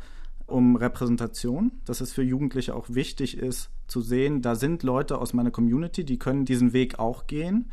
um 0.45 0.75
Repräsentation, 0.75 1.71
dass 1.85 2.01
es 2.01 2.13
für 2.13 2.23
Jugendliche 2.23 2.75
auch 2.75 2.85
wichtig 2.89 3.37
ist 3.37 3.69
zu 3.87 4.01
sehen, 4.01 4.41
da 4.41 4.55
sind 4.55 4.83
Leute 4.83 5.17
aus 5.17 5.33
meiner 5.33 5.51
Community, 5.51 6.03
die 6.03 6.19
können 6.19 6.45
diesen 6.45 6.73
Weg 6.73 6.99
auch 6.99 7.27
gehen. 7.27 7.71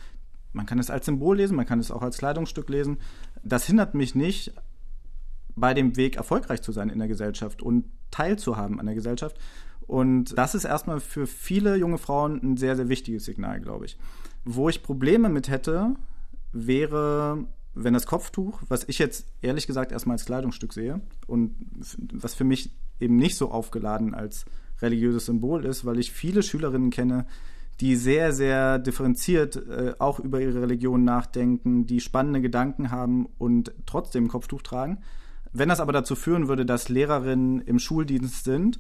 Man 0.53 0.67
kann 0.67 0.79
es 0.79 0.91
als 0.91 1.07
Symbol 1.07 1.37
lesen, 1.37 1.57
man 1.57 1.67
kann 1.67 1.81
es 1.81 1.91
auch 1.91 2.03
als 2.03 2.19
Kleidungsstück 2.19 2.69
lesen. 2.69 2.99
Das 3.45 3.65
hindert 3.67 3.95
mich 3.95 4.15
nicht, 4.15 4.53
bei 5.55 5.75
dem 5.75 5.97
Weg 5.97 6.17
erfolgreich 6.17 6.63
zu 6.63 6.73
sein 6.73 6.89
in 6.89 6.99
der 6.99 7.09
Gesellschaft 7.09 7.63
und 7.63 7.85
teilzuhaben 8.11 8.81
an 8.81 8.87
der 8.87 8.95
Gesellschaft. 8.95 9.37
Und 9.89 10.37
das 10.37 10.55
ist 10.55 10.65
erstmal 10.65 11.01
für 11.01 11.27
viele 11.27 11.75
junge 11.77 11.97
Frauen 11.97 12.41
ein 12.43 12.57
sehr, 12.59 12.77
sehr 12.77 12.91
wichtiges 12.91 13.25
Signal, 13.25 13.59
glaube 13.59 13.87
ich. 13.87 13.99
Wo 14.45 14.69
ich 14.69 14.83
Probleme 14.83 15.31
mit 15.31 15.49
hätte, 15.49 15.97
wäre, 16.53 17.47
wenn 17.75 17.95
das 17.95 18.07
Kopftuch, 18.07 18.61
was 18.69 18.85
ich 18.87 18.99
jetzt 18.99 19.27
ehrlich 19.41 19.67
gesagt 19.67 19.91
erstmal 19.91 20.15
als 20.15 20.27
Kleidungsstück 20.27 20.75
sehe 20.75 21.01
und 21.27 21.55
was 22.13 22.35
für 22.35 22.45
mich 22.45 22.71
eben 23.01 23.17
nicht 23.17 23.37
so 23.37 23.51
aufgeladen 23.51 24.15
als 24.15 24.45
religiöses 24.83 25.25
Symbol 25.25 25.65
ist, 25.65 25.87
weil 25.87 25.99
ich 25.99 26.13
viele 26.13 26.43
Schülerinnen 26.43 26.91
kenne, 26.91 27.27
die 27.81 27.97
sehr, 27.97 28.35
sehr 28.35 28.79
differenziert 28.79 29.57
äh, 29.57 29.95
auch 29.99 30.21
über 30.21 30.41
ihre 30.41 30.61
Religion 30.61 31.03
nachdenken, 31.03 31.87
die 31.87 32.01
spannende 32.01 32.43
Gedanken 32.43 32.91
haben 32.91 33.27
und 33.39 33.73
trotzdem 33.87 34.29
Kopftuch 34.29 34.61
tragen. 34.61 34.99
Wenn 35.55 35.71
das 35.71 35.81
aber 35.81 35.93
dazu 35.93 36.15
führen 36.15 36.47
würde, 36.47 36.67
dass 36.67 36.91
Lehrerinnen 36.91 37.63
im 37.63 37.79
Schuldienst 37.79 38.45
sind, 38.45 38.79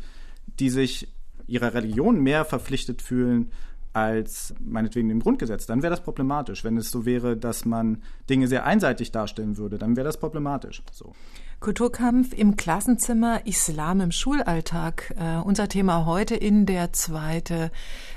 die 0.59 0.71
sich 0.71 1.09
ihrer 1.47 1.75
Religion 1.75 2.21
mehr 2.21 2.45
verpflichtet 2.45 3.03
fühlen 3.03 3.51
als 3.93 4.55
meinetwegen 4.61 5.09
dem 5.09 5.21
Grundgesetz, 5.21 5.67
dann 5.67 5.83
wäre 5.83 5.91
das 5.91 6.03
problematisch. 6.03 6.63
Wenn 6.63 6.77
es 6.77 6.91
so 6.91 7.05
wäre, 7.05 7.37
dass 7.37 7.65
man 7.65 8.03
Dinge 8.29 8.47
sehr 8.47 8.65
einseitig 8.65 9.13
darstellen 9.13 9.57
würde, 9.57 9.79
dann 9.79 9.97
wäre 9.97 10.05
das 10.05 10.19
problematisch. 10.19 10.83
So. 10.93 11.15
Kulturkampf 11.61 12.33
im 12.35 12.55
Klassenzimmer, 12.55 13.45
Islam 13.45 14.01
im 14.01 14.13
Schulalltag. 14.13 15.13
Äh, 15.19 15.39
unser 15.39 15.69
Thema 15.69 16.07
heute 16.07 16.37
in 16.37 16.67
der 16.67 16.93
zweite 16.93 17.73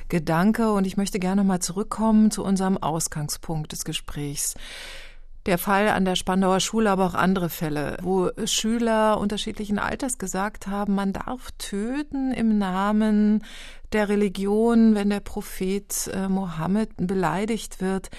Gedanke. 0.09 0.71
Und 0.71 0.85
ich 0.85 0.97
möchte 0.97 1.19
gerne 1.19 1.43
mal 1.43 1.59
zurückkommen 1.59 2.29
zu 2.29 2.43
unserem 2.43 2.77
Ausgangspunkt 2.77 3.71
des 3.71 3.83
Gesprächs 3.83 4.55
der 5.45 5.57
Fall 5.57 5.89
an 5.89 6.05
der 6.05 6.15
Spandauer 6.15 6.59
Schule, 6.59 6.91
aber 6.91 7.05
auch 7.07 7.13
andere 7.13 7.49
Fälle, 7.49 7.97
wo 8.01 8.29
Schüler 8.45 9.19
unterschiedlichen 9.19 9.79
Alters 9.79 10.17
gesagt 10.17 10.67
haben, 10.67 10.95
man 10.95 11.13
darf 11.13 11.51
töten 11.57 12.31
im 12.31 12.57
Namen 12.57 13.43
der 13.91 14.07
Religion, 14.07 14.95
wenn 14.95 15.09
der 15.09 15.19
Prophet 15.19 16.09
äh, 16.13 16.29
Mohammed 16.29 16.91
beleidigt 16.95 17.81
wird. 17.81 18.09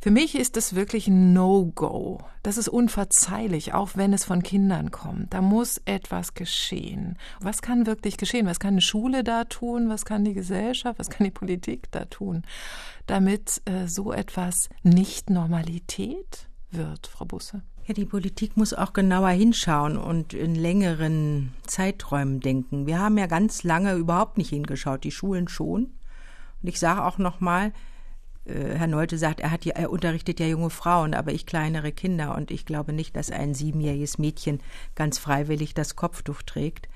Für 0.00 0.10
mich 0.10 0.34
ist 0.34 0.56
das 0.56 0.74
wirklich 0.74 1.06
ein 1.06 1.32
No-Go. 1.32 2.18
Das 2.42 2.58
ist 2.58 2.68
unverzeihlich, 2.68 3.72
auch 3.72 3.90
wenn 3.94 4.12
es 4.12 4.24
von 4.24 4.42
Kindern 4.42 4.90
kommt. 4.90 5.32
Da 5.32 5.40
muss 5.40 5.80
etwas 5.84 6.34
geschehen. 6.34 7.16
Was 7.40 7.62
kann 7.62 7.86
wirklich 7.86 8.18
geschehen? 8.18 8.46
Was 8.46 8.60
kann 8.60 8.74
eine 8.74 8.82
Schule 8.82 9.24
da 9.24 9.44
tun? 9.44 9.88
Was 9.88 10.04
kann 10.04 10.24
die 10.24 10.34
Gesellschaft? 10.34 10.98
Was 10.98 11.08
kann 11.08 11.24
die 11.24 11.30
Politik 11.30 11.90
da 11.92 12.04
tun? 12.04 12.42
Damit 13.06 13.62
äh, 13.64 13.86
so 13.86 14.12
etwas 14.12 14.68
nicht 14.82 15.30
Normalität 15.30 16.48
wird, 16.74 17.06
Frau 17.06 17.24
Busse? 17.24 17.62
Ja, 17.86 17.94
die 17.94 18.04
Politik 18.04 18.56
muss 18.56 18.74
auch 18.74 18.92
genauer 18.92 19.30
hinschauen 19.30 19.96
und 19.96 20.34
in 20.34 20.54
längeren 20.54 21.52
Zeiträumen 21.66 22.40
denken. 22.40 22.86
Wir 22.86 23.00
haben 23.00 23.18
ja 23.18 23.26
ganz 23.26 23.64
lange 23.64 23.94
überhaupt 23.94 24.38
nicht 24.38 24.50
hingeschaut, 24.50 25.02
die 25.02 25.10
Schulen 25.10 25.48
schon. 25.48 25.86
Und 26.62 26.68
ich 26.68 26.78
sage 26.78 27.04
auch 27.04 27.18
noch 27.18 27.40
mal, 27.40 27.72
äh, 28.44 28.74
Herr 28.76 28.86
Neute 28.86 29.18
sagt, 29.18 29.40
er, 29.40 29.50
hat 29.50 29.66
er 29.66 29.90
unterrichtet 29.90 30.38
ja 30.38 30.46
junge 30.46 30.70
Frauen, 30.70 31.14
aber 31.14 31.32
ich 31.32 31.44
kleinere 31.44 31.90
Kinder. 31.90 32.36
Und 32.36 32.50
ich 32.52 32.66
glaube 32.66 32.92
nicht, 32.92 33.16
dass 33.16 33.30
ein 33.30 33.54
siebenjähriges 33.54 34.18
Mädchen 34.18 34.60
ganz 34.94 35.18
freiwillig 35.18 35.74
das 35.74 35.96
Kopftuch 35.96 36.42
trägt. 36.42 36.88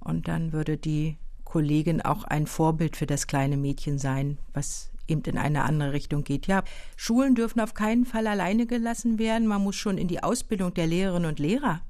Und 0.00 0.28
dann 0.28 0.52
würde 0.52 0.78
die 0.78 1.18
Kollegin 1.44 2.00
auch 2.00 2.24
ein 2.24 2.46
Vorbild 2.46 2.96
für 2.96 3.06
das 3.06 3.26
kleine 3.26 3.58
Mädchen 3.58 3.98
sein, 3.98 4.38
was 4.54 4.91
eben 5.12 5.22
in 5.22 5.38
eine 5.38 5.62
andere 5.64 5.92
Richtung 5.92 6.24
geht. 6.24 6.46
Ja, 6.46 6.64
Schulen 6.96 7.34
dürfen 7.34 7.60
auf 7.60 7.74
keinen 7.74 8.04
Fall 8.04 8.26
alleine 8.26 8.66
gelassen 8.66 9.18
werden. 9.18 9.46
Man 9.46 9.62
muss 9.62 9.76
schon 9.76 9.98
in 9.98 10.08
die 10.08 10.22
Ausbildung 10.22 10.74
der 10.74 10.86
Lehrerinnen 10.86 11.28
und 11.28 11.38
Lehrer 11.38 11.82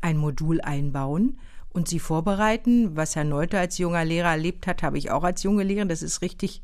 ein 0.00 0.18
Modul 0.18 0.60
einbauen 0.60 1.38
und 1.70 1.88
sie 1.88 1.98
vorbereiten. 1.98 2.96
Was 2.96 3.16
Herr 3.16 3.24
Neuter 3.24 3.58
als 3.58 3.78
junger 3.78 4.04
Lehrer 4.04 4.30
erlebt 4.30 4.66
hat, 4.66 4.82
habe 4.82 4.98
ich 4.98 5.10
auch 5.10 5.24
als 5.24 5.42
junge 5.42 5.64
Lehrerin. 5.64 5.88
Das 5.88 6.02
ist 6.02 6.20
richtig, 6.20 6.62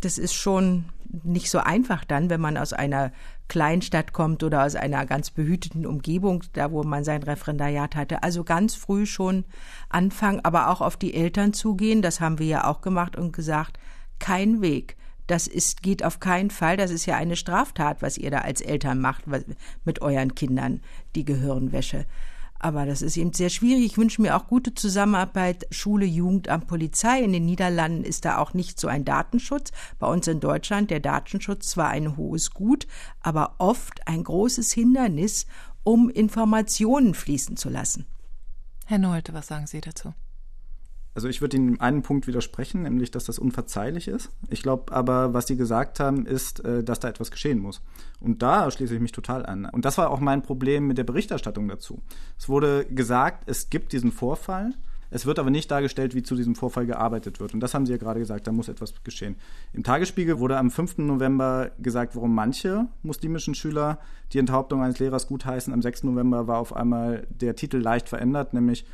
das 0.00 0.18
ist 0.18 0.34
schon 0.34 0.86
nicht 1.24 1.50
so 1.50 1.58
einfach 1.58 2.04
dann, 2.04 2.28
wenn 2.28 2.40
man 2.40 2.56
aus 2.56 2.72
einer 2.72 3.12
Kleinstadt 3.48 4.12
kommt 4.12 4.42
oder 4.42 4.64
aus 4.64 4.74
einer 4.74 5.06
ganz 5.06 5.30
behüteten 5.30 5.86
Umgebung, 5.86 6.44
da 6.52 6.70
wo 6.70 6.82
man 6.82 7.02
sein 7.02 7.22
Referendariat 7.22 7.96
hatte. 7.96 8.22
Also 8.22 8.44
ganz 8.44 8.74
früh 8.74 9.06
schon 9.06 9.44
anfangen, 9.88 10.44
aber 10.44 10.68
auch 10.68 10.82
auf 10.82 10.96
die 10.96 11.14
Eltern 11.14 11.54
zugehen. 11.54 12.02
Das 12.02 12.20
haben 12.20 12.38
wir 12.38 12.46
ja 12.46 12.66
auch 12.66 12.82
gemacht 12.82 13.16
und 13.16 13.32
gesagt, 13.32 13.78
kein 14.18 14.60
Weg. 14.60 14.96
Das 15.26 15.46
ist, 15.46 15.82
geht 15.82 16.04
auf 16.04 16.20
keinen 16.20 16.50
Fall. 16.50 16.76
Das 16.76 16.90
ist 16.90 17.06
ja 17.06 17.16
eine 17.16 17.36
Straftat, 17.36 18.00
was 18.00 18.16
ihr 18.16 18.30
da 18.30 18.38
als 18.38 18.60
Eltern 18.60 18.98
macht 19.00 19.24
mit 19.84 20.00
euren 20.00 20.34
Kindern, 20.34 20.80
die 21.14 21.24
Gehirnwäsche. 21.24 22.06
Aber 22.60 22.86
das 22.86 23.02
ist 23.02 23.16
eben 23.16 23.32
sehr 23.32 23.50
schwierig. 23.50 23.84
Ich 23.84 23.98
wünsche 23.98 24.20
mir 24.20 24.36
auch 24.36 24.48
gute 24.48 24.74
Zusammenarbeit 24.74 25.66
Schule, 25.70 26.06
Jugendamt, 26.06 26.66
Polizei. 26.66 27.20
In 27.20 27.32
den 27.32 27.44
Niederlanden 27.44 28.04
ist 28.04 28.24
da 28.24 28.38
auch 28.38 28.52
nicht 28.52 28.80
so 28.80 28.88
ein 28.88 29.04
Datenschutz. 29.04 29.70
Bei 29.98 30.08
uns 30.08 30.26
in 30.26 30.40
Deutschland 30.40 30.90
der 30.90 31.00
Datenschutz 31.00 31.68
zwar 31.68 31.88
ein 31.88 32.16
hohes 32.16 32.50
Gut, 32.50 32.88
aber 33.20 33.54
oft 33.58 34.08
ein 34.08 34.24
großes 34.24 34.72
Hindernis, 34.72 35.46
um 35.84 36.10
Informationen 36.10 37.14
fließen 37.14 37.56
zu 37.56 37.68
lassen. 37.68 38.06
Herr 38.86 38.98
Nolte, 38.98 39.34
was 39.34 39.46
sagen 39.46 39.66
Sie 39.66 39.80
dazu? 39.80 40.14
Also 41.18 41.26
ich 41.26 41.40
würde 41.40 41.56
Ihnen 41.56 41.80
einen 41.80 42.02
Punkt 42.02 42.28
widersprechen, 42.28 42.82
nämlich, 42.82 43.10
dass 43.10 43.24
das 43.24 43.40
unverzeihlich 43.40 44.06
ist. 44.06 44.30
Ich 44.50 44.62
glaube 44.62 44.92
aber, 44.92 45.34
was 45.34 45.48
Sie 45.48 45.56
gesagt 45.56 45.98
haben, 45.98 46.26
ist, 46.26 46.64
äh, 46.64 46.84
dass 46.84 47.00
da 47.00 47.08
etwas 47.08 47.32
geschehen 47.32 47.58
muss. 47.58 47.82
Und 48.20 48.40
da 48.40 48.70
schließe 48.70 48.94
ich 48.94 49.00
mich 49.00 49.10
total 49.10 49.44
an. 49.44 49.64
Und 49.64 49.84
das 49.84 49.98
war 49.98 50.10
auch 50.10 50.20
mein 50.20 50.44
Problem 50.44 50.86
mit 50.86 50.96
der 50.96 51.02
Berichterstattung 51.02 51.66
dazu. 51.66 52.02
Es 52.38 52.48
wurde 52.48 52.84
gesagt, 52.84 53.50
es 53.50 53.68
gibt 53.68 53.92
diesen 53.92 54.12
Vorfall. 54.12 54.74
Es 55.10 55.26
wird 55.26 55.40
aber 55.40 55.50
nicht 55.50 55.72
dargestellt, 55.72 56.14
wie 56.14 56.22
zu 56.22 56.36
diesem 56.36 56.54
Vorfall 56.54 56.86
gearbeitet 56.86 57.40
wird. 57.40 57.52
Und 57.52 57.58
das 57.58 57.74
haben 57.74 57.84
Sie 57.84 57.90
ja 57.90 57.98
gerade 57.98 58.20
gesagt, 58.20 58.46
da 58.46 58.52
muss 58.52 58.68
etwas 58.68 58.94
geschehen. 59.02 59.34
Im 59.72 59.82
Tagesspiegel 59.82 60.38
wurde 60.38 60.56
am 60.56 60.70
5. 60.70 60.98
November 60.98 61.72
gesagt, 61.80 62.14
warum 62.14 62.32
manche 62.32 62.86
muslimischen 63.02 63.56
Schüler 63.56 63.98
die 64.32 64.38
Enthauptung 64.38 64.84
eines 64.84 65.00
Lehrers 65.00 65.26
gutheißen. 65.26 65.72
Am 65.72 65.82
6. 65.82 66.04
November 66.04 66.46
war 66.46 66.58
auf 66.58 66.76
einmal 66.76 67.26
der 67.28 67.56
Titel 67.56 67.78
leicht 67.78 68.08
verändert, 68.08 68.54
nämlich 68.54 68.84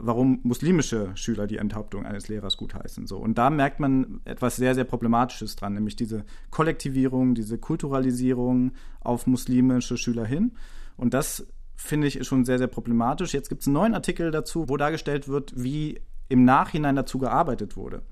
warum 0.00 0.40
muslimische 0.42 1.10
Schüler 1.14 1.46
die 1.46 1.58
Enthauptung 1.58 2.06
eines 2.06 2.28
Lehrers 2.28 2.56
gutheißen. 2.56 3.06
So. 3.06 3.18
Und 3.18 3.38
da 3.38 3.50
merkt 3.50 3.80
man 3.80 4.20
etwas 4.24 4.56
sehr, 4.56 4.74
sehr 4.74 4.84
Problematisches 4.84 5.56
dran, 5.56 5.74
nämlich 5.74 5.96
diese 5.96 6.24
Kollektivierung, 6.50 7.34
diese 7.34 7.58
Kulturalisierung 7.58 8.72
auf 9.00 9.26
muslimische 9.26 9.96
Schüler 9.96 10.24
hin. 10.24 10.52
Und 10.96 11.14
das 11.14 11.46
finde 11.74 12.06
ich 12.06 12.26
schon 12.26 12.44
sehr, 12.44 12.58
sehr 12.58 12.66
problematisch. 12.66 13.34
Jetzt 13.34 13.48
gibt 13.48 13.62
es 13.62 13.68
einen 13.68 13.74
neuen 13.74 13.94
Artikel 13.94 14.30
dazu, 14.30 14.68
wo 14.68 14.76
dargestellt 14.76 15.28
wird, 15.28 15.52
wie 15.56 16.00
im 16.28 16.44
Nachhinein 16.44 16.96
dazu 16.96 17.18
gearbeitet 17.18 17.76
wurde. 17.76 18.02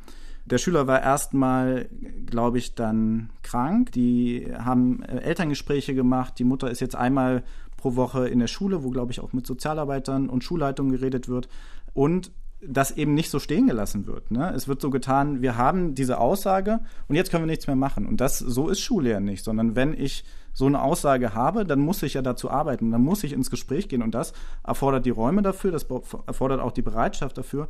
Der 0.47 0.59
Schüler 0.59 0.87
war 0.87 1.03
erstmal, 1.03 1.89
glaube 2.25 2.59
ich, 2.59 2.77
dann 2.77 3.31
krank. 3.43 3.91
Die 3.93 4.47
haben 4.57 5.03
äh, 5.03 5.19
Elterngespräche 5.19 5.95
gemacht. 5.95 6.39
Die 6.39 6.45
Mutter 6.45 6.71
ist 6.71 6.81
jetzt 6.81 6.95
einmal 6.95 7.43
pro 7.77 7.97
Woche 7.97 8.29
in 8.29 8.39
der 8.39 8.47
Schule, 8.47 8.85
wo, 8.85 8.91
glaube 8.91 9.11
ich, 9.11 9.21
auch 9.21 9.33
mit 9.33 9.45
Sozialarbeitern 9.45 10.29
und 10.29 10.45
Schulleitungen 10.45 10.93
geredet 10.93 11.29
wird 11.29 11.49
und 11.97 12.31
das 12.61 12.91
eben 12.91 13.15
nicht 13.15 13.31
so 13.31 13.39
stehen 13.39 13.67
gelassen 13.67 14.07
wird. 14.07 14.31
Ne? 14.31 14.53
Es 14.55 14.69
wird 14.69 14.81
so 14.81 14.91
getan, 14.91 15.41
wir 15.41 15.57
haben 15.57 15.95
diese 15.95 16.19
Aussage 16.19 16.81
und 17.09 17.17
jetzt 17.17 17.31
können 17.31 17.45
wir 17.45 17.51
nichts 17.51 17.67
mehr 17.67 17.77
machen. 17.77 18.07
Und 18.07 18.21
das 18.21 18.39
so 18.39 18.69
ist 18.69 18.81
Schullehren 18.81 19.25
nicht, 19.25 19.45
sondern 19.45 19.77
wenn 19.77 19.95
ich 19.95 20.25
so 20.53 20.67
eine 20.67 20.83
Aussage 20.83 21.35
habe, 21.35 21.65
dann 21.65 21.81
muss 21.81 22.03
ich 22.03 22.15
ja 22.15 22.23
dazu 22.23 22.51
arbeiten, 22.51 22.91
dann 22.91 23.03
muss 23.03 23.25
ich 23.25 23.33
ins 23.33 23.51
Gespräch 23.51 23.89
gehen 23.89 24.03
und 24.03 24.15
das 24.15 24.35
erfordert 24.63 25.07
die 25.07 25.11
Räume 25.11 25.43
dafür, 25.43 25.71
das 25.71 25.87
erfordert 26.27 26.61
auch 26.61 26.73
die 26.73 26.83
Bereitschaft 26.83 27.39
dafür 27.39 27.69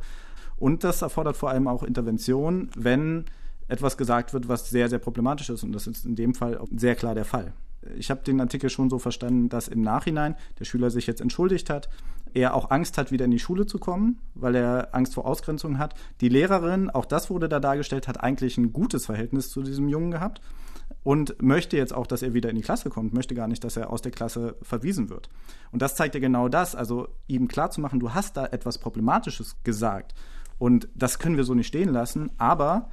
und 0.57 0.83
das 0.83 1.01
erfordert 1.01 1.37
vor 1.37 1.49
allem 1.49 1.67
auch 1.67 1.83
Intervention, 1.83 2.69
wenn 2.75 3.25
etwas 3.67 3.97
gesagt 3.97 4.33
wird, 4.33 4.47
was 4.47 4.69
sehr, 4.69 4.89
sehr 4.89 4.99
problematisch 4.99 5.49
ist 5.49 5.63
und 5.63 5.73
das 5.73 5.87
ist 5.87 6.05
in 6.05 6.15
dem 6.15 6.33
Fall 6.33 6.59
sehr 6.75 6.95
klar 6.95 7.13
der 7.15 7.25
Fall. 7.25 7.53
Ich 7.97 8.09
habe 8.09 8.23
den 8.23 8.41
Artikel 8.41 8.69
schon 8.69 8.89
so 8.89 8.99
verstanden, 8.99 9.49
dass 9.49 9.67
im 9.67 9.81
Nachhinein 9.81 10.35
der 10.59 10.65
Schüler 10.65 10.89
sich 10.89 11.07
jetzt 11.07 11.21
entschuldigt 11.21 11.69
hat, 11.69 11.89
er 12.33 12.53
auch 12.53 12.71
Angst 12.71 12.97
hat, 12.97 13.11
wieder 13.11 13.25
in 13.25 13.31
die 13.31 13.39
Schule 13.39 13.65
zu 13.65 13.79
kommen, 13.79 14.19
weil 14.35 14.55
er 14.55 14.93
Angst 14.93 15.13
vor 15.13 15.25
Ausgrenzung 15.25 15.77
hat. 15.77 15.95
Die 16.21 16.29
Lehrerin, 16.29 16.89
auch 16.89 17.05
das 17.05 17.29
wurde 17.29 17.49
da 17.49 17.59
dargestellt, 17.59 18.07
hat 18.07 18.21
eigentlich 18.21 18.57
ein 18.57 18.73
gutes 18.73 19.05
Verhältnis 19.05 19.49
zu 19.49 19.61
diesem 19.61 19.87
Jungen 19.87 20.11
gehabt 20.11 20.41
und 21.03 21.41
möchte 21.41 21.77
jetzt 21.77 21.93
auch, 21.93 22.07
dass 22.07 22.21
er 22.21 22.33
wieder 22.33 22.49
in 22.49 22.55
die 22.55 22.61
Klasse 22.61 22.89
kommt, 22.89 23.13
möchte 23.13 23.35
gar 23.35 23.47
nicht, 23.47 23.63
dass 23.63 23.77
er 23.77 23.89
aus 23.89 24.01
der 24.01 24.11
Klasse 24.11 24.55
verwiesen 24.61 25.09
wird. 25.09 25.29
Und 25.71 25.81
das 25.81 25.95
zeigt 25.95 26.15
ja 26.15 26.21
genau 26.21 26.49
das, 26.49 26.75
also 26.75 27.07
ihm 27.27 27.47
klarzumachen, 27.47 27.99
du 27.99 28.13
hast 28.13 28.37
da 28.37 28.45
etwas 28.45 28.77
Problematisches 28.77 29.57
gesagt 29.63 30.13
und 30.59 30.87
das 30.95 31.19
können 31.19 31.37
wir 31.37 31.43
so 31.43 31.53
nicht 31.53 31.67
stehen 31.67 31.89
lassen, 31.89 32.31
aber 32.37 32.89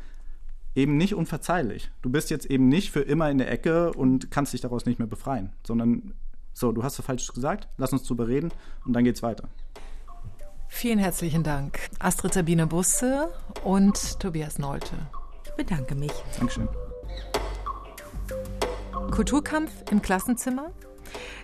eben 0.74 0.96
nicht 0.96 1.14
unverzeihlich. 1.14 1.90
Du 2.02 2.10
bist 2.10 2.30
jetzt 2.30 2.46
eben 2.46 2.68
nicht 2.68 2.90
für 2.90 3.00
immer 3.00 3.30
in 3.30 3.38
der 3.38 3.50
Ecke 3.50 3.92
und 3.92 4.30
kannst 4.30 4.52
dich 4.52 4.60
daraus 4.60 4.86
nicht 4.86 4.98
mehr 4.98 5.08
befreien, 5.08 5.52
sondern 5.66 6.14
so, 6.54 6.72
du 6.72 6.82
hast 6.82 6.96
so 6.96 7.02
falsch 7.02 7.30
gesagt, 7.32 7.68
lass 7.76 7.92
uns 7.92 8.04
drüber 8.04 8.26
reden 8.28 8.50
und 8.86 8.94
dann 8.94 9.04
geht's 9.04 9.22
weiter. 9.22 9.48
Vielen 10.68 10.98
herzlichen 10.98 11.42
Dank, 11.42 11.78
Astrid 11.98 12.34
Sabine 12.34 12.66
Busse 12.66 13.28
und 13.62 14.18
Tobias 14.20 14.58
Nolte. 14.58 14.96
Ich 15.44 15.52
bedanke 15.52 15.94
mich. 15.94 16.12
Dankeschön. 16.38 16.68
Kulturkampf 19.10 19.70
im 19.90 20.02
Klassenzimmer? 20.02 20.72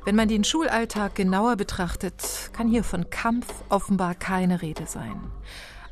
Wenn 0.04 0.16
man 0.16 0.28
den 0.28 0.44
Schulalltag 0.44 1.14
genauer 1.14 1.56
betrachtet, 1.56 2.50
kann 2.52 2.68
hier 2.68 2.82
von 2.82 3.10
Kampf 3.10 3.46
offenbar 3.68 4.14
keine 4.14 4.62
Rede 4.62 4.86
sein. 4.86 5.30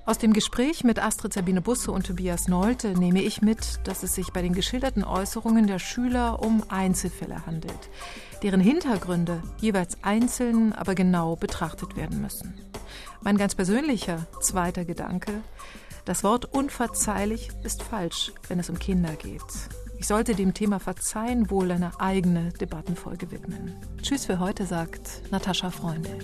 Aus 0.06 0.16
dem 0.16 0.32
Gespräch 0.32 0.84
mit 0.84 0.98
Astrid 0.98 1.34
Sabine 1.34 1.60
Busse 1.60 1.92
und 1.92 2.06
Tobias 2.06 2.48
Nolte 2.48 2.98
nehme 2.98 3.20
ich 3.20 3.42
mit, 3.42 3.80
dass 3.84 4.02
es 4.02 4.14
sich 4.14 4.32
bei 4.32 4.40
den 4.40 4.54
geschilderten 4.54 5.04
Äußerungen 5.04 5.66
der 5.66 5.78
Schüler 5.78 6.42
um 6.42 6.64
Einzelfälle 6.68 7.44
handelt, 7.44 7.90
deren 8.42 8.60
Hintergründe 8.60 9.42
jeweils 9.58 10.02
einzeln, 10.02 10.72
aber 10.72 10.94
genau 10.94 11.36
betrachtet 11.36 11.96
werden 11.96 12.20
müssen. 12.20 12.54
Mein 13.22 13.36
ganz 13.36 13.54
persönlicher 13.54 14.26
zweiter 14.40 14.84
Gedanke, 14.84 15.32
das 16.04 16.24
Wort 16.24 16.46
unverzeihlich 16.46 17.50
ist 17.64 17.82
falsch, 17.82 18.32
wenn 18.48 18.58
es 18.58 18.70
um 18.70 18.78
Kinder 18.78 19.14
geht. 19.14 19.42
Ich 19.98 20.06
sollte 20.06 20.34
dem 20.34 20.54
Thema 20.54 20.78
Verzeihen 20.78 21.50
wohl 21.50 21.70
eine 21.70 22.00
eigene 22.00 22.52
Debattenfolge 22.52 23.30
widmen. 23.30 23.74
Tschüss 24.00 24.26
für 24.26 24.38
heute, 24.38 24.64
sagt 24.64 25.30
Natascha 25.30 25.70
Freunde. 25.70 26.18